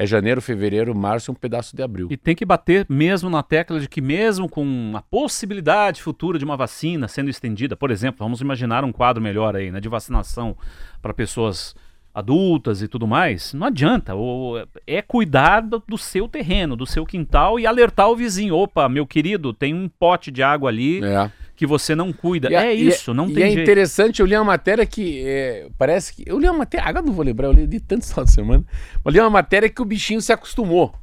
é 0.00 0.06
janeiro, 0.06 0.40
fevereiro, 0.40 0.94
março 0.94 1.30
e 1.30 1.32
um 1.32 1.34
pedaço 1.34 1.76
de 1.76 1.82
abril. 1.82 2.08
E 2.10 2.16
tem 2.16 2.34
que 2.34 2.46
bater 2.46 2.86
mesmo 2.88 3.28
na 3.28 3.42
tecla 3.42 3.78
de 3.78 3.86
que, 3.86 4.00
mesmo 4.00 4.48
com 4.48 4.92
a 4.94 5.02
possibilidade 5.02 6.00
futura 6.00 6.38
de 6.38 6.44
uma 6.44 6.56
vacina 6.56 7.06
sendo 7.06 7.28
estendida, 7.28 7.76
por 7.76 7.90
exemplo, 7.90 8.24
vamos 8.24 8.40
imaginar 8.40 8.82
um 8.82 8.92
quadro 8.92 9.22
melhor 9.22 9.54
aí, 9.54 9.70
né, 9.70 9.78
de 9.78 9.90
vacinação 9.90 10.56
para 11.02 11.12
pessoas 11.12 11.74
adultas 12.14 12.80
e 12.80 12.88
tudo 12.88 13.06
mais, 13.06 13.52
não 13.52 13.66
adianta. 13.66 14.16
O, 14.16 14.66
é 14.86 15.02
cuidar 15.02 15.60
do, 15.60 15.82
do 15.86 15.98
seu 15.98 16.26
terreno, 16.26 16.76
do 16.76 16.86
seu 16.86 17.04
quintal 17.04 17.60
e 17.60 17.66
alertar 17.66 18.08
o 18.08 18.16
vizinho: 18.16 18.56
opa, 18.56 18.88
meu 18.88 19.06
querido, 19.06 19.52
tem 19.52 19.74
um 19.74 19.86
pote 19.86 20.30
de 20.30 20.42
água 20.42 20.70
ali 20.70 21.04
É. 21.04 21.30
que 21.60 21.66
você 21.66 21.94
não 21.94 22.10
cuida. 22.10 22.50
E 22.50 22.56
a- 22.56 22.64
é 22.64 22.74
e 22.74 22.88
isso, 22.88 23.12
não 23.12 23.28
e 23.28 23.34
tem 23.34 23.42
é 23.42 23.46
jeito. 23.48 23.60
interessante, 23.60 24.20
eu 24.20 24.26
li 24.26 24.34
uma 24.34 24.44
matéria 24.44 24.86
que 24.86 25.22
é, 25.26 25.68
parece 25.76 26.14
que. 26.14 26.24
Eu 26.26 26.38
li 26.38 26.46
uma 26.48 26.60
matéria, 26.60 26.88
agora 26.88 27.04
não 27.04 27.12
vou 27.12 27.22
lembrar, 27.22 27.48
eu 27.48 27.52
li 27.52 27.66
de 27.66 27.78
tanto 27.78 28.06
final 28.08 28.24
de 28.24 28.32
semana. 28.32 28.64
Eu 29.04 29.10
li 29.10 29.20
uma 29.20 29.28
matéria 29.28 29.68
que 29.68 29.82
o 29.82 29.84
bichinho 29.84 30.22
se 30.22 30.32
acostumou. 30.32 30.94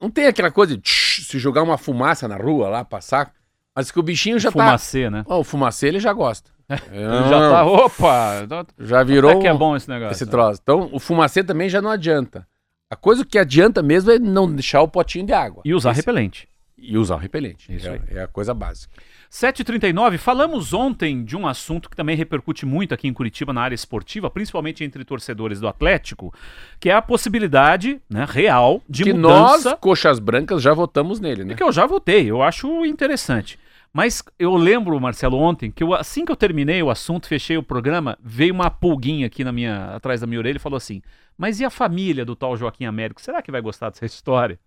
Não 0.00 0.08
tem 0.08 0.26
aquela 0.26 0.48
coisa 0.52 0.76
de 0.76 0.80
tsh, 0.82 1.26
se 1.26 1.40
jogar 1.40 1.64
uma 1.64 1.76
fumaça 1.76 2.28
na 2.28 2.36
rua 2.36 2.68
lá, 2.68 2.84
passar. 2.84 3.32
Mas 3.74 3.90
que 3.90 3.98
o 3.98 4.02
bichinho 4.02 4.38
já 4.38 4.52
Fumacê, 4.52 5.10
né? 5.10 5.24
tá. 5.26 5.34
Ó, 5.34 5.40
o 5.40 5.44
fumacê 5.44 5.88
ele 5.88 5.98
já 5.98 6.12
gosta. 6.12 6.48
Já 6.70 7.50
tá, 7.50 7.64
opa, 7.64 8.46
Já 8.78 9.02
virou. 9.02 9.32
até 9.32 9.40
que 9.40 9.48
é 9.48 9.52
bom 9.54 9.74
esse 9.74 9.88
negócio. 9.88 10.12
esse 10.12 10.24
troço. 10.26 10.60
Então, 10.62 10.88
o 10.92 11.00
fumacê 11.00 11.42
também 11.42 11.68
já 11.68 11.82
não 11.82 11.90
adianta. 11.90 12.46
A 12.88 12.94
coisa 12.94 13.24
que 13.24 13.36
adianta 13.36 13.82
mesmo 13.82 14.12
é 14.12 14.20
não 14.20 14.48
deixar 14.52 14.80
o 14.80 14.86
potinho 14.86 15.26
de 15.26 15.32
água. 15.32 15.62
E 15.64 15.74
usar 15.74 15.90
Esse- 15.90 15.98
repelente. 16.00 16.48
E 16.78 16.96
usar 16.96 17.16
o 17.16 17.18
repelente. 17.18 17.74
Isso 17.74 17.88
é, 17.88 17.90
aí. 17.94 18.00
é 18.18 18.22
a 18.22 18.28
coisa 18.28 18.54
básica. 18.54 18.92
7h39, 19.30 20.18
falamos 20.18 20.74
ontem 20.74 21.22
de 21.24 21.36
um 21.36 21.46
assunto 21.46 21.88
que 21.88 21.96
também 21.96 22.16
repercute 22.16 22.66
muito 22.66 22.92
aqui 22.92 23.06
em 23.06 23.12
Curitiba 23.12 23.52
na 23.52 23.62
área 23.62 23.76
esportiva, 23.76 24.28
principalmente 24.28 24.82
entre 24.82 25.04
torcedores 25.04 25.60
do 25.60 25.68
Atlético, 25.68 26.34
que 26.80 26.90
é 26.90 26.94
a 26.94 27.00
possibilidade 27.00 28.02
né, 28.10 28.26
real 28.28 28.82
de 28.88 29.04
que 29.04 29.12
mudança. 29.12 29.70
nós, 29.70 29.78
coxas 29.80 30.18
brancas, 30.18 30.60
já 30.60 30.74
votamos 30.74 31.20
nele, 31.20 31.44
né? 31.44 31.54
Que 31.54 31.62
eu 31.62 31.70
já 31.70 31.86
votei, 31.86 32.28
eu 32.28 32.42
acho 32.42 32.84
interessante. 32.84 33.56
Mas 33.92 34.20
eu 34.36 34.56
lembro, 34.56 34.98
Marcelo, 35.00 35.36
ontem, 35.36 35.70
que 35.70 35.82
eu, 35.82 35.94
assim 35.94 36.24
que 36.24 36.32
eu 36.32 36.36
terminei 36.36 36.82
o 36.82 36.90
assunto, 36.90 37.28
fechei 37.28 37.56
o 37.56 37.62
programa, 37.62 38.18
veio 38.20 38.52
uma 38.52 38.68
pulguinha 38.68 39.28
aqui 39.28 39.44
na 39.44 39.52
minha, 39.52 39.94
atrás 39.94 40.20
da 40.20 40.26
minha 40.26 40.40
orelha 40.40 40.56
e 40.56 40.60
falou 40.60 40.76
assim: 40.76 41.02
Mas 41.38 41.60
e 41.60 41.64
a 41.64 41.70
família 41.70 42.24
do 42.24 42.34
tal 42.34 42.56
Joaquim 42.56 42.84
Américo? 42.84 43.20
Será 43.20 43.42
que 43.42 43.50
vai 43.50 43.60
gostar 43.60 43.90
dessa 43.90 44.06
história? 44.06 44.58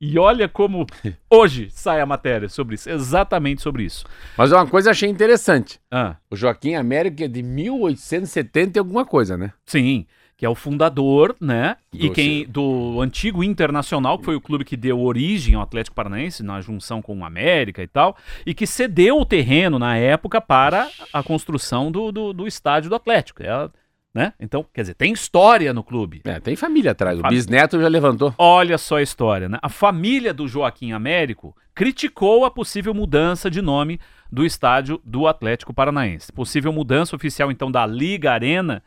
E 0.00 0.18
olha 0.18 0.48
como 0.48 0.86
hoje 1.30 1.68
sai 1.70 2.00
a 2.00 2.06
matéria 2.06 2.48
sobre 2.48 2.74
isso, 2.74 2.88
exatamente 2.90 3.62
sobre 3.62 3.84
isso. 3.84 4.04
Mas 4.36 4.52
uma 4.52 4.66
coisa 4.66 4.88
eu 4.88 4.92
achei 4.92 5.08
interessante. 5.08 5.80
Ah, 5.90 6.16
O 6.30 6.36
Joaquim 6.36 6.74
Américo 6.74 7.22
é 7.22 7.28
de 7.28 7.42
1870 7.42 8.78
e 8.78 8.80
alguma 8.80 9.04
coisa, 9.04 9.36
né? 9.36 9.52
sim, 9.64 10.06
que 10.38 10.44
é 10.44 10.48
o 10.50 10.54
fundador, 10.54 11.34
né? 11.40 11.76
e 11.90 12.08
Do- 12.08 12.12
quem 12.12 12.44
do 12.46 13.00
antigo 13.00 13.42
Internacional, 13.42 14.18
que 14.18 14.26
foi 14.26 14.36
o 14.36 14.40
clube 14.40 14.66
que 14.66 14.76
deu 14.76 15.00
origem 15.00 15.54
ao 15.54 15.62
Atlético 15.62 15.96
Paranaense 15.96 16.42
na 16.42 16.60
junção 16.60 17.00
com 17.00 17.16
o 17.18 17.24
América 17.24 17.82
e 17.82 17.86
tal, 17.86 18.14
e 18.44 18.52
que 18.52 18.66
cedeu 18.66 19.18
o 19.18 19.24
terreno 19.24 19.78
na 19.78 19.96
época 19.96 20.38
para 20.38 20.90
a 21.10 21.22
construção 21.22 21.90
do, 21.90 22.12
do, 22.12 22.32
do 22.34 22.46
estádio 22.46 22.90
do 22.90 22.96
Atlético. 22.96 23.42
É, 23.42 23.70
né? 24.16 24.32
Então, 24.40 24.64
quer 24.72 24.80
dizer, 24.80 24.94
tem 24.94 25.12
história 25.12 25.74
no 25.74 25.84
clube. 25.84 26.22
É, 26.24 26.40
tem 26.40 26.56
família 26.56 26.92
atrás. 26.92 27.20
O 27.20 27.22
bisneto 27.22 27.78
já 27.78 27.86
levantou. 27.86 28.34
Olha 28.38 28.78
só 28.78 28.96
a 28.96 29.02
história, 29.02 29.46
né? 29.46 29.58
A 29.60 29.68
família 29.68 30.32
do 30.32 30.48
Joaquim 30.48 30.92
Américo 30.92 31.54
criticou 31.74 32.46
a 32.46 32.50
possível 32.50 32.94
mudança 32.94 33.50
de 33.50 33.60
nome 33.60 34.00
do 34.32 34.46
estádio 34.46 34.98
do 35.04 35.26
Atlético 35.26 35.74
Paranaense. 35.74 36.32
Possível 36.32 36.72
mudança 36.72 37.14
oficial, 37.14 37.52
então, 37.52 37.70
da 37.70 37.84
Liga 37.84 38.32
Arena 38.32 38.82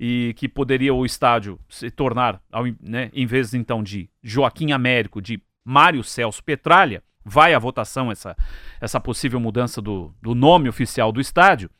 e 0.00 0.34
que 0.36 0.48
poderia 0.48 0.92
o 0.92 1.06
estádio 1.06 1.60
se 1.68 1.88
tornar, 1.88 2.42
né, 2.82 3.08
em 3.12 3.24
vez 3.24 3.54
então 3.54 3.84
de 3.84 4.10
Joaquim 4.20 4.72
Américo, 4.72 5.22
de 5.22 5.40
Mário 5.64 6.02
Celso 6.02 6.42
Petralha, 6.42 7.04
vai 7.24 7.54
à 7.54 7.58
votação 7.60 8.10
essa, 8.10 8.36
essa 8.80 8.98
possível 8.98 9.38
mudança 9.38 9.80
do, 9.80 10.12
do 10.20 10.34
nome 10.34 10.68
oficial 10.68 11.12
do 11.12 11.20
estádio. 11.20 11.70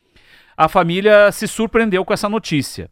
A 0.56 0.68
família 0.68 1.30
se 1.32 1.46
surpreendeu 1.48 2.04
com 2.04 2.12
essa 2.12 2.28
notícia. 2.28 2.90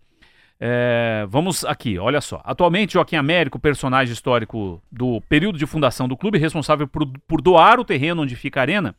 É, 0.63 1.27
vamos 1.29 1.65
aqui, 1.65 1.99
olha 1.99 2.21
só. 2.21 2.43
Atualmente, 2.45 2.93
Joaquim 2.93 3.17
Américo, 3.17 3.59
personagem 3.59 4.13
histórico 4.13 4.83
do 4.93 5.21
período 5.23 5.59
de 5.59 5.67
fundação 5.67 6.07
do 6.07 6.17
clube, 6.17 6.39
responsável 6.39 6.87
por, 6.87 7.07
por 7.27 7.41
doar 7.41 7.81
o 7.81 7.85
terreno 7.85 8.23
onde 8.23 8.37
fica 8.37 8.61
a 8.61 8.63
arena, 8.63 8.95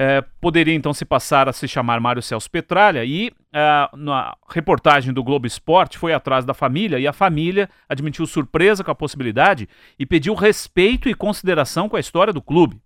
é, 0.00 0.22
poderia 0.40 0.74
então 0.74 0.94
se 0.94 1.04
passar 1.04 1.48
a 1.48 1.52
se 1.52 1.66
chamar 1.66 2.00
Mário 2.00 2.22
Celso 2.22 2.48
Petralha 2.48 3.04
e 3.04 3.32
ah, 3.52 3.90
na 3.96 4.36
reportagem 4.48 5.12
do 5.12 5.24
Globo 5.24 5.44
Esporte 5.44 5.98
foi 5.98 6.14
atrás 6.14 6.44
da 6.44 6.54
família 6.54 7.00
e 7.00 7.06
a 7.08 7.12
família 7.12 7.68
admitiu 7.88 8.24
surpresa 8.24 8.84
com 8.84 8.92
a 8.92 8.94
possibilidade 8.94 9.68
e 9.98 10.06
pediu 10.06 10.34
respeito 10.34 11.08
e 11.08 11.14
consideração 11.14 11.88
com 11.88 11.96
a 11.96 12.00
história 12.00 12.32
do 12.32 12.40
clube. 12.40 12.80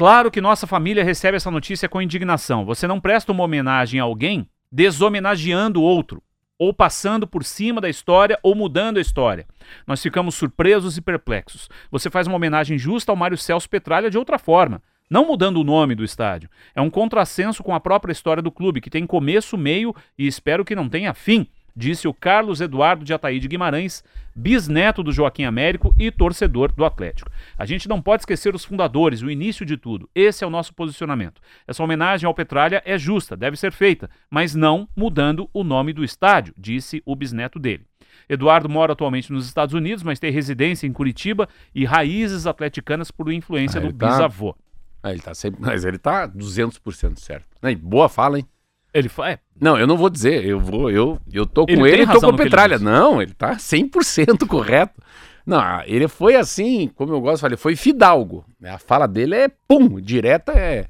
Claro 0.00 0.30
que 0.30 0.40
nossa 0.40 0.66
família 0.66 1.04
recebe 1.04 1.36
essa 1.36 1.50
notícia 1.50 1.86
com 1.86 2.00
indignação. 2.00 2.64
Você 2.64 2.86
não 2.86 2.98
presta 2.98 3.32
uma 3.32 3.44
homenagem 3.44 4.00
a 4.00 4.04
alguém 4.04 4.48
deshomenageando 4.72 5.82
outro, 5.82 6.22
ou 6.58 6.72
passando 6.72 7.26
por 7.26 7.44
cima 7.44 7.82
da 7.82 7.88
história 7.90 8.38
ou 8.42 8.54
mudando 8.54 8.96
a 8.96 9.00
história. 9.02 9.46
Nós 9.86 10.00
ficamos 10.00 10.36
surpresos 10.36 10.96
e 10.96 11.02
perplexos. 11.02 11.68
Você 11.90 12.08
faz 12.08 12.26
uma 12.26 12.36
homenagem 12.36 12.78
justa 12.78 13.12
ao 13.12 13.16
Mário 13.16 13.36
Celso 13.36 13.68
Petralha 13.68 14.08
de 14.08 14.16
outra 14.16 14.38
forma, 14.38 14.80
não 15.10 15.26
mudando 15.26 15.58
o 15.58 15.64
nome 15.64 15.94
do 15.94 16.02
estádio. 16.02 16.48
É 16.74 16.80
um 16.80 16.88
contrassenso 16.88 17.62
com 17.62 17.74
a 17.74 17.80
própria 17.80 18.12
história 18.12 18.42
do 18.42 18.50
clube, 18.50 18.80
que 18.80 18.88
tem 18.88 19.06
começo, 19.06 19.58
meio 19.58 19.94
e 20.16 20.26
espero 20.26 20.64
que 20.64 20.74
não 20.74 20.88
tenha 20.88 21.12
fim, 21.12 21.46
disse 21.80 22.06
o 22.06 22.12
Carlos 22.14 22.60
Eduardo 22.60 23.04
de 23.04 23.14
Ataíde 23.14 23.48
Guimarães, 23.48 24.04
bisneto 24.36 25.02
do 25.02 25.10
Joaquim 25.10 25.44
Américo 25.44 25.94
e 25.98 26.10
torcedor 26.10 26.70
do 26.72 26.84
Atlético. 26.84 27.30
A 27.58 27.64
gente 27.64 27.88
não 27.88 28.00
pode 28.02 28.22
esquecer 28.22 28.54
os 28.54 28.64
fundadores, 28.64 29.22
o 29.22 29.30
início 29.30 29.64
de 29.64 29.76
tudo. 29.76 30.08
Esse 30.14 30.44
é 30.44 30.46
o 30.46 30.50
nosso 30.50 30.74
posicionamento. 30.74 31.40
Essa 31.66 31.82
homenagem 31.82 32.26
ao 32.26 32.34
Petralha 32.34 32.82
é 32.84 32.98
justa, 32.98 33.36
deve 33.36 33.56
ser 33.56 33.72
feita, 33.72 34.10
mas 34.30 34.54
não 34.54 34.86
mudando 34.94 35.48
o 35.52 35.64
nome 35.64 35.92
do 35.92 36.04
estádio, 36.04 36.54
disse 36.56 37.02
o 37.06 37.16
bisneto 37.16 37.58
dele. 37.58 37.84
Eduardo 38.28 38.68
mora 38.68 38.92
atualmente 38.92 39.32
nos 39.32 39.46
Estados 39.46 39.74
Unidos, 39.74 40.02
mas 40.04 40.20
tem 40.20 40.30
residência 40.30 40.86
em 40.86 40.92
Curitiba 40.92 41.48
e 41.74 41.84
raízes 41.84 42.46
atleticanas 42.46 43.10
por 43.10 43.32
influência 43.32 43.80
Ah, 43.80 43.84
do 43.86 43.92
tá- 43.92 44.06
bisavô. 44.08 44.54
Ah, 45.02 45.10
ele 45.10 45.20
tá 45.20 45.34
sempre, 45.34 45.60
mas 45.60 45.84
ele 45.84 45.96
tá 45.98 46.26
200% 46.28 47.18
certo. 47.18 47.46
Boa 47.82 48.08
fala, 48.08 48.38
hein? 48.38 48.46
Ele 48.92 49.08
fa... 49.08 49.30
é, 49.30 49.38
Não, 49.60 49.78
eu 49.78 49.86
não 49.86 49.96
vou 49.96 50.10
dizer, 50.10 50.44
eu 50.44 50.58
vou, 50.58 50.90
eu, 50.90 51.18
eu 51.32 51.46
tô 51.46 51.64
com 51.66 51.72
Ele 51.72 51.88
ele, 51.88 52.02
e 52.02 52.06
tô 52.06 52.20
com 52.20 52.28
ele 52.28 52.36
Petralha. 52.36 52.76
diz. 52.76 52.84
Não, 52.84 53.22
ele 53.22 53.32
tá 53.32 53.56
100% 53.56 54.46
correto. 54.46 55.00
Não, 55.46 55.82
ele 55.84 56.08
foi 56.08 56.36
assim, 56.36 56.88
como 56.94 57.12
eu 57.12 57.20
gosto 57.20 57.36
de 57.36 57.40
falar, 57.40 57.50
ele 57.52 57.60
foi 57.60 57.76
fidalgo. 57.76 58.44
A 58.62 58.78
fala 58.78 59.06
dele 59.06 59.34
é 59.34 59.48
pum, 59.48 60.00
direta 60.00 60.52
é, 60.52 60.86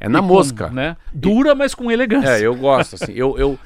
é 0.00 0.08
na 0.08 0.18
e 0.18 0.22
mosca. 0.22 0.68
né? 0.70 0.96
Dura, 1.12 1.54
mas 1.54 1.74
com 1.74 1.90
elegância. 1.90 2.28
É, 2.28 2.40
eu 2.40 2.54
gosto, 2.54 2.96
assim, 2.96 3.12
eu... 3.12 3.38
eu 3.38 3.58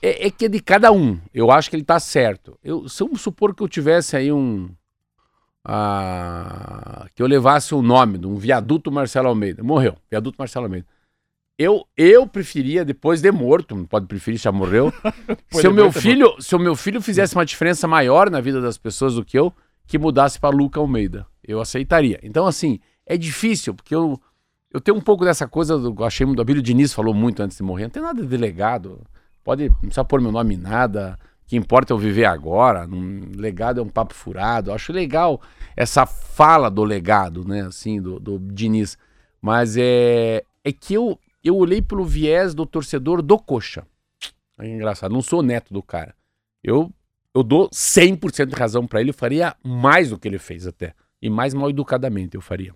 é, 0.00 0.26
é 0.26 0.30
que 0.30 0.46
é 0.46 0.48
de 0.48 0.60
cada 0.60 0.90
um, 0.90 1.16
eu 1.32 1.50
acho 1.52 1.70
que 1.70 1.76
ele 1.76 1.84
tá 1.84 2.00
certo. 2.00 2.58
Eu, 2.62 2.88
se 2.88 3.02
eu 3.02 3.16
supor 3.16 3.54
que 3.54 3.62
eu 3.62 3.68
tivesse 3.68 4.16
aí 4.16 4.32
um... 4.32 4.68
ah, 5.64 7.06
que 7.14 7.22
eu 7.22 7.26
levasse 7.26 7.72
o 7.72 7.80
nome 7.82 8.18
de 8.18 8.26
um 8.26 8.34
viaduto 8.36 8.90
Marcelo 8.90 9.28
Almeida. 9.28 9.62
Morreu, 9.62 9.96
viaduto 10.10 10.36
Marcelo 10.38 10.66
Almeida. 10.66 10.86
Eu, 11.58 11.86
eu 11.96 12.26
preferia, 12.26 12.84
depois 12.84 13.20
de 13.20 13.30
morto, 13.30 13.76
não 13.76 13.84
pode 13.84 14.06
preferir, 14.06 14.40
já 14.40 14.50
morreu. 14.50 14.92
se, 15.50 15.66
o 15.66 15.70
de 15.70 15.76
meu 15.76 15.84
morto 15.84 15.98
é 15.98 16.00
filho, 16.00 16.34
se 16.40 16.56
o 16.56 16.58
meu 16.58 16.74
filho 16.74 17.00
fizesse 17.00 17.34
uma 17.34 17.44
diferença 17.44 17.86
maior 17.86 18.30
na 18.30 18.40
vida 18.40 18.60
das 18.60 18.78
pessoas 18.78 19.14
do 19.14 19.24
que 19.24 19.38
eu, 19.38 19.52
que 19.86 19.98
mudasse 19.98 20.40
para 20.40 20.54
Luca 20.54 20.80
Almeida. 20.80 21.26
Eu 21.44 21.60
aceitaria. 21.60 22.18
Então, 22.22 22.46
assim, 22.46 22.80
é 23.06 23.16
difícil, 23.16 23.74
porque 23.74 23.94
eu, 23.94 24.20
eu 24.72 24.80
tenho 24.80 24.96
um 24.96 25.00
pouco 25.00 25.24
dessa 25.24 25.46
coisa, 25.46 25.78
do, 25.78 26.04
achei 26.04 26.24
muito, 26.24 26.38
o 26.38 26.42
Abílio 26.42 26.62
Diniz 26.62 26.92
falou 26.92 27.12
muito 27.12 27.42
antes 27.42 27.56
de 27.56 27.62
morrer, 27.62 27.84
não 27.84 27.90
tem 27.90 28.02
nada 28.02 28.22
de 28.22 28.26
delegado, 28.26 29.00
pode, 29.44 29.68
não 29.68 29.76
precisa 29.80 30.04
pôr 30.04 30.20
meu 30.20 30.32
nome 30.32 30.54
em 30.54 30.58
nada, 30.58 31.18
o 31.44 31.48
que 31.48 31.56
importa 31.56 31.92
é 31.92 31.94
eu 31.94 31.98
viver 31.98 32.24
agora, 32.24 32.86
um 32.86 33.32
legado 33.36 33.80
é 33.80 33.82
um 33.82 33.88
papo 33.88 34.14
furado, 34.14 34.70
eu 34.70 34.74
acho 34.74 34.92
legal 34.92 35.40
essa 35.76 36.06
fala 36.06 36.70
do 36.70 36.84
legado, 36.84 37.46
né, 37.46 37.62
assim, 37.62 38.00
do, 38.00 38.18
do 38.18 38.38
Diniz, 38.38 38.96
mas 39.40 39.76
é, 39.76 40.44
é 40.64 40.72
que 40.72 40.94
eu, 40.94 41.18
eu 41.44 41.56
olhei 41.56 41.80
pelo 41.82 42.04
viés 42.04 42.54
do 42.54 42.64
torcedor 42.66 43.22
do 43.22 43.38
Coxa, 43.38 43.86
é 44.58 44.68
engraçado, 44.68 45.12
não 45.12 45.22
sou 45.22 45.42
neto 45.42 45.72
do 45.72 45.82
cara, 45.82 46.14
eu, 46.62 46.92
eu 47.34 47.42
dou 47.42 47.68
100% 47.70 48.46
de 48.46 48.54
razão 48.54 48.86
pra 48.86 49.00
ele, 49.00 49.10
eu 49.10 49.14
faria 49.14 49.56
mais 49.64 50.10
do 50.10 50.18
que 50.18 50.28
ele 50.28 50.38
fez 50.38 50.66
até, 50.66 50.94
e 51.20 51.28
mais 51.30 51.54
mal 51.54 51.70
educadamente 51.70 52.34
eu 52.36 52.40
faria. 52.40 52.74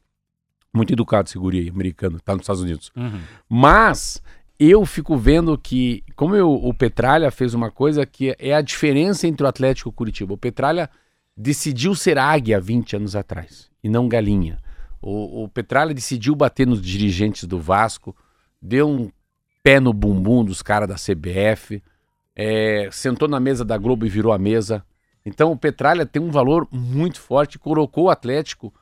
Muito 0.74 0.92
educado 0.92 1.28
esse 1.28 1.38
guri 1.38 1.60
aí, 1.60 1.68
americano, 1.70 2.20
tá 2.20 2.32
nos 2.34 2.42
Estados 2.42 2.60
Unidos. 2.62 2.92
Uhum. 2.94 3.20
Mas 3.48 4.22
eu 4.58 4.84
fico 4.84 5.16
vendo 5.16 5.56
que, 5.56 6.04
como 6.14 6.34
eu- 6.36 6.52
o 6.52 6.74
Petralha 6.74 7.30
fez 7.30 7.54
uma 7.54 7.70
coisa 7.70 8.04
que 8.04 8.36
é 8.38 8.54
a 8.54 8.60
diferença 8.60 9.26
entre 9.26 9.44
o 9.44 9.48
Atlético 9.48 9.88
e 9.88 9.90
o 9.90 9.92
Curitiba. 9.92 10.34
O 10.34 10.38
Petralha 10.38 10.90
decidiu 11.36 11.94
ser 11.94 12.18
águia 12.18 12.60
20 12.60 12.96
anos 12.96 13.16
atrás 13.16 13.70
e 13.82 13.88
não 13.88 14.06
galinha. 14.08 14.58
O, 15.00 15.44
o 15.44 15.48
Petralha 15.48 15.94
decidiu 15.94 16.34
bater 16.34 16.66
nos 16.66 16.80
dirigentes 16.82 17.44
do 17.44 17.58
Vasco, 17.58 18.14
deu 18.60 18.88
um 18.88 19.10
pé 19.62 19.80
no 19.80 19.92
bumbum 19.92 20.44
dos 20.44 20.62
caras 20.62 20.88
da 20.88 20.94
CBF, 20.94 21.82
é, 22.34 22.88
sentou 22.92 23.28
na 23.28 23.40
mesa 23.40 23.64
da 23.64 23.76
Globo 23.76 24.06
e 24.06 24.08
virou 24.08 24.32
a 24.32 24.38
mesa. 24.38 24.84
Então 25.24 25.50
o 25.50 25.56
Petralha 25.56 26.06
tem 26.06 26.22
um 26.22 26.30
valor 26.30 26.68
muito 26.70 27.20
forte, 27.20 27.58
colocou 27.58 28.04
o 28.04 28.10
Atlético 28.10 28.72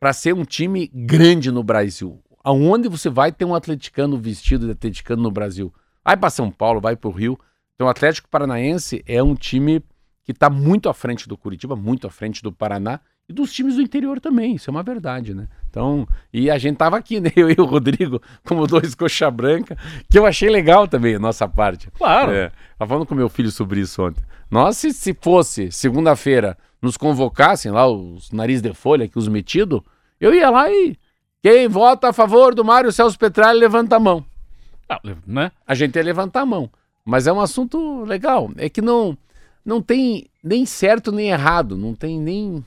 para 0.00 0.12
ser 0.12 0.34
um 0.34 0.44
time 0.44 0.90
grande 0.94 1.50
no 1.50 1.62
Brasil. 1.62 2.22
Aonde 2.42 2.88
você 2.88 3.10
vai 3.10 3.32
ter 3.32 3.44
um 3.44 3.54
atleticano 3.54 4.16
vestido 4.16 4.66
de 4.66 4.72
atleticano 4.72 5.22
no 5.22 5.30
Brasil? 5.30 5.72
Vai 6.04 6.16
para 6.16 6.30
São 6.30 6.50
Paulo, 6.50 6.80
vai 6.80 6.96
para 6.96 7.08
o 7.08 7.12
Rio. 7.12 7.38
Então 7.74 7.86
o 7.86 7.90
Atlético 7.90 8.28
Paranaense 8.28 9.02
é 9.06 9.22
um 9.22 9.34
time 9.34 9.82
que 10.24 10.32
está 10.32 10.48
muito 10.48 10.88
à 10.88 10.94
frente 10.94 11.28
do 11.28 11.36
Curitiba, 11.36 11.76
muito 11.76 12.06
à 12.06 12.10
frente 12.10 12.42
do 12.42 12.52
Paraná 12.52 13.00
e 13.28 13.32
dos 13.32 13.52
times 13.52 13.76
do 13.76 13.82
interior 13.82 14.20
também. 14.20 14.54
Isso 14.54 14.70
é 14.70 14.72
uma 14.72 14.82
verdade, 14.82 15.34
né? 15.34 15.48
Então, 15.68 16.06
e 16.32 16.50
a 16.50 16.58
gente 16.58 16.76
tava 16.76 16.96
aqui, 16.96 17.18
né? 17.20 17.30
Eu 17.34 17.50
e 17.50 17.56
o 17.58 17.64
Rodrigo, 17.64 18.20
como 18.44 18.66
dois 18.66 18.94
coxa 18.94 19.30
branca, 19.30 19.76
que 20.08 20.18
eu 20.18 20.26
achei 20.26 20.48
legal 20.48 20.86
também 20.86 21.16
a 21.16 21.18
nossa 21.18 21.48
parte. 21.48 21.90
Claro. 21.92 22.32
É, 22.32 22.50
tava 22.78 22.88
falando 22.88 23.06
com 23.06 23.14
meu 23.14 23.28
filho 23.28 23.50
sobre 23.50 23.80
isso 23.80 24.02
ontem. 24.02 24.22
Nós, 24.50 24.76
se, 24.76 24.92
se 24.92 25.14
fosse 25.14 25.70
segunda-feira, 25.72 26.56
nos 26.80 26.96
convocassem 26.96 27.72
lá, 27.72 27.86
os 27.88 28.30
nariz 28.30 28.62
de 28.62 28.72
folha, 28.72 29.06
aqui, 29.06 29.18
os 29.18 29.28
metidos, 29.28 29.80
eu 30.20 30.34
ia 30.34 30.50
lá 30.50 30.70
e. 30.70 30.96
Quem 31.42 31.68
vota 31.68 32.08
a 32.08 32.12
favor 32.12 32.54
do 32.54 32.64
Mário 32.64 32.90
Celso 32.90 33.18
Petralha, 33.18 33.58
levanta 33.58 33.96
a 33.96 34.00
mão. 34.00 34.24
Ah, 34.88 35.00
né? 35.26 35.52
A 35.66 35.74
gente 35.74 35.96
ia 35.96 36.02
levantar 36.02 36.40
a 36.40 36.46
mão. 36.46 36.70
Mas 37.04 37.26
é 37.28 37.32
um 37.32 37.40
assunto 37.40 38.02
legal. 38.04 38.50
É 38.56 38.68
que 38.68 38.82
não, 38.82 39.16
não 39.64 39.80
tem 39.80 40.26
nem 40.42 40.66
certo 40.66 41.12
nem 41.12 41.28
errado. 41.30 41.76
Não 41.76 41.94
tem 41.94 42.18
nem. 42.18 42.64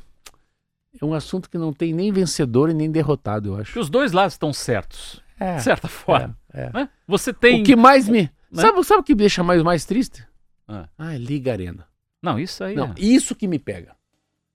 É 1.01 1.05
um 1.05 1.13
assunto 1.13 1.49
que 1.49 1.57
não 1.57 1.71
tem 1.71 1.93
nem 1.93 2.11
vencedor 2.11 2.69
e 2.69 2.73
nem 2.73 2.89
derrotado, 2.89 3.49
eu 3.49 3.55
Que 3.57 3.61
acho. 3.61 3.79
os 3.79 3.89
dois 3.89 4.11
lados 4.11 4.33
estão 4.33 4.51
certos, 4.51 5.21
É, 5.39 5.55
de 5.57 5.63
certa 5.63 5.87
forma. 5.87 6.35
é, 6.53 6.71
é. 6.73 6.89
Você 7.07 7.31
tem. 7.33 7.61
O 7.61 7.65
que 7.65 7.75
mais 7.75 8.07
me. 8.09 8.23
Né? 8.23 8.61
Sabe, 8.61 8.83
sabe 8.83 9.01
o 9.01 9.03
que 9.03 9.13
me 9.13 9.19
deixa 9.19 9.43
mais, 9.43 9.61
mais 9.61 9.85
triste? 9.85 10.25
Ah. 10.67 10.87
Ah, 10.97 11.15
Liga 11.15 11.51
Arena. 11.51 11.85
Não, 12.21 12.39
isso 12.39 12.63
aí 12.63 12.75
Não, 12.75 12.87
é 12.87 12.93
isso 12.97 13.35
que 13.35 13.47
me 13.47 13.59
pega. 13.59 13.95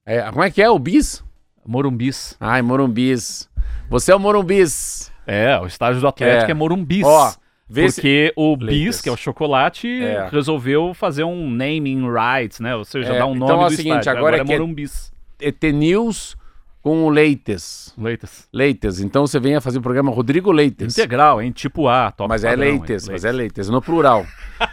É, 0.04 0.20
como 0.30 0.42
é 0.42 0.50
que 0.50 0.60
é 0.60 0.68
o 0.68 0.78
bis? 0.78 1.24
Morumbis. 1.66 2.36
Ai, 2.38 2.60
Morumbis. 2.60 3.48
Você 3.88 4.12
é 4.12 4.14
o 4.14 4.20
Morumbis. 4.20 5.10
É, 5.26 5.58
o 5.58 5.66
estádio 5.66 6.00
do 6.00 6.08
Atlético 6.08 6.48
é, 6.48 6.50
É. 6.50 6.54
Morumbis. 6.54 7.04
Ó, 7.06 7.32
vê 7.68 7.88
se... 7.88 7.94
porque 7.96 8.32
o 8.36 8.50
Lakers. 8.52 8.68
bis, 8.70 9.00
que 9.00 9.08
é 9.08 9.12
o 9.12 9.16
chocolate, 9.16 9.88
É. 9.88 10.28
resolveu 10.28 10.92
fazer 10.92 11.24
um 11.24 11.48
naming 11.48 12.02
rights, 12.10 12.60
né? 12.60 12.74
Ou 12.76 12.84
seja, 12.84 13.14
É, 13.14 13.18
dar 13.18 13.26
um 13.26 13.34
então 13.34 13.48
nome 13.48 13.62
é 13.62 13.66
o 13.66 13.70
seguinte, 13.70 13.86
estádio. 14.00 14.10
agora 14.10 14.36
Agora, 14.36 14.42
é 14.42 14.44
que 14.44 14.52
é 14.52 14.56
é- 14.56 14.58
Morumbis. 14.58 15.13
ET 15.40 15.62
News 15.72 16.36
com 16.84 17.04
o 17.06 17.08
Leites. 17.08 17.94
Leitas. 17.96 18.46
Leites. 18.52 19.00
Então 19.00 19.26
você 19.26 19.40
vem 19.40 19.56
a 19.56 19.60
fazer 19.62 19.78
o 19.78 19.80
programa 19.80 20.12
Rodrigo 20.12 20.52
Leites. 20.52 20.98
Integral, 20.98 21.40
hein? 21.40 21.50
Tipo 21.50 21.88
A, 21.88 22.10
top 22.10 22.28
Mas 22.28 22.44
é 22.44 22.50
padrão, 22.50 22.66
hein? 22.66 22.72
Leites, 22.72 23.08
mas 23.08 23.24
é 23.24 23.32
Leites, 23.32 23.70
no 23.70 23.80
plural. 23.80 24.26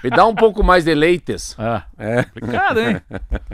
Me 0.03 0.09
dá 0.09 0.25
um 0.25 0.35
pouco 0.35 0.61
mais 0.61 0.83
de 0.83 0.93
Leites. 0.93 1.55
Ah, 1.57 1.85
É. 1.97 2.23
complicado, 2.23 2.81
hein? 2.81 3.01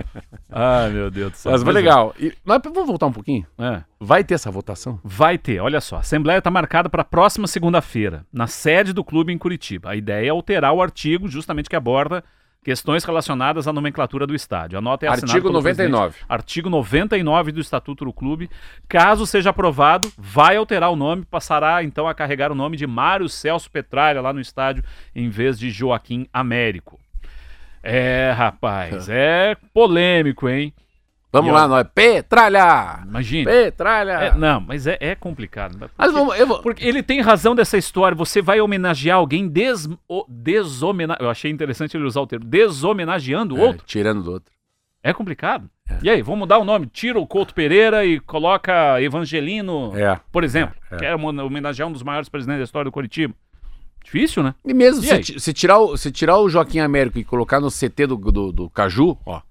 Ai, 0.50 0.90
meu 0.90 1.12
Deus 1.12 1.34
do 1.34 1.38
céu. 1.38 1.52
Mas 1.52 1.62
foi 1.62 1.72
é. 1.72 1.76
legal. 1.76 2.16
E, 2.20 2.34
mas 2.44 2.60
vamos 2.64 2.88
voltar 2.88 3.06
um 3.06 3.12
pouquinho? 3.12 3.46
É. 3.60 3.84
Vai 4.00 4.24
ter 4.24 4.34
essa 4.34 4.50
votação? 4.50 5.00
Vai 5.04 5.38
ter, 5.38 5.60
olha 5.60 5.80
só. 5.80 5.98
A 5.98 6.00
Assembleia 6.00 6.40
está 6.40 6.50
marcada 6.50 6.90
para 6.90 7.04
a 7.04 7.06
próxima 7.06 7.46
segunda-feira, 7.46 8.26
na 8.34 8.48
sede 8.48 8.92
do 8.92 9.04
clube 9.04 9.32
em 9.32 9.38
Curitiba. 9.38 9.92
A 9.92 9.96
ideia 9.96 10.26
é 10.26 10.30
alterar 10.30 10.74
o 10.74 10.82
artigo 10.82 11.28
justamente 11.28 11.70
que 11.70 11.76
aborda 11.76 12.24
questões 12.64 13.04
relacionadas 13.04 13.68
à 13.68 13.74
nomenclatura 13.74 14.28
do 14.28 14.36
estádio. 14.36 14.78
A 14.78 14.82
nota 14.82 15.06
é 15.06 15.10
assinada 15.10 15.32
Artigo 15.32 15.50
pelo 15.50 15.62
presidente. 15.62 15.92
99. 15.92 16.20
Artigo 16.28 16.70
99 16.70 17.52
do 17.52 17.62
Estatuto 17.62 18.06
do 18.06 18.14
Clube. 18.14 18.50
Caso 18.88 19.26
seja 19.26 19.52
aprovado, 19.52 20.12
vai 20.18 20.58
alterar 20.58 20.92
o 20.92 20.96
nome, 20.96 21.26
passará 21.26 21.84
então 21.84 22.08
a 22.08 22.14
carregar 22.14 22.52
o 22.52 22.56
nome 22.56 22.78
de 22.78 22.86
Mário 22.86 23.30
Celso 23.30 23.72
Petralha 23.72 24.22
lá 24.22 24.34
no 24.34 24.42
estádio, 24.42 24.84
em 25.16 25.30
vez 25.30 25.58
de 25.58 25.70
Joaquim 25.70 26.28
Américo. 26.34 27.00
É, 27.82 28.34
rapaz, 28.36 29.08
é 29.10 29.56
polêmico, 29.74 30.50
hein? 30.50 30.74
Vamos 31.38 31.52
E 31.52 31.54
lá, 31.54 31.66
ó- 31.66 31.68
nós. 31.68 31.88
Petralha! 31.94 33.04
Imagine. 33.08 33.46
Petralha! 33.46 34.12
É, 34.12 34.36
não, 34.36 34.62
mas 34.62 34.88
é, 34.88 34.98
é 35.00 35.16
complicado. 35.16 35.78
Mas 35.80 35.90
Porque- 35.96 36.12
vamos, 36.12 36.40
eu 36.40 36.48
vou... 36.48 36.62
porque 36.62 36.86
ele 36.86 37.02
tem 37.04 37.22
razão 37.22 37.54
dessa 37.56 37.78
história. 37.78 38.16
Você 38.16 38.42
vai 38.42 38.60
homenagear 38.62 39.18
alguém 39.18 39.48
des, 39.48 39.88
o- 40.08 40.26
desomena... 40.28 41.18
Eu 41.20 41.30
achei 41.30 41.52
interessante 41.52 41.96
ele 41.96 42.04
usar 42.06 42.22
o 42.22 42.28
termo. 42.28 42.46
Deshomenageando 42.46 43.56
o 43.56 43.60
É, 43.60 43.62
outro. 43.68 43.84
tirando 43.86 44.24
do 44.24 44.32
outro. 44.32 44.52
É 45.04 45.14
complicado. 45.14 45.70
E 46.04 46.10
aí, 46.10 46.22
vamos 46.22 46.40
mudar 46.40 46.58
o 46.58 46.66
nome. 46.66 46.86
Tira 46.88 47.18
o 47.18 47.26
Couto 47.26 47.54
Pereira 47.54 48.04
e 48.06 48.20
coloca 48.20 49.02
Evangelino, 49.02 49.94
É. 49.98 50.20
por 50.32 50.44
exemplo. 50.44 50.76
É, 50.92 50.96
é. 50.96 50.98
Que 50.98 51.06
era 51.06 51.16
homo- 51.16 51.30
homenagear 51.42 51.88
um 51.88 51.92
dos 51.94 52.04
maiores 52.04 52.28
presidentes 52.28 52.60
da 52.60 52.64
história 52.66 52.86
do 52.86 52.92
Curitiba. 52.92 53.34
Difícil, 54.04 54.42
né? 54.44 54.54
E 54.66 54.74
mesmo 54.74 55.04
E 55.04 55.24
se, 55.24 55.40
se 55.40 55.54
tirar 55.54 55.80
o, 55.80 55.98
se 55.98 56.12
tirar 56.12 56.38
o 56.40 56.50
Joaquim 56.50 56.80
Américo 56.80 57.20
e 57.20 57.24
colocar 57.24 57.60
no 57.60 57.70
CT 57.70 58.08
do, 58.08 58.16
do, 58.18 58.52
do 58.52 58.70
Caju, 58.70 59.18
ó. 59.26 59.42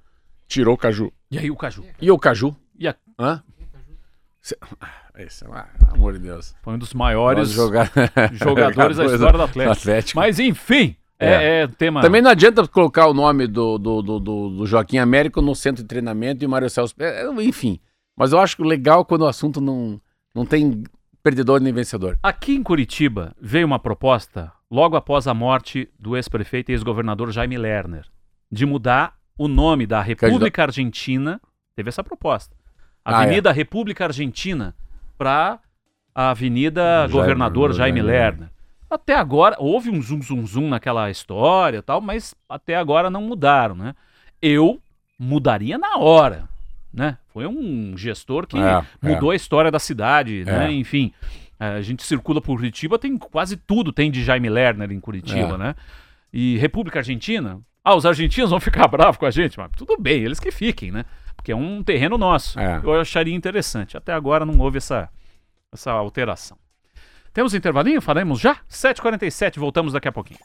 Tirou 0.49 0.75
o 0.75 0.79
Caju. 0.79 1.13
E 1.31 1.39
aí 1.39 1.51
o 1.51 1.57
Caju. 1.57 1.85
E 2.01 2.11
o 2.11 2.19
Caju? 2.19 2.55
E 2.79 2.87
a- 2.89 2.95
Hã? 3.19 3.43
Ah, 4.81 4.89
Esse, 5.19 5.45
ah, 5.51 5.67
pelo 5.79 5.95
amor 5.95 6.13
de 6.13 6.21
Deus. 6.21 6.55
Foi 6.63 6.75
um 6.75 6.79
dos 6.79 6.95
maiores 6.95 7.51
jogadores 8.33 8.97
da 8.97 9.07
história 9.07 9.39
do 9.39 9.43
Atlético. 9.43 9.73
Atlético. 9.73 10.21
Mas 10.21 10.39
enfim, 10.39 10.95
é, 11.19 11.63
é 11.63 11.67
tema... 11.67 12.01
Também 12.01 12.23
não 12.23 12.31
adianta 12.31 12.67
colocar 12.69 13.07
o 13.07 13.15
nome 13.15 13.47
do, 13.47 13.77
do, 13.79 14.03
do, 14.03 14.21
do- 14.21 14.51
do 14.59 14.67
Joaquim 14.67 14.99
Américo 14.99 15.43
no 15.43 15.55
centro 15.55 15.83
de 15.83 15.89
treinamento 15.89 16.45
e 16.45 16.47
o 16.47 16.51
Mário 16.51 16.71
Celso. 16.71 16.95
é, 16.99 17.23
é, 17.27 17.43
Enfim. 17.43 17.81
Mas 18.17 18.33
eu 18.33 18.39
acho 18.39 18.63
legal 18.63 19.05
quando 19.05 19.23
o 19.23 19.27
assunto 19.27 19.61
não, 19.61 20.01
não 20.35 20.47
tem 20.47 20.85
perdedor 21.23 21.61
nem 21.61 21.73
vencedor. 21.73 22.19
Aqui 22.23 22.55
em 22.55 22.63
Curitiba 22.63 23.35
veio 23.41 23.67
uma 23.67 23.79
proposta 23.79 24.53
logo 24.71 24.97
após 24.97 25.27
a 25.27 25.35
morte 25.35 25.89
do 25.99 26.17
ex-prefeito 26.17 26.71
e 26.71 26.75
ex-governador 26.75 27.31
Jaime 27.33 27.59
Lerner. 27.59 28.05
de 28.51 28.65
mudar 28.65 29.16
o 29.39 29.49
nome 29.49 29.87
da 29.87 30.01
República 30.01 30.63
Argentina. 30.65 31.41
Teve 31.75 31.89
essa 31.89 32.03
proposta. 32.03 32.55
Ah, 33.05 33.19
Avenida 33.21 33.53
República 33.53 34.05
Argentina 34.05 34.75
para 35.19 35.59
a 36.15 36.31
Avenida 36.31 36.83
Jaime- 36.83 37.13
Governador 37.13 37.73
Jaime 37.73 37.99
Jaime 38.01 38.03
Lerner. 38.03 38.49
Até 38.89 39.15
agora, 39.15 39.57
houve 39.59 39.91
um 39.91 40.01
zum 40.01 40.23
zum 40.23 40.47
zum 40.47 40.69
naquela 40.69 41.11
história 41.11 41.83
tal, 41.83 42.01
mas 42.01 42.35
até 42.49 42.77
agora 42.77 43.11
não 43.11 43.21
mudaram, 43.23 43.75
né? 43.75 43.95
Eu 44.41 44.81
mudaria 45.19 45.77
na 45.77 45.97
hora, 45.99 46.49
né? 46.93 47.19
Foi 47.33 47.47
um 47.47 47.97
gestor 47.97 48.47
que 48.47 48.57
É, 48.59 48.83
mudou 49.03 49.31
a 49.31 49.37
história 49.37 49.71
da 49.71 49.79
cidade, 49.79 50.45
né? 50.45 50.69
É. 50.69 50.73
Enfim, 50.73 51.13
a 51.59 51.81
gente 51.81 52.03
circula 52.03 52.41
por 52.41 52.57
Curitiba, 52.57 52.99
tem 52.99 53.17
quase 53.19 53.57
tudo 53.57 53.93
tem 53.93 54.11
de 54.11 54.23
Jaime 54.25 54.49
Lerner 54.49 54.91
em 54.93 55.01
Curitiba, 55.01 55.55
É. 55.55 55.59
né? 55.59 55.75
E 56.33 56.57
República 56.59 57.01
Argentina, 57.01 57.61
ah, 57.87 57.95
os 57.95 58.05
argentinos 58.05 58.51
vão 58.51 58.59
ficar 58.59 58.89
bravos 58.91 59.17
com 59.17 59.27
a 59.27 59.31
gente, 59.31 59.57
mas 59.57 59.71
tudo 59.77 59.97
bem, 59.97 60.25
eles 60.25 60.41
que 60.41 60.51
fiquem, 60.51 60.91
né? 60.91 61.05
Porque 61.37 61.53
é 61.53 61.57
um 61.57 61.85
terreno 61.85 62.19
nosso. 62.19 62.59
É. 62.59 62.81
Eu 62.83 63.01
acharia 63.01 63.33
interessante. 63.33 63.97
Até 63.97 64.13
agora 64.13 64.45
não 64.45 64.59
houve 64.59 64.79
essa, 64.79 65.09
essa 65.73 65.93
alteração. 65.93 66.59
Temos 67.33 67.55
intervalinho? 67.55 68.03
Faremos 68.03 68.41
já? 68.41 68.57
7h47, 68.69 69.61
voltamos 69.61 69.93
daqui 69.93 70.09
a 70.09 70.13
pouquinho. 70.13 70.41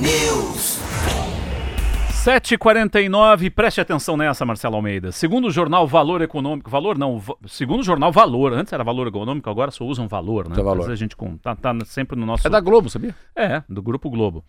News. 0.00 0.78
7h49, 2.24 3.50
preste 3.50 3.80
atenção 3.80 4.14
nessa, 4.14 4.44
Marcelo 4.44 4.76
Almeida. 4.76 5.10
Segundo 5.10 5.46
o 5.46 5.50
jornal 5.50 5.86
Valor 5.86 6.20
Econômico, 6.20 6.68
Valor 6.70 6.98
não, 6.98 7.22
segundo 7.46 7.80
o 7.80 7.82
jornal 7.82 8.12
Valor, 8.12 8.52
antes 8.52 8.72
era 8.74 8.84
Valor 8.84 9.06
Econômico, 9.06 9.48
agora 9.48 9.70
só 9.70 9.84
usam 9.84 10.06
Valor, 10.06 10.46
né? 10.46 10.54
Só 10.54 10.62
Valor. 10.62 10.80
Às 10.82 10.86
vezes 10.88 11.00
a 11.00 11.02
gente 11.04 11.16
com- 11.16 11.38
tá, 11.38 11.56
tá 11.56 11.74
sempre 11.86 12.18
no 12.18 12.26
nosso... 12.26 12.46
É 12.46 12.50
da 12.50 12.60
Globo, 12.60 12.90
sabia? 12.90 13.14
É, 13.34 13.62
do 13.66 13.80
Grupo 13.82 14.10
Globo. 14.10 14.44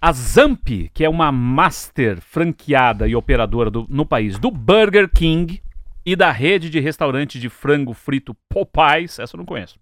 A 0.00 0.12
Zamp, 0.12 0.68
que 0.92 1.04
é 1.04 1.08
uma 1.08 1.32
master 1.32 2.20
franqueada 2.20 3.08
e 3.08 3.16
operadora 3.16 3.70
do- 3.70 3.86
no 3.88 4.04
país 4.04 4.38
do 4.38 4.50
Burger 4.50 5.08
King 5.10 5.62
e 6.04 6.14
da 6.14 6.30
rede 6.30 6.68
de 6.68 6.80
restaurante 6.80 7.40
de 7.40 7.48
frango 7.48 7.94
frito 7.94 8.36
Popeyes, 8.50 9.18
essa 9.18 9.34
eu 9.36 9.38
não 9.38 9.46
conheço, 9.46 9.78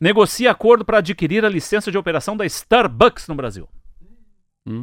negocia 0.00 0.50
acordo 0.50 0.82
para 0.86 0.98
adquirir 0.98 1.44
a 1.44 1.48
licença 1.50 1.90
de 1.92 1.98
operação 1.98 2.34
da 2.38 2.46
Starbucks 2.46 3.28
no 3.28 3.34
Brasil. 3.34 3.68
Hum. 4.66 4.80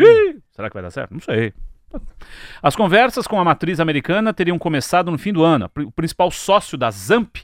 Será 0.51 0.69
que 0.69 0.73
vai 0.73 0.83
dar 0.83 0.91
certo? 0.91 1.11
Não 1.13 1.19
sei. 1.21 1.53
As 2.61 2.75
conversas 2.75 3.25
com 3.27 3.39
a 3.39 3.43
matriz 3.45 3.79
americana 3.79 4.33
teriam 4.33 4.59
começado 4.59 5.09
no 5.11 5.17
fim 5.17 5.31
do 5.31 5.43
ano. 5.43 5.69
O 5.85 5.91
principal 5.91 6.29
sócio 6.31 6.77
da 6.77 6.91
Zamp 6.91 7.37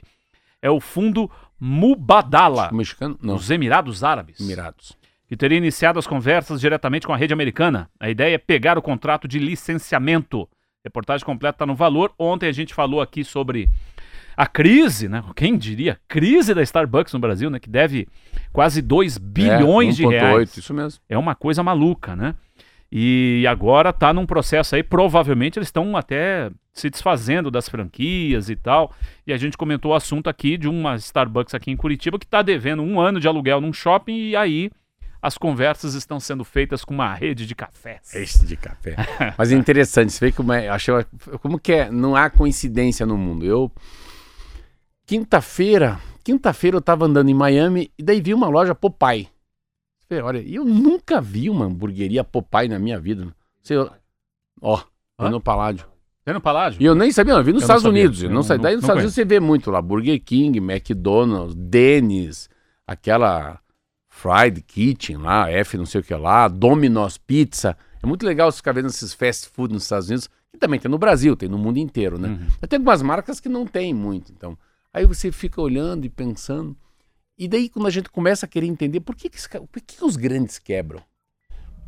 é 0.60 0.70
o 0.70 0.80
fundo 0.80 1.30
Mubadala, 1.58 2.68
O 2.70 2.76
mexicano? 2.76 3.18
Não. 3.22 3.36
dos 3.36 3.50
Emirados 3.50 4.04
Árabes 4.04 4.40
Emirados. 4.40 4.96
que 5.26 5.36
teria 5.36 5.56
iniciado 5.58 5.98
as 5.98 6.06
conversas 6.06 6.60
diretamente 6.60 7.06
com 7.06 7.12
a 7.12 7.16
rede 7.16 7.32
americana. 7.32 7.88
A 7.98 8.10
ideia 8.10 8.34
é 8.34 8.38
pegar 8.38 8.76
o 8.76 8.82
contrato 8.82 9.26
de 9.26 9.38
licenciamento. 9.38 10.48
Reportagem 10.84 11.24
completa 11.24 11.56
está 11.56 11.66
no 11.66 11.74
valor. 11.74 12.12
Ontem 12.18 12.48
a 12.48 12.52
gente 12.52 12.74
falou 12.74 13.00
aqui 13.00 13.24
sobre 13.24 13.70
a 14.36 14.46
crise, 14.46 15.08
né? 15.08 15.22
Quem 15.34 15.56
diria? 15.56 15.98
Crise 16.08 16.54
da 16.54 16.62
Starbucks 16.62 17.12
no 17.12 17.20
Brasil, 17.20 17.50
né? 17.50 17.58
Que 17.58 17.70
deve 17.70 18.08
quase 18.52 18.82
2 18.82 19.18
bilhões 19.18 19.94
é, 19.94 19.96
de 19.96 20.02
1,8, 20.04 20.10
reais. 20.10 20.56
Isso 20.56 20.74
mesmo. 20.74 21.00
É 21.08 21.16
uma 21.16 21.34
coisa 21.34 21.62
maluca, 21.62 22.16
né? 22.16 22.34
E 22.96 23.44
agora 23.48 23.92
tá 23.92 24.12
num 24.12 24.24
processo 24.24 24.76
aí, 24.76 24.82
provavelmente 24.82 25.58
eles 25.58 25.66
estão 25.66 25.96
até 25.96 26.48
se 26.72 26.88
desfazendo 26.88 27.50
das 27.50 27.68
franquias 27.68 28.48
e 28.48 28.54
tal. 28.54 28.92
E 29.26 29.32
a 29.32 29.36
gente 29.36 29.56
comentou 29.56 29.90
o 29.90 29.94
assunto 29.94 30.28
aqui 30.28 30.56
de 30.56 30.68
uma 30.68 30.94
Starbucks 30.96 31.54
aqui 31.54 31.72
em 31.72 31.76
Curitiba 31.76 32.18
que 32.18 32.26
tá 32.26 32.40
devendo 32.40 32.82
um 32.82 33.00
ano 33.00 33.18
de 33.18 33.26
aluguel 33.26 33.60
num 33.60 33.72
shopping 33.72 34.28
e 34.28 34.36
aí 34.36 34.70
as 35.20 35.38
conversas 35.38 35.94
estão 35.94 36.20
sendo 36.20 36.44
feitas 36.44 36.84
com 36.84 36.92
uma 36.92 37.14
rede 37.14 37.46
de 37.46 37.54
cafés. 37.54 38.14
Este 38.14 38.44
de 38.44 38.56
café. 38.56 38.94
Mas 39.38 39.50
é 39.50 39.56
interessante, 39.56 40.12
você 40.12 40.26
vê 40.26 40.32
como 40.32 40.52
é, 40.52 40.68
achei, 40.68 40.94
como 41.40 41.58
que 41.58 41.72
é, 41.72 41.90
não 41.90 42.14
há 42.14 42.28
coincidência 42.28 43.06
no 43.06 43.16
mundo. 43.16 43.44
Eu 43.44 43.72
quinta-feira, 45.06 45.98
quinta-feira 46.22 46.76
eu 46.76 46.80
tava 46.82 47.04
andando 47.06 47.28
em 47.28 47.34
Miami 47.34 47.90
e 47.98 48.02
daí 48.02 48.20
vi 48.20 48.34
uma 48.34 48.48
loja 48.48 48.74
Popeye. 48.74 49.28
Olha, 50.22 50.38
eu 50.48 50.64
nunca 50.64 51.20
vi 51.20 51.50
uma 51.50 51.64
hamburgueria 51.64 52.22
Popeye 52.22 52.68
na 52.68 52.78
minha 52.78 53.00
vida. 53.00 53.34
Você, 53.60 53.74
ó, 54.60 54.80
Hã? 55.18 55.28
no 55.30 55.40
Paládio. 55.40 55.86
Tem 56.24 56.32
no 56.32 56.40
Paládio? 56.40 56.80
E 56.80 56.84
eu 56.84 56.94
nem 56.94 57.10
sabia, 57.10 57.32
não, 57.34 57.40
eu 57.40 57.44
vi 57.44 57.52
nos 57.52 57.62
Eu 57.62 57.64
Estados 57.64 57.82
sabia. 57.82 58.00
Unidos. 58.02 58.22
Eu 58.22 58.28
não, 58.28 58.36
não- 58.36 58.42
sei. 58.42 58.56
Daí 58.58 58.74
nos 58.76 58.84
Estados 58.84 59.00
Unidos 59.02 59.14
você 59.14 59.24
vê 59.24 59.40
muito 59.40 59.70
lá, 59.70 59.82
Burger 59.82 60.22
King, 60.22 60.58
McDonald's, 60.58 61.54
Denny's, 61.56 62.48
aquela 62.86 63.60
Fried 64.08 64.62
Kitchen 64.62 65.16
lá, 65.16 65.50
F 65.50 65.76
não 65.76 65.84
sei 65.86 66.00
o 66.00 66.04
que 66.04 66.14
lá, 66.14 66.46
Domino's 66.48 67.18
Pizza. 67.18 67.76
É 68.02 68.06
muito 68.06 68.24
legal 68.24 68.50
você 68.52 68.58
ficar 68.58 68.72
vendo 68.72 68.86
esses 68.86 69.12
fast 69.12 69.48
food 69.48 69.72
nos 69.74 69.82
Estados 69.82 70.08
Unidos, 70.08 70.30
que 70.52 70.58
também 70.58 70.78
tem 70.78 70.90
no 70.90 70.98
Brasil, 70.98 71.34
tem 71.34 71.48
no 71.48 71.58
mundo 71.58 71.78
inteiro, 71.78 72.18
né? 72.18 72.28
Uhum. 72.28 72.68
Tem 72.68 72.76
algumas 72.78 73.02
marcas 73.02 73.40
que 73.40 73.48
não 73.48 73.66
tem 73.66 73.92
muito, 73.92 74.30
então. 74.32 74.56
Aí 74.94 75.04
você 75.04 75.32
fica 75.32 75.60
olhando 75.60 76.06
e 76.06 76.08
pensando. 76.08 76.76
E 77.36 77.48
daí 77.48 77.68
quando 77.68 77.88
a 77.88 77.90
gente 77.90 78.08
começa 78.08 78.46
a 78.46 78.48
querer 78.48 78.68
entender 78.68 79.00
por 79.00 79.16
que, 79.16 79.28
que, 79.28 79.38
por 79.58 79.82
que, 79.82 79.96
que 79.96 80.04
os 80.04 80.14
grandes 80.14 80.56
quebram? 80.56 81.02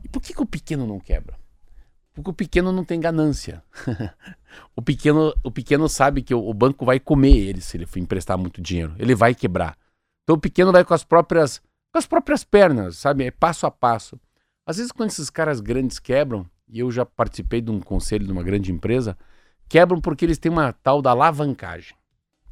E 0.02 0.08
por 0.08 0.20
que, 0.20 0.34
que 0.34 0.42
o 0.42 0.46
pequeno 0.46 0.84
não 0.84 0.98
quebra? 0.98 1.38
Porque 2.12 2.30
o 2.30 2.34
pequeno 2.34 2.72
não 2.72 2.84
tem 2.84 2.98
ganância. 2.98 3.62
o, 4.74 4.82
pequeno, 4.82 5.32
o 5.44 5.50
pequeno 5.52 5.88
sabe 5.88 6.20
que 6.20 6.34
o, 6.34 6.48
o 6.48 6.52
banco 6.52 6.84
vai 6.84 6.98
comer 6.98 7.36
ele 7.36 7.60
se 7.60 7.76
ele 7.76 7.86
for 7.86 8.00
emprestar 8.00 8.36
muito 8.36 8.60
dinheiro. 8.60 8.96
Ele 8.98 9.14
vai 9.14 9.36
quebrar. 9.36 9.78
Então 10.24 10.34
o 10.34 10.40
pequeno 10.40 10.72
vai 10.72 10.84
com 10.84 10.94
as 10.94 11.04
próprias, 11.04 11.60
com 11.92 11.98
as 11.98 12.06
próprias 12.06 12.42
pernas, 12.42 12.96
sabe? 12.96 13.24
É 13.24 13.30
passo 13.30 13.66
a 13.66 13.70
passo. 13.70 14.18
Às 14.66 14.78
vezes 14.78 14.90
quando 14.90 15.10
esses 15.10 15.30
caras 15.30 15.60
grandes 15.60 16.00
quebram, 16.00 16.44
e 16.68 16.80
eu 16.80 16.90
já 16.90 17.06
participei 17.06 17.60
de 17.60 17.70
um 17.70 17.78
conselho 17.78 18.26
de 18.26 18.32
uma 18.32 18.42
grande 18.42 18.72
empresa, 18.72 19.16
quebram 19.68 20.00
porque 20.00 20.24
eles 20.24 20.38
têm 20.38 20.50
uma 20.50 20.72
tal 20.72 21.00
da 21.00 21.12
alavancagem. 21.12 21.94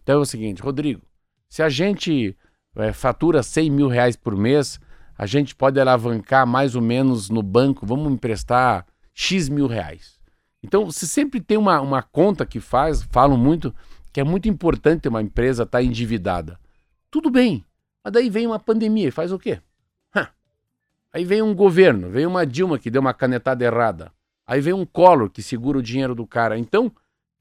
Então 0.05 0.19
é 0.19 0.23
o 0.23 0.25
seguinte, 0.25 0.63
Rodrigo, 0.63 1.03
se 1.49 1.63
a 1.63 1.69
gente 1.69 2.37
eh, 2.77 2.93
fatura 2.93 3.43
100 3.43 3.71
mil 3.71 3.89
reais 3.89 4.17
por 4.17 4.37
mês, 4.37 4.79
a 5.17 5.27
gente 5.27 5.57
pode 5.57 5.81
alavancar 5.81 6.47
mais 6.47 6.77
ou 6.77 6.83
menos 6.83 7.31
no 7.31 7.43
banco, 7.43 7.87
vamos 7.87 8.13
emprestar 8.13 8.87
X 9.15 9.49
mil 9.49 9.67
reais. 9.67 10.21
Então, 10.63 10.87
você 10.87 11.07
sempre 11.07 11.41
tem 11.41 11.57
uma, 11.57 11.81
uma 11.81 12.03
conta 12.03 12.45
que 12.45 12.61
faz, 12.61 13.03
falam 13.03 13.37
muito, 13.37 13.75
que 14.13 14.21
é 14.21 14.25
muito 14.25 14.49
importante 14.49 15.09
uma 15.09 15.23
empresa 15.23 15.63
estar 15.63 15.83
endividada. 15.83 16.59
Tudo 17.11 17.31
bem, 17.31 17.65
mas 18.03 18.13
daí 18.13 18.29
vem 18.29 18.47
uma 18.47 18.59
pandemia 18.59 19.09
e 19.09 19.13
faz 19.13 19.33
o 19.33 19.39
quê? 19.39 19.61
Aí 21.13 21.25
vem 21.25 21.41
um 21.41 21.55
governo, 21.55 22.11
vem 22.11 22.27
uma 22.27 22.45
Dilma 22.45 22.79
que 22.79 22.91
deu 22.91 23.01
uma 23.01 23.15
canetada 23.15 23.65
errada. 23.65 24.13
Aí 24.45 24.61
vem 24.61 24.75
um 24.75 24.85
Collor 24.85 25.31
que 25.31 25.43
segura 25.43 25.79
o 25.79 25.83
dinheiro 25.83 26.15
do 26.15 26.27
cara. 26.27 26.59
Então, 26.59 26.91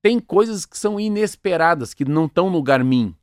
tem 0.03 0.19
coisas 0.19 0.65
que 0.65 0.77
são 0.77 0.99
inesperadas, 0.99 1.93
que 1.93 2.03
não 2.03 2.25
estão 2.25 2.49
no 2.49 2.61
Garmin, 2.61 3.15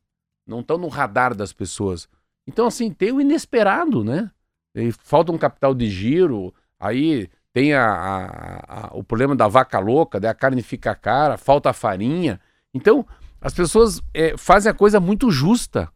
não 0.47 0.61
estão 0.61 0.77
no 0.79 0.87
radar 0.87 1.35
das 1.35 1.53
pessoas. 1.53 2.09
Então, 2.47 2.65
assim, 2.65 2.91
tem 2.91 3.11
o 3.11 3.21
inesperado, 3.21 4.03
né? 4.03 4.31
E 4.75 4.91
falta 4.91 5.31
um 5.31 5.37
capital 5.37 5.75
de 5.75 5.87
giro, 5.89 6.51
aí 6.79 7.29
tem 7.53 7.73
a, 7.75 7.85
a- 7.85 8.87
a- 8.87 8.89
o 8.93 9.03
problema 9.03 9.35
da 9.35 9.47
vaca 9.47 9.77
louca, 9.77 10.19
daí 10.19 10.31
a 10.31 10.33
carne 10.33 10.63
fica 10.63 10.95
cara, 10.95 11.37
falta 11.37 11.71
farinha. 11.71 12.39
Então, 12.73 13.05
as 13.39 13.53
pessoas 13.53 14.01
eh, 14.13 14.35
fazem 14.35 14.71
a 14.71 14.75
coisa 14.75 14.99
muito 14.99 15.29
justa, 15.29 15.87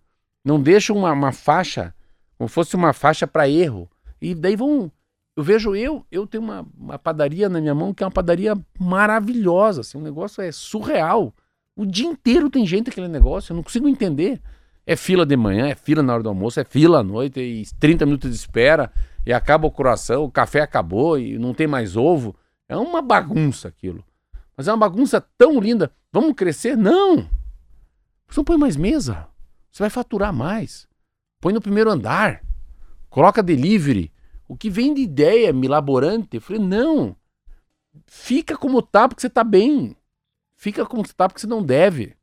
não 0.45 0.61
deixam 0.61 0.95
uma, 0.97 1.11
uma 1.13 1.31
faixa, 1.31 1.95
como 2.37 2.47
fosse 2.47 2.75
uma 2.75 2.93
faixa 2.93 3.25
para 3.25 3.49
erro. 3.49 3.89
E 4.21 4.35
daí 4.35 4.55
vão. 4.55 4.91
Eu 5.35 5.43
vejo 5.43 5.75
eu, 5.75 6.05
eu 6.09 6.25
tenho 6.25 6.43
uma, 6.43 6.65
uma 6.77 6.97
padaria 6.97 7.49
na 7.49 7.59
minha 7.59 7.75
mão 7.75 7.93
que 7.93 8.03
é 8.03 8.05
uma 8.05 8.11
padaria 8.11 8.55
maravilhosa, 8.79 9.81
assim, 9.81 9.97
um 9.97 10.01
negócio 10.01 10.41
é 10.41 10.51
surreal. 10.51 11.33
O 11.75 11.85
dia 11.85 12.07
inteiro 12.07 12.49
tem 12.49 12.65
gente 12.65 12.87
naquele 12.87 13.09
negócio, 13.09 13.51
eu 13.51 13.55
não 13.55 13.63
consigo 13.63 13.87
entender. 13.89 14.41
É 14.87 14.95
fila 14.95 15.25
de 15.25 15.35
manhã, 15.35 15.67
é 15.67 15.75
fila 15.75 16.01
na 16.01 16.13
hora 16.13 16.23
do 16.23 16.29
almoço, 16.29 16.59
é 16.59 16.63
fila 16.63 16.99
à 16.99 17.03
noite, 17.03 17.39
e 17.39 17.65
30 17.79 18.05
minutos 18.05 18.29
de 18.29 18.35
espera, 18.35 18.91
e 19.25 19.33
acaba 19.33 19.67
o 19.67 19.71
coração, 19.71 20.23
o 20.23 20.31
café 20.31 20.61
acabou 20.61 21.19
e 21.19 21.37
não 21.37 21.53
tem 21.53 21.67
mais 21.67 21.97
ovo. 21.97 22.35
É 22.69 22.77
uma 22.77 23.01
bagunça 23.01 23.67
aquilo. 23.67 24.03
Mas 24.55 24.67
é 24.67 24.71
uma 24.71 24.77
bagunça 24.77 25.19
tão 25.37 25.59
linda. 25.59 25.91
Vamos 26.13 26.33
crescer? 26.33 26.77
Não! 26.77 27.27
Você 28.27 28.39
não 28.39 28.45
põe 28.45 28.57
mais 28.57 28.77
mesa. 28.77 29.27
Você 29.71 29.83
vai 29.83 29.89
faturar 29.89 30.31
mais. 30.31 30.87
Põe 31.41 31.53
no 31.53 31.61
primeiro 31.61 31.89
andar. 31.89 32.41
Coloca 33.09 33.43
delivery. 33.43 34.11
O 34.47 34.55
que 34.55 34.69
vem 34.69 34.93
de 34.93 35.01
ideia 35.01 35.51
milaborante, 35.51 36.35
eu 36.37 36.41
falei, 36.41 36.61
não. 36.61 37.15
Fica 38.05 38.57
como 38.57 38.81
tá 38.81 39.07
porque 39.07 39.21
você 39.21 39.29
tá 39.29 39.43
bem. 39.43 39.95
Fica 40.55 40.85
como 40.85 41.03
tá 41.03 41.27
porque 41.27 41.41
você 41.41 41.47
não 41.47 41.63
deve. 41.63 42.15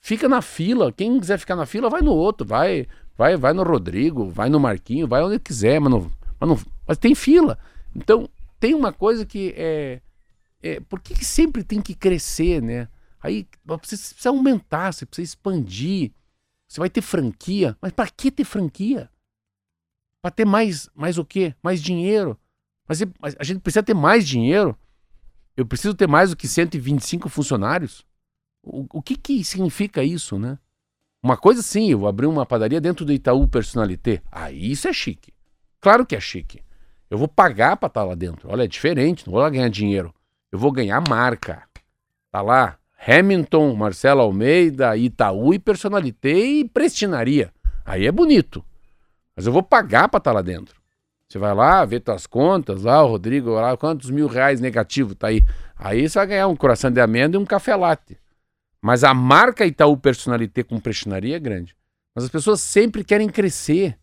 Fica 0.00 0.28
na 0.28 0.42
fila. 0.42 0.92
Quem 0.92 1.18
quiser 1.18 1.38
ficar 1.38 1.56
na 1.56 1.66
fila, 1.66 1.88
vai 1.88 2.02
no 2.02 2.12
outro. 2.12 2.46
Vai 2.46 2.86
vai 3.16 3.36
vai 3.36 3.52
no 3.52 3.62
Rodrigo, 3.62 4.28
vai 4.28 4.48
no 4.48 4.60
Marquinho, 4.60 5.08
vai 5.08 5.22
onde 5.22 5.38
quiser, 5.38 5.80
mas 5.80 5.90
não, 5.90 6.10
mas 6.38 6.48
não, 6.48 6.58
Mas 6.86 6.98
tem 6.98 7.14
fila. 7.14 7.58
Então, 7.94 8.28
tem 8.58 8.74
uma 8.74 8.92
coisa 8.92 9.24
que 9.24 9.54
é. 9.56 10.00
é 10.62 10.80
por 10.80 11.00
que, 11.00 11.14
que 11.14 11.24
sempre 11.24 11.62
tem 11.62 11.80
que 11.80 11.94
crescer, 11.94 12.60
né? 12.60 12.88
Aí 13.22 13.46
você 13.64 13.96
precisa 13.96 14.28
aumentar, 14.28 14.92
você 14.92 15.06
precisa 15.06 15.30
expandir. 15.30 16.12
Você 16.68 16.80
vai 16.80 16.90
ter 16.90 17.02
franquia. 17.02 17.76
Mas 17.80 17.92
para 17.92 18.10
que 18.10 18.30
ter 18.30 18.44
franquia? 18.44 19.08
Para 20.24 20.30
ter 20.30 20.46
mais, 20.46 20.88
mais 20.94 21.18
o 21.18 21.24
quê? 21.24 21.54
Mais 21.62 21.82
dinheiro. 21.82 22.34
Mas, 22.88 23.02
a 23.38 23.44
gente 23.44 23.60
precisa 23.60 23.82
ter 23.82 23.92
mais 23.92 24.26
dinheiro. 24.26 24.74
Eu 25.54 25.66
preciso 25.66 25.92
ter 25.92 26.08
mais 26.08 26.30
do 26.30 26.36
que 26.36 26.48
125 26.48 27.28
funcionários. 27.28 28.06
O, 28.62 28.86
o 28.90 29.02
que, 29.02 29.16
que 29.16 29.44
significa 29.44 30.02
isso, 30.02 30.38
né? 30.38 30.58
Uma 31.22 31.36
coisa 31.36 31.60
sim, 31.60 31.90
eu 31.90 31.98
vou 31.98 32.08
abrir 32.08 32.24
uma 32.24 32.46
padaria 32.46 32.80
dentro 32.80 33.04
do 33.04 33.12
Itaú 33.12 33.46
Personalité. 33.46 34.22
Aí 34.32 34.70
isso 34.70 34.88
é 34.88 34.94
chique. 34.94 35.30
Claro 35.78 36.06
que 36.06 36.16
é 36.16 36.20
chique. 36.20 36.62
Eu 37.10 37.18
vou 37.18 37.28
pagar 37.28 37.76
para 37.76 37.88
estar 37.88 38.04
lá 38.04 38.14
dentro. 38.14 38.48
Olha, 38.50 38.64
é 38.64 38.66
diferente, 38.66 39.26
não 39.26 39.32
vou 39.32 39.42
lá 39.42 39.50
ganhar 39.50 39.68
dinheiro. 39.68 40.10
Eu 40.50 40.58
vou 40.58 40.72
ganhar 40.72 41.06
marca. 41.06 41.64
Tá 42.32 42.40
lá, 42.40 42.78
Hamilton, 43.06 43.74
Marcelo 43.74 44.22
Almeida, 44.22 44.96
Itaú 44.96 45.52
e 45.52 45.58
Personalité 45.58 46.34
e 46.34 46.66
Prestinaria. 46.66 47.52
Aí 47.84 48.06
é 48.06 48.10
bonito. 48.10 48.64
Mas 49.36 49.46
eu 49.46 49.52
vou 49.52 49.62
pagar 49.62 50.08
para 50.08 50.18
estar 50.18 50.32
lá 50.32 50.42
dentro. 50.42 50.76
Você 51.28 51.38
vai 51.38 51.54
lá, 51.54 51.84
vê 51.84 51.98
tuas 51.98 52.26
contas, 52.26 52.82
lá, 52.84 53.02
o 53.02 53.08
Rodrigo, 53.08 53.50
lá, 53.50 53.76
quantos 53.76 54.10
mil 54.10 54.26
reais 54.28 54.60
negativo 54.60 55.14
tá 55.14 55.28
aí. 55.28 55.44
Aí 55.74 56.08
você 56.08 56.18
vai 56.18 56.26
ganhar 56.28 56.48
um 56.48 56.54
coração 56.56 56.90
de 56.90 57.00
amêndoa 57.00 57.40
e 57.40 57.42
um 57.42 57.46
café 57.46 57.74
latte. 57.74 58.16
Mas 58.80 59.02
a 59.02 59.14
marca 59.14 59.64
Itaú 59.64 59.96
Personalité 59.96 60.62
com 60.62 60.78
prestinaria 60.78 61.36
é 61.36 61.40
grande. 61.40 61.74
Mas 62.14 62.24
as 62.24 62.30
pessoas 62.30 62.60
sempre 62.60 63.02
querem 63.02 63.28
crescer. 63.28 63.98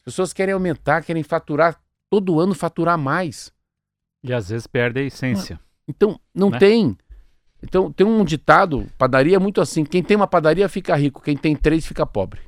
As 0.00 0.06
pessoas 0.06 0.32
querem 0.32 0.54
aumentar, 0.54 1.02
querem 1.04 1.22
faturar, 1.22 1.80
todo 2.10 2.40
ano 2.40 2.54
faturar 2.54 2.98
mais. 2.98 3.52
E 4.22 4.32
às 4.32 4.48
vezes 4.48 4.66
perde 4.66 5.00
a 5.00 5.02
essência. 5.04 5.60
Então, 5.86 6.18
não 6.34 6.50
Né? 6.50 6.58
tem. 6.58 6.98
Então, 7.62 7.92
tem 7.92 8.06
um 8.06 8.24
ditado, 8.24 8.86
padaria 8.98 9.36
é 9.36 9.38
muito 9.38 9.60
assim, 9.60 9.84
quem 9.84 10.02
tem 10.02 10.16
uma 10.16 10.26
padaria 10.26 10.68
fica 10.68 10.94
rico, 10.96 11.22
quem 11.22 11.36
tem 11.36 11.54
três 11.54 11.86
fica 11.86 12.04
pobre. 12.04 12.40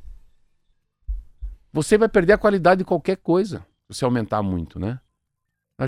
Você 1.76 1.98
vai 1.98 2.08
perder 2.08 2.32
a 2.32 2.38
qualidade 2.38 2.78
de 2.78 2.84
qualquer 2.86 3.18
coisa, 3.18 3.62
se 3.90 4.02
aumentar 4.02 4.42
muito, 4.42 4.78
né? 4.78 4.98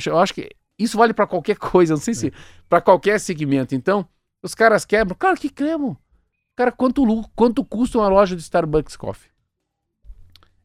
Eu 0.05 0.19
acho, 0.19 0.35
que 0.35 0.51
isso 0.79 0.99
vale 0.99 1.15
para 1.15 1.27
qualquer 1.27 1.57
coisa, 1.57 1.95
não 1.95 2.01
sei 2.01 2.13
se 2.13 2.31
para 2.69 2.83
qualquer 2.83 3.19
segmento. 3.19 3.75
Então, 3.75 4.07
os 4.43 4.55
caras 4.55 4.85
quebram, 4.85 5.17
claro 5.19 5.41
que 5.41 5.49
quebram. 5.49 5.97
Cara, 6.55 6.71
quanto, 6.71 7.03
quanto 7.35 7.65
custa 7.65 7.97
uma 7.97 8.09
loja 8.09 8.37
de 8.37 8.43
Starbucks 8.43 8.99
Coffee? 8.99 9.31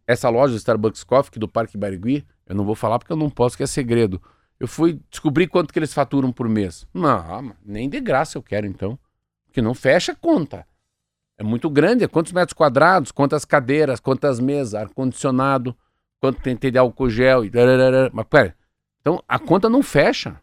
Essa 0.05 0.27
loja 0.27 0.51
de 0.51 0.57
Starbucks 0.57 1.05
Coffee, 1.05 1.31
que 1.31 1.39
do 1.39 1.47
Parque 1.47 1.77
Barigui, 1.77 2.27
eu 2.45 2.53
não 2.53 2.65
vou 2.65 2.75
falar 2.75 2.99
porque 2.99 3.13
eu 3.13 3.17
não 3.17 3.29
posso, 3.29 3.55
que 3.55 3.63
é 3.63 3.67
segredo. 3.67 4.21
Eu 4.59 4.67
fui 4.67 4.99
descobrir 5.09 5.47
quanto 5.47 5.71
que 5.71 5.79
eles 5.79 5.93
faturam 5.93 6.33
por 6.33 6.49
mês. 6.49 6.85
Não, 6.93 7.55
nem 7.63 7.87
de 7.87 8.01
graça 8.01 8.37
eu 8.37 8.43
quero 8.43 8.67
então. 8.67 8.99
Porque 9.45 9.61
não 9.61 9.73
fecha 9.73 10.11
a 10.11 10.15
conta. 10.15 10.67
É 11.37 11.43
muito 11.43 11.69
grande, 11.69 12.03
é 12.03 12.07
quantos 12.07 12.31
metros 12.31 12.53
quadrados, 12.53 13.11
quantas 13.11 13.43
cadeiras, 13.43 13.99
quantas 13.99 14.39
mesas, 14.39 14.75
ar-condicionado, 14.75 15.75
quanto 16.19 16.41
tem 16.41 16.55
de 16.55 16.77
álcool 16.77 17.09
gel 17.09 17.43
e. 17.43 17.51
Mas 18.13 18.25
pera, 18.27 18.55
então 19.01 19.21
a 19.27 19.39
conta 19.39 19.69
não 19.69 19.81
fecha. 19.81 20.39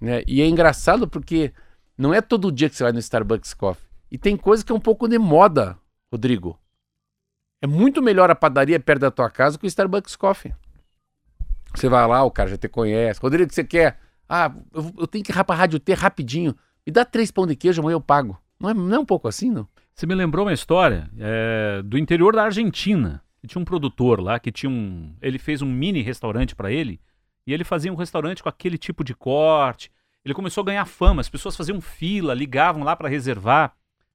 Né? 0.00 0.22
E 0.26 0.42
é 0.42 0.46
engraçado 0.46 1.06
porque 1.06 1.52
não 1.96 2.12
é 2.12 2.20
todo 2.20 2.50
dia 2.50 2.68
que 2.68 2.76
você 2.76 2.82
vai 2.82 2.92
no 2.92 2.98
Starbucks 2.98 3.54
Coffee. 3.54 3.88
E 4.10 4.18
tem 4.18 4.36
coisa 4.36 4.64
que 4.64 4.72
é 4.72 4.74
um 4.74 4.80
pouco 4.80 5.08
de 5.08 5.18
moda, 5.18 5.78
Rodrigo. 6.12 6.58
É 7.62 7.66
muito 7.66 8.02
melhor 8.02 8.30
a 8.30 8.34
padaria 8.34 8.80
perto 8.80 9.02
da 9.02 9.10
tua 9.10 9.30
casa 9.30 9.56
que 9.56 9.64
o 9.64 9.68
Starbucks 9.68 10.16
Coffee. 10.16 10.52
Você 11.74 11.88
vai 11.88 12.06
lá, 12.06 12.22
o 12.24 12.30
cara 12.30 12.50
já 12.50 12.56
te 12.58 12.68
conhece. 12.68 13.20
Rodrigo, 13.20 13.44
o 13.44 13.48
que 13.48 13.54
você 13.54 13.64
quer? 13.64 13.98
Ah, 14.28 14.52
eu, 14.74 14.92
eu 14.98 15.06
tenho 15.06 15.24
que 15.24 15.30
ir 15.30 15.44
pra 15.44 15.54
Rádio 15.54 15.78
T 15.78 15.94
rapidinho. 15.94 16.54
Me 16.84 16.92
dá 16.92 17.04
três 17.04 17.30
pão 17.30 17.46
de 17.46 17.54
queijo, 17.54 17.80
amanhã 17.80 17.94
eu 17.94 18.00
pago. 18.00 18.36
Não 18.58 18.68
é, 18.68 18.74
não 18.74 18.96
é 18.96 18.98
um 18.98 19.06
pouco 19.06 19.28
assim, 19.28 19.50
não? 19.50 19.68
Você 19.94 20.06
me 20.06 20.14
lembrou 20.14 20.46
uma 20.46 20.52
história 20.52 21.10
é, 21.18 21.82
do 21.84 21.98
interior 21.98 22.34
da 22.34 22.44
Argentina. 22.44 23.22
Tinha 23.46 23.60
um 23.60 23.64
produtor 23.64 24.20
lá 24.20 24.38
que 24.38 24.52
tinha 24.52 24.70
um. 24.70 25.14
Ele 25.20 25.38
fez 25.38 25.62
um 25.62 25.66
mini 25.66 26.00
restaurante 26.00 26.54
para 26.54 26.70
ele. 26.70 27.00
E 27.46 27.52
ele 27.52 27.64
fazia 27.64 27.92
um 27.92 27.96
restaurante 27.96 28.42
com 28.42 28.48
aquele 28.48 28.78
tipo 28.78 29.02
de 29.02 29.14
corte. 29.14 29.90
Ele 30.24 30.32
começou 30.34 30.62
a 30.62 30.64
ganhar 30.64 30.84
fama. 30.84 31.20
As 31.20 31.28
pessoas 31.28 31.56
faziam 31.56 31.80
fila, 31.80 32.34
ligavam 32.34 32.84
lá 32.84 32.94
para 32.94 33.08
reservar. 33.08 33.72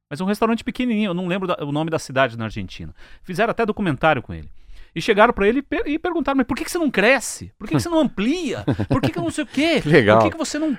Mas 0.10 0.22
é 0.22 0.24
um 0.24 0.28
restaurante 0.28 0.64
pequenininho. 0.64 1.10
Eu 1.10 1.14
não 1.14 1.28
lembro 1.28 1.48
da- 1.48 1.58
o 1.64 1.72
nome 1.72 1.90
da 1.92 2.00
cidade 2.00 2.38
na 2.38 2.46
Argentina. 2.46 2.96
Fizeram 3.22 3.52
até 3.52 3.66
documentário 3.66 4.22
com 4.22 4.34
ele. 4.34 4.50
E 4.98 5.02
chegaram 5.02 5.32
para 5.32 5.48
ele 5.48 5.60
e 5.60 5.62
per- 5.62 6.00
perguntaram: 6.00 6.38
Mas 6.38 6.48
por 6.48 6.58
que, 6.58 6.66
que 6.66 6.72
você 6.72 6.80
não 6.80 6.90
cresce? 6.90 7.52
Por 7.60 7.68
que, 7.68 7.76
que 7.76 7.80
você 7.82 7.88
não 7.88 8.00
amplia? 8.00 8.66
Por 8.90 9.00
que, 9.00 9.12
que 9.12 9.20
eu 9.20 9.22
não 9.22 9.30
sei 9.30 9.44
o 9.44 9.48
quê? 9.48 9.80
Que 9.82 9.90
legal. 9.90 10.18
Por 10.18 10.26
que, 10.26 10.32
que 10.32 10.38
você 10.38 10.58
não. 10.58 10.76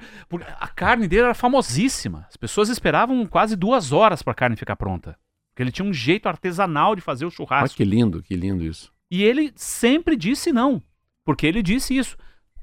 A 0.58 0.66
carne 0.66 1.06
dele 1.06 1.22
era 1.22 1.34
famosíssima. 1.34 2.26
As 2.28 2.36
pessoas 2.36 2.68
esperavam 2.68 3.24
quase 3.26 3.54
duas 3.54 3.92
horas 3.92 4.20
para 4.20 4.32
a 4.32 4.34
carne 4.34 4.56
ficar 4.56 4.74
pronta. 4.74 5.16
Porque 5.50 5.62
ele 5.62 5.70
tinha 5.70 5.86
um 5.88 5.92
jeito 5.92 6.28
artesanal 6.28 6.96
de 6.96 7.00
fazer 7.00 7.26
o 7.26 7.30
churrasco. 7.30 7.76
que 7.76 7.84
lindo, 7.84 8.20
que 8.20 8.34
lindo 8.34 8.64
isso. 8.64 8.92
E 9.08 9.22
ele 9.22 9.52
sempre 9.54 10.16
disse 10.16 10.52
não. 10.52 10.82
Porque 11.24 11.46
ele 11.46 11.62
disse 11.62 11.96
isso. 11.96 12.16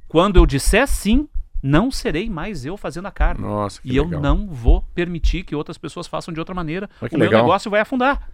Quando 0.09 0.35
eu 0.35 0.45
disser 0.45 0.85
sim, 0.89 1.25
não 1.63 1.89
serei 1.89 2.29
mais 2.29 2.65
eu 2.65 2.75
fazendo 2.75 3.07
a 3.07 3.11
carne. 3.11 3.41
Nossa, 3.45 3.81
que 3.81 3.87
e 3.87 3.91
legal. 3.93 4.11
eu 4.11 4.19
não 4.19 4.47
vou 4.47 4.81
permitir 4.93 5.43
que 5.43 5.55
outras 5.55 5.77
pessoas 5.77 6.05
façam 6.05 6.33
de 6.33 6.39
outra 6.39 6.53
maneira. 6.53 6.89
Olha 7.01 7.09
o 7.13 7.17
meu 7.17 7.27
legal. 7.29 7.43
negócio 7.43 7.71
vai 7.71 7.79
afundar. 7.79 8.29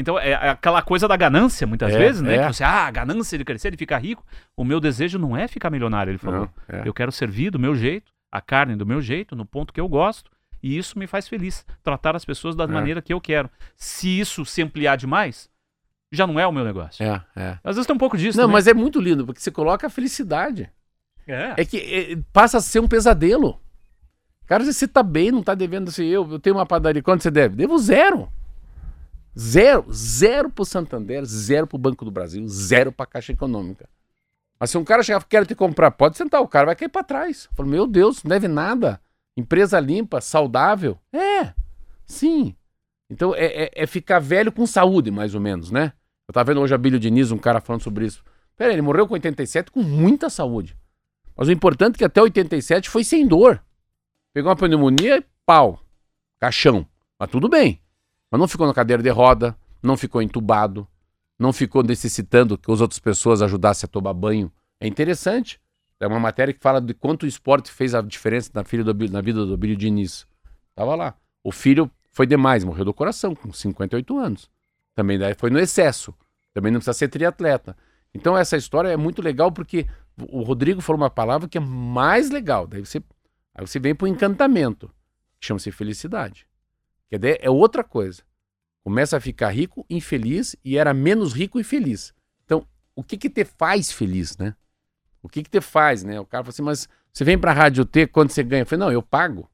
Então 0.00 0.16
é 0.18 0.32
aquela 0.50 0.80
coisa 0.80 1.08
da 1.08 1.16
ganância, 1.16 1.66
muitas 1.66 1.92
É, 1.92 1.98
vezes, 1.98 2.22
né? 2.22 2.36
é. 2.36 2.46
Que 2.46 2.52
você, 2.54 2.62
ah, 2.62 2.86
a 2.86 2.90
ganância 2.90 3.36
de 3.36 3.44
crescer, 3.44 3.70
de 3.72 3.76
ficar 3.76 3.98
rico. 3.98 4.24
O 4.56 4.64
meu 4.64 4.78
desejo 4.78 5.18
não 5.18 5.36
é 5.36 5.48
ficar 5.48 5.70
milionário, 5.70 6.12
ele 6.12 6.18
falou. 6.18 6.48
Não, 6.68 6.78
é. 6.78 6.86
Eu 6.86 6.94
quero 6.94 7.10
servir 7.10 7.50
do 7.50 7.58
meu 7.58 7.74
jeito, 7.74 8.12
a 8.30 8.40
carne 8.40 8.76
do 8.76 8.86
meu 8.86 9.00
jeito, 9.02 9.34
no 9.34 9.44
ponto 9.44 9.72
que 9.72 9.80
eu 9.80 9.88
gosto. 9.88 10.30
E 10.62 10.78
isso 10.78 10.98
me 10.98 11.06
faz 11.06 11.26
feliz. 11.26 11.66
Tratar 11.82 12.14
as 12.14 12.24
pessoas 12.24 12.54
da 12.54 12.64
É. 12.64 12.66
maneira 12.68 13.02
que 13.02 13.12
eu 13.12 13.20
quero. 13.20 13.50
Se 13.76 14.20
isso 14.20 14.44
se 14.44 14.62
ampliar 14.62 14.96
demais, 14.96 15.48
já 16.12 16.26
não 16.28 16.38
é 16.38 16.46
o 16.46 16.52
meu 16.52 16.64
negócio. 16.64 17.04
É, 17.04 17.20
é. 17.36 17.58
Às 17.64 17.74
vezes 17.76 17.86
tem 17.86 17.94
um 17.96 17.98
pouco 17.98 18.16
disso. 18.16 18.38
Não, 18.38 18.44
também. 18.44 18.54
mas 18.54 18.66
é 18.68 18.74
muito 18.74 19.00
lindo, 19.00 19.26
porque 19.26 19.40
você 19.40 19.50
coloca 19.50 19.86
a 19.88 19.90
felicidade. 19.90 20.70
É. 21.26 21.54
É 21.58 21.64
que 21.64 21.76
é, 21.76 22.18
passa 22.32 22.58
a 22.58 22.60
ser 22.60 22.78
um 22.80 22.88
pesadelo. 22.88 23.60
Cara, 24.46 24.64
você 24.64 24.86
tá 24.88 25.02
bem, 25.02 25.30
não 25.32 25.42
tá 25.42 25.54
devendo 25.54 25.88
assim, 25.88 26.06
eu, 26.06 26.26
eu 26.32 26.38
tenho 26.38 26.56
uma 26.56 26.64
padaria, 26.64 27.02
quanto 27.02 27.22
você 27.22 27.30
deve? 27.30 27.54
Devo 27.56 27.76
zero. 27.78 28.32
Zero. 29.36 29.84
Zero 29.92 30.50
pro 30.50 30.64
Santander, 30.64 31.24
zero 31.24 31.66
pro 31.66 31.78
Banco 31.78 32.04
do 32.04 32.10
Brasil, 32.10 32.46
zero 32.48 32.92
pra 32.92 33.06
Caixa 33.06 33.32
Econômica. 33.32 33.88
Mas 34.60 34.70
se 34.70 34.78
um 34.78 34.84
cara 34.84 35.02
chegar, 35.02 35.22
quero 35.24 35.46
te 35.46 35.54
comprar, 35.54 35.90
pode 35.92 36.16
sentar, 36.16 36.40
o 36.40 36.48
cara 36.48 36.66
vai 36.66 36.76
cair 36.76 36.88
pra 36.88 37.04
trás. 37.04 37.48
Fala, 37.54 37.68
meu 37.68 37.86
Deus, 37.86 38.22
não 38.24 38.28
deve 38.28 38.48
nada. 38.48 39.00
Empresa 39.36 39.78
limpa, 39.78 40.20
saudável. 40.20 40.98
É, 41.12 41.52
sim. 42.04 42.54
Então 43.08 43.34
é, 43.34 43.64
é- 43.64 43.70
é 43.74 43.86
ficar 43.86 44.18
velho 44.18 44.50
com 44.50 44.66
saúde, 44.66 45.10
mais 45.10 45.34
ou 45.34 45.40
menos, 45.40 45.70
né? 45.70 45.92
Eu 46.26 46.32
tava 46.34 46.52
vendo 46.52 46.60
hoje 46.60 46.74
a 46.74 46.78
Bílio 46.78 46.98
Diniz, 46.98 47.30
um 47.30 47.38
cara 47.38 47.60
falando 47.60 47.82
sobre 47.82 48.04
isso. 48.04 48.22
Pera, 48.56 48.72
ele 48.72 48.82
morreu 48.82 49.06
com 49.06 49.14
87 49.14 49.70
com 49.70 49.82
muita 49.82 50.28
saúde. 50.28 50.76
Mas 51.36 51.46
o 51.46 51.52
importante 51.52 51.94
é 51.94 51.98
que 51.98 52.04
até 52.04 52.20
87 52.20 52.90
foi 52.90 53.04
sem 53.04 53.26
dor. 53.26 53.62
Pegou 54.34 54.50
uma 54.50 54.56
pneumonia 54.56 55.18
e 55.18 55.24
pau. 55.46 55.80
Caixão. 56.40 56.84
Mas 57.18 57.30
tudo 57.30 57.48
bem. 57.48 57.80
Mas 58.30 58.40
não 58.40 58.48
ficou 58.48 58.66
na 58.66 58.74
cadeira 58.74 59.02
de 59.02 59.10
roda, 59.10 59.56
não 59.82 59.96
ficou 59.96 60.20
entubado, 60.20 60.86
não 61.38 61.52
ficou 61.52 61.82
necessitando 61.82 62.58
que 62.58 62.70
as 62.70 62.80
outras 62.80 62.98
pessoas 62.98 63.40
ajudassem 63.42 63.86
a 63.86 63.90
tomar 63.90 64.12
banho. 64.12 64.52
É 64.80 64.86
interessante. 64.86 65.60
É 66.00 66.06
uma 66.06 66.20
matéria 66.20 66.54
que 66.54 66.60
fala 66.60 66.80
de 66.80 66.94
quanto 66.94 67.24
o 67.24 67.26
esporte 67.26 67.70
fez 67.70 67.94
a 67.94 68.00
diferença 68.00 68.50
na, 68.54 68.64
filha 68.64 68.84
do, 68.84 68.94
na 69.10 69.20
vida 69.20 69.44
do 69.44 69.54
Abílio 69.54 69.76
Diniz. 69.76 70.26
Tava 70.74 70.94
lá. 70.94 71.14
O 71.42 71.50
filho 71.50 71.90
foi 72.12 72.26
demais, 72.26 72.64
morreu 72.64 72.84
do 72.84 72.94
coração, 72.94 73.34
com 73.34 73.52
58 73.52 74.18
anos. 74.18 74.50
Também 74.94 75.18
daí 75.18 75.34
foi 75.34 75.50
no 75.50 75.58
excesso. 75.58 76.14
Também 76.52 76.72
não 76.72 76.78
precisa 76.78 76.94
ser 76.94 77.08
triatleta. 77.08 77.76
Então 78.14 78.36
essa 78.36 78.56
história 78.56 78.88
é 78.88 78.96
muito 78.96 79.22
legal 79.22 79.50
porque 79.50 79.86
o 80.30 80.42
Rodrigo 80.42 80.80
falou 80.80 81.00
uma 81.00 81.10
palavra 81.10 81.48
que 81.48 81.58
é 81.58 81.60
mais 81.60 82.30
legal. 82.30 82.66
Daí 82.66 82.84
você, 82.84 83.02
aí 83.54 83.66
você 83.66 83.78
vem 83.78 83.94
para 83.94 84.06
o 84.06 84.08
encantamento, 84.08 84.88
que 85.40 85.46
chama-se 85.46 85.70
felicidade. 85.70 86.46
Que 87.08 87.18
daí 87.18 87.38
é 87.40 87.50
outra 87.50 87.82
coisa. 87.82 88.22
Começa 88.84 89.16
a 89.16 89.20
ficar 89.20 89.50
rico, 89.50 89.84
infeliz 89.88 90.56
e 90.64 90.76
era 90.76 90.94
menos 90.94 91.32
rico 91.32 91.58
e 91.60 91.64
feliz. 91.64 92.14
Então, 92.44 92.66
o 92.94 93.02
que 93.02 93.16
que 93.16 93.28
te 93.28 93.44
faz 93.44 93.92
feliz, 93.92 94.36
né? 94.36 94.54
O 95.22 95.28
que 95.28 95.42
que 95.42 95.50
te 95.50 95.60
faz, 95.60 96.04
né? 96.04 96.20
O 96.20 96.26
cara 96.26 96.44
fala 96.44 96.50
assim, 96.50 96.62
mas 96.62 96.88
você 97.12 97.24
vem 97.24 97.38
pra 97.38 97.52
Rádio 97.52 97.84
T, 97.84 98.06
quanto 98.06 98.32
você 98.32 98.42
ganha? 98.42 98.62
Eu 98.62 98.66
falei, 98.66 98.84
não, 98.86 98.92
eu 98.92 99.02
pago. 99.02 99.50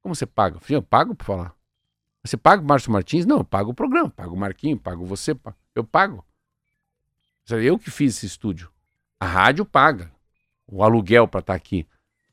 Como 0.00 0.14
você 0.14 0.26
paga? 0.26 0.56
Eu 0.56 0.60
falei, 0.60 0.76
eu 0.76 0.82
pago 0.82 1.14
pra 1.14 1.26
falar. 1.26 1.54
Você 2.24 2.36
paga 2.36 2.62
o 2.62 2.66
Márcio 2.66 2.92
Martins? 2.92 3.26
Não, 3.26 3.38
eu 3.38 3.44
pago 3.44 3.70
o 3.70 3.74
programa, 3.74 4.10
pago 4.10 4.34
o 4.34 4.38
Marquinho, 4.38 4.78
pago 4.78 5.04
você, 5.04 5.36
eu 5.74 5.84
pago. 5.84 6.24
Eu 7.50 7.78
que 7.78 7.90
fiz 7.90 8.16
esse 8.16 8.26
estúdio. 8.26 8.70
A 9.18 9.26
rádio 9.26 9.64
paga 9.64 10.12
o 10.66 10.82
aluguel 10.82 11.26
pra 11.26 11.40
estar 11.40 11.54
aqui. 11.54 11.86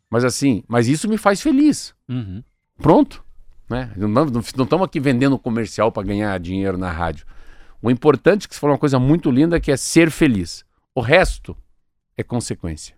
Mas 0.10 0.24
assim, 0.24 0.64
mas 0.68 0.88
isso 0.88 1.08
me 1.10 1.18
faz 1.18 1.42
feliz. 1.42 1.96
Uhum. 2.08 2.44
Pronto. 2.78 3.25
Né? 3.70 3.92
Não 3.96 4.40
estamos 4.40 4.86
aqui 4.86 5.00
vendendo 5.00 5.38
comercial 5.40 5.92
para 5.92 6.04
ganhar 6.08 6.40
dinheiro 6.40 6.78
na 6.78 6.92
rádio. 6.92 7.26
O 7.82 7.90
importante 7.90 8.46
é 8.46 8.48
que 8.48 8.56
você 8.56 8.60
falou 8.62 8.74
uma 8.74 8.80
coisa 8.80 9.00
muito 9.00 9.30
linda 9.32 9.60
que 9.60 9.72
é 9.72 9.78
ser 9.78 10.10
feliz. 10.12 10.64
O 10.94 11.02
resto 11.02 11.56
é 12.18 12.24
consequência. 12.24 12.96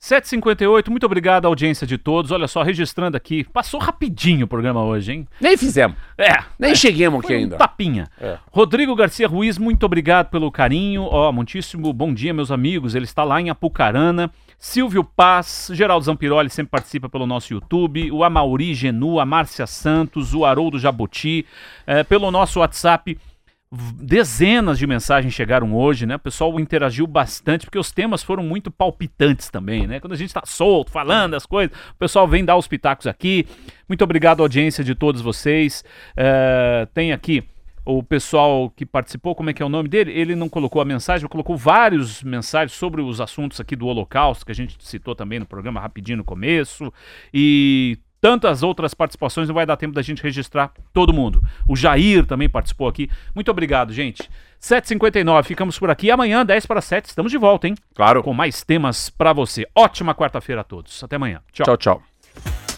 7h58, 0.00 0.88
muito 0.90 1.06
obrigado 1.06 1.44
à 1.44 1.48
audiência 1.48 1.86
de 1.86 1.96
todos. 1.96 2.32
Olha 2.32 2.48
só, 2.48 2.62
registrando 2.64 3.16
aqui. 3.16 3.44
Passou 3.44 3.78
rapidinho 3.78 4.46
o 4.46 4.48
programa 4.48 4.82
hoje, 4.82 5.12
hein? 5.12 5.28
Nem 5.40 5.56
fizemos. 5.56 5.96
É. 6.18 6.42
Nem 6.58 6.74
cheguemos 6.74 7.20
aqui 7.20 7.28
Foi 7.28 7.36
um 7.36 7.40
ainda. 7.40 7.56
tapinha. 7.56 8.08
É. 8.20 8.36
Rodrigo 8.50 8.96
Garcia 8.96 9.28
Ruiz, 9.28 9.58
muito 9.58 9.86
obrigado 9.86 10.28
pelo 10.28 10.50
carinho. 10.50 11.02
Ó, 11.04 11.30
muitíssimo 11.30 11.92
bom 11.92 12.12
dia, 12.12 12.34
meus 12.34 12.50
amigos. 12.50 12.96
Ele 12.96 13.04
está 13.04 13.22
lá 13.22 13.40
em 13.40 13.48
Apucarana. 13.48 14.28
Silvio 14.62 15.02
Paz, 15.02 15.70
Geraldo 15.74 16.04
Zampiroli 16.04 16.48
sempre 16.48 16.70
participa 16.70 17.08
pelo 17.08 17.26
nosso 17.26 17.52
YouTube. 17.52 18.12
O 18.12 18.22
Amauri 18.22 18.74
Genu, 18.74 19.18
a 19.18 19.26
Márcia 19.26 19.66
Santos, 19.66 20.34
o 20.34 20.44
Haroldo 20.44 20.78
Jabuti. 20.78 21.44
É, 21.84 22.04
pelo 22.04 22.30
nosso 22.30 22.60
WhatsApp, 22.60 23.18
dezenas 23.96 24.78
de 24.78 24.86
mensagens 24.86 25.34
chegaram 25.34 25.74
hoje, 25.74 26.06
né? 26.06 26.14
O 26.14 26.18
pessoal 26.20 26.60
interagiu 26.60 27.08
bastante, 27.08 27.66
porque 27.66 27.78
os 27.78 27.90
temas 27.90 28.22
foram 28.22 28.44
muito 28.44 28.70
palpitantes 28.70 29.50
também, 29.50 29.88
né? 29.88 29.98
Quando 29.98 30.12
a 30.12 30.16
gente 30.16 30.28
está 30.28 30.42
solto, 30.46 30.92
falando 30.92 31.34
as 31.34 31.44
coisas, 31.44 31.76
o 31.90 31.96
pessoal 31.96 32.28
vem 32.28 32.44
dar 32.44 32.56
os 32.56 32.68
pitacos 32.68 33.08
aqui. 33.08 33.44
Muito 33.88 34.04
obrigado 34.04 34.42
à 34.42 34.44
audiência 34.44 34.84
de 34.84 34.94
todos 34.94 35.20
vocês. 35.20 35.82
É, 36.16 36.86
tem 36.94 37.12
aqui 37.12 37.42
o 37.84 38.02
pessoal 38.02 38.70
que 38.70 38.86
participou, 38.86 39.34
como 39.34 39.50
é 39.50 39.52
que 39.52 39.62
é 39.62 39.66
o 39.66 39.68
nome 39.68 39.88
dele? 39.88 40.12
Ele 40.12 40.34
não 40.34 40.48
colocou 40.48 40.80
a 40.80 40.84
mensagem, 40.84 41.24
mas 41.24 41.30
colocou 41.30 41.56
vários 41.56 42.22
mensagens 42.22 42.72
sobre 42.72 43.00
os 43.00 43.20
assuntos 43.20 43.60
aqui 43.60 43.74
do 43.74 43.86
Holocausto, 43.86 44.46
que 44.46 44.52
a 44.52 44.54
gente 44.54 44.76
citou 44.80 45.14
também 45.14 45.38
no 45.38 45.46
programa 45.46 45.80
rapidinho 45.80 46.18
no 46.18 46.24
começo, 46.24 46.92
e 47.32 47.98
tantas 48.20 48.62
outras 48.62 48.94
participações, 48.94 49.48
não 49.48 49.54
vai 49.54 49.66
dar 49.66 49.76
tempo 49.76 49.92
da 49.92 50.00
gente 50.00 50.22
registrar 50.22 50.72
todo 50.92 51.12
mundo. 51.12 51.42
O 51.68 51.74
Jair 51.74 52.24
também 52.24 52.48
participou 52.48 52.86
aqui. 52.86 53.10
Muito 53.34 53.50
obrigado, 53.50 53.92
gente. 53.92 54.30
7h59, 54.60 55.42
ficamos 55.42 55.76
por 55.76 55.90
aqui. 55.90 56.08
Amanhã, 56.08 56.46
10 56.46 56.66
para 56.66 56.80
7, 56.80 57.06
estamos 57.06 57.32
de 57.32 57.36
volta, 57.36 57.66
hein? 57.66 57.74
Claro. 57.96 58.22
Com 58.22 58.32
mais 58.32 58.62
temas 58.62 59.10
para 59.10 59.32
você. 59.32 59.66
Ótima 59.74 60.14
quarta-feira 60.14 60.60
a 60.60 60.64
todos. 60.64 61.02
Até 61.02 61.16
amanhã. 61.16 61.40
Tchau. 61.52 61.64
Tchau, 61.64 61.76
tchau. 61.76 62.71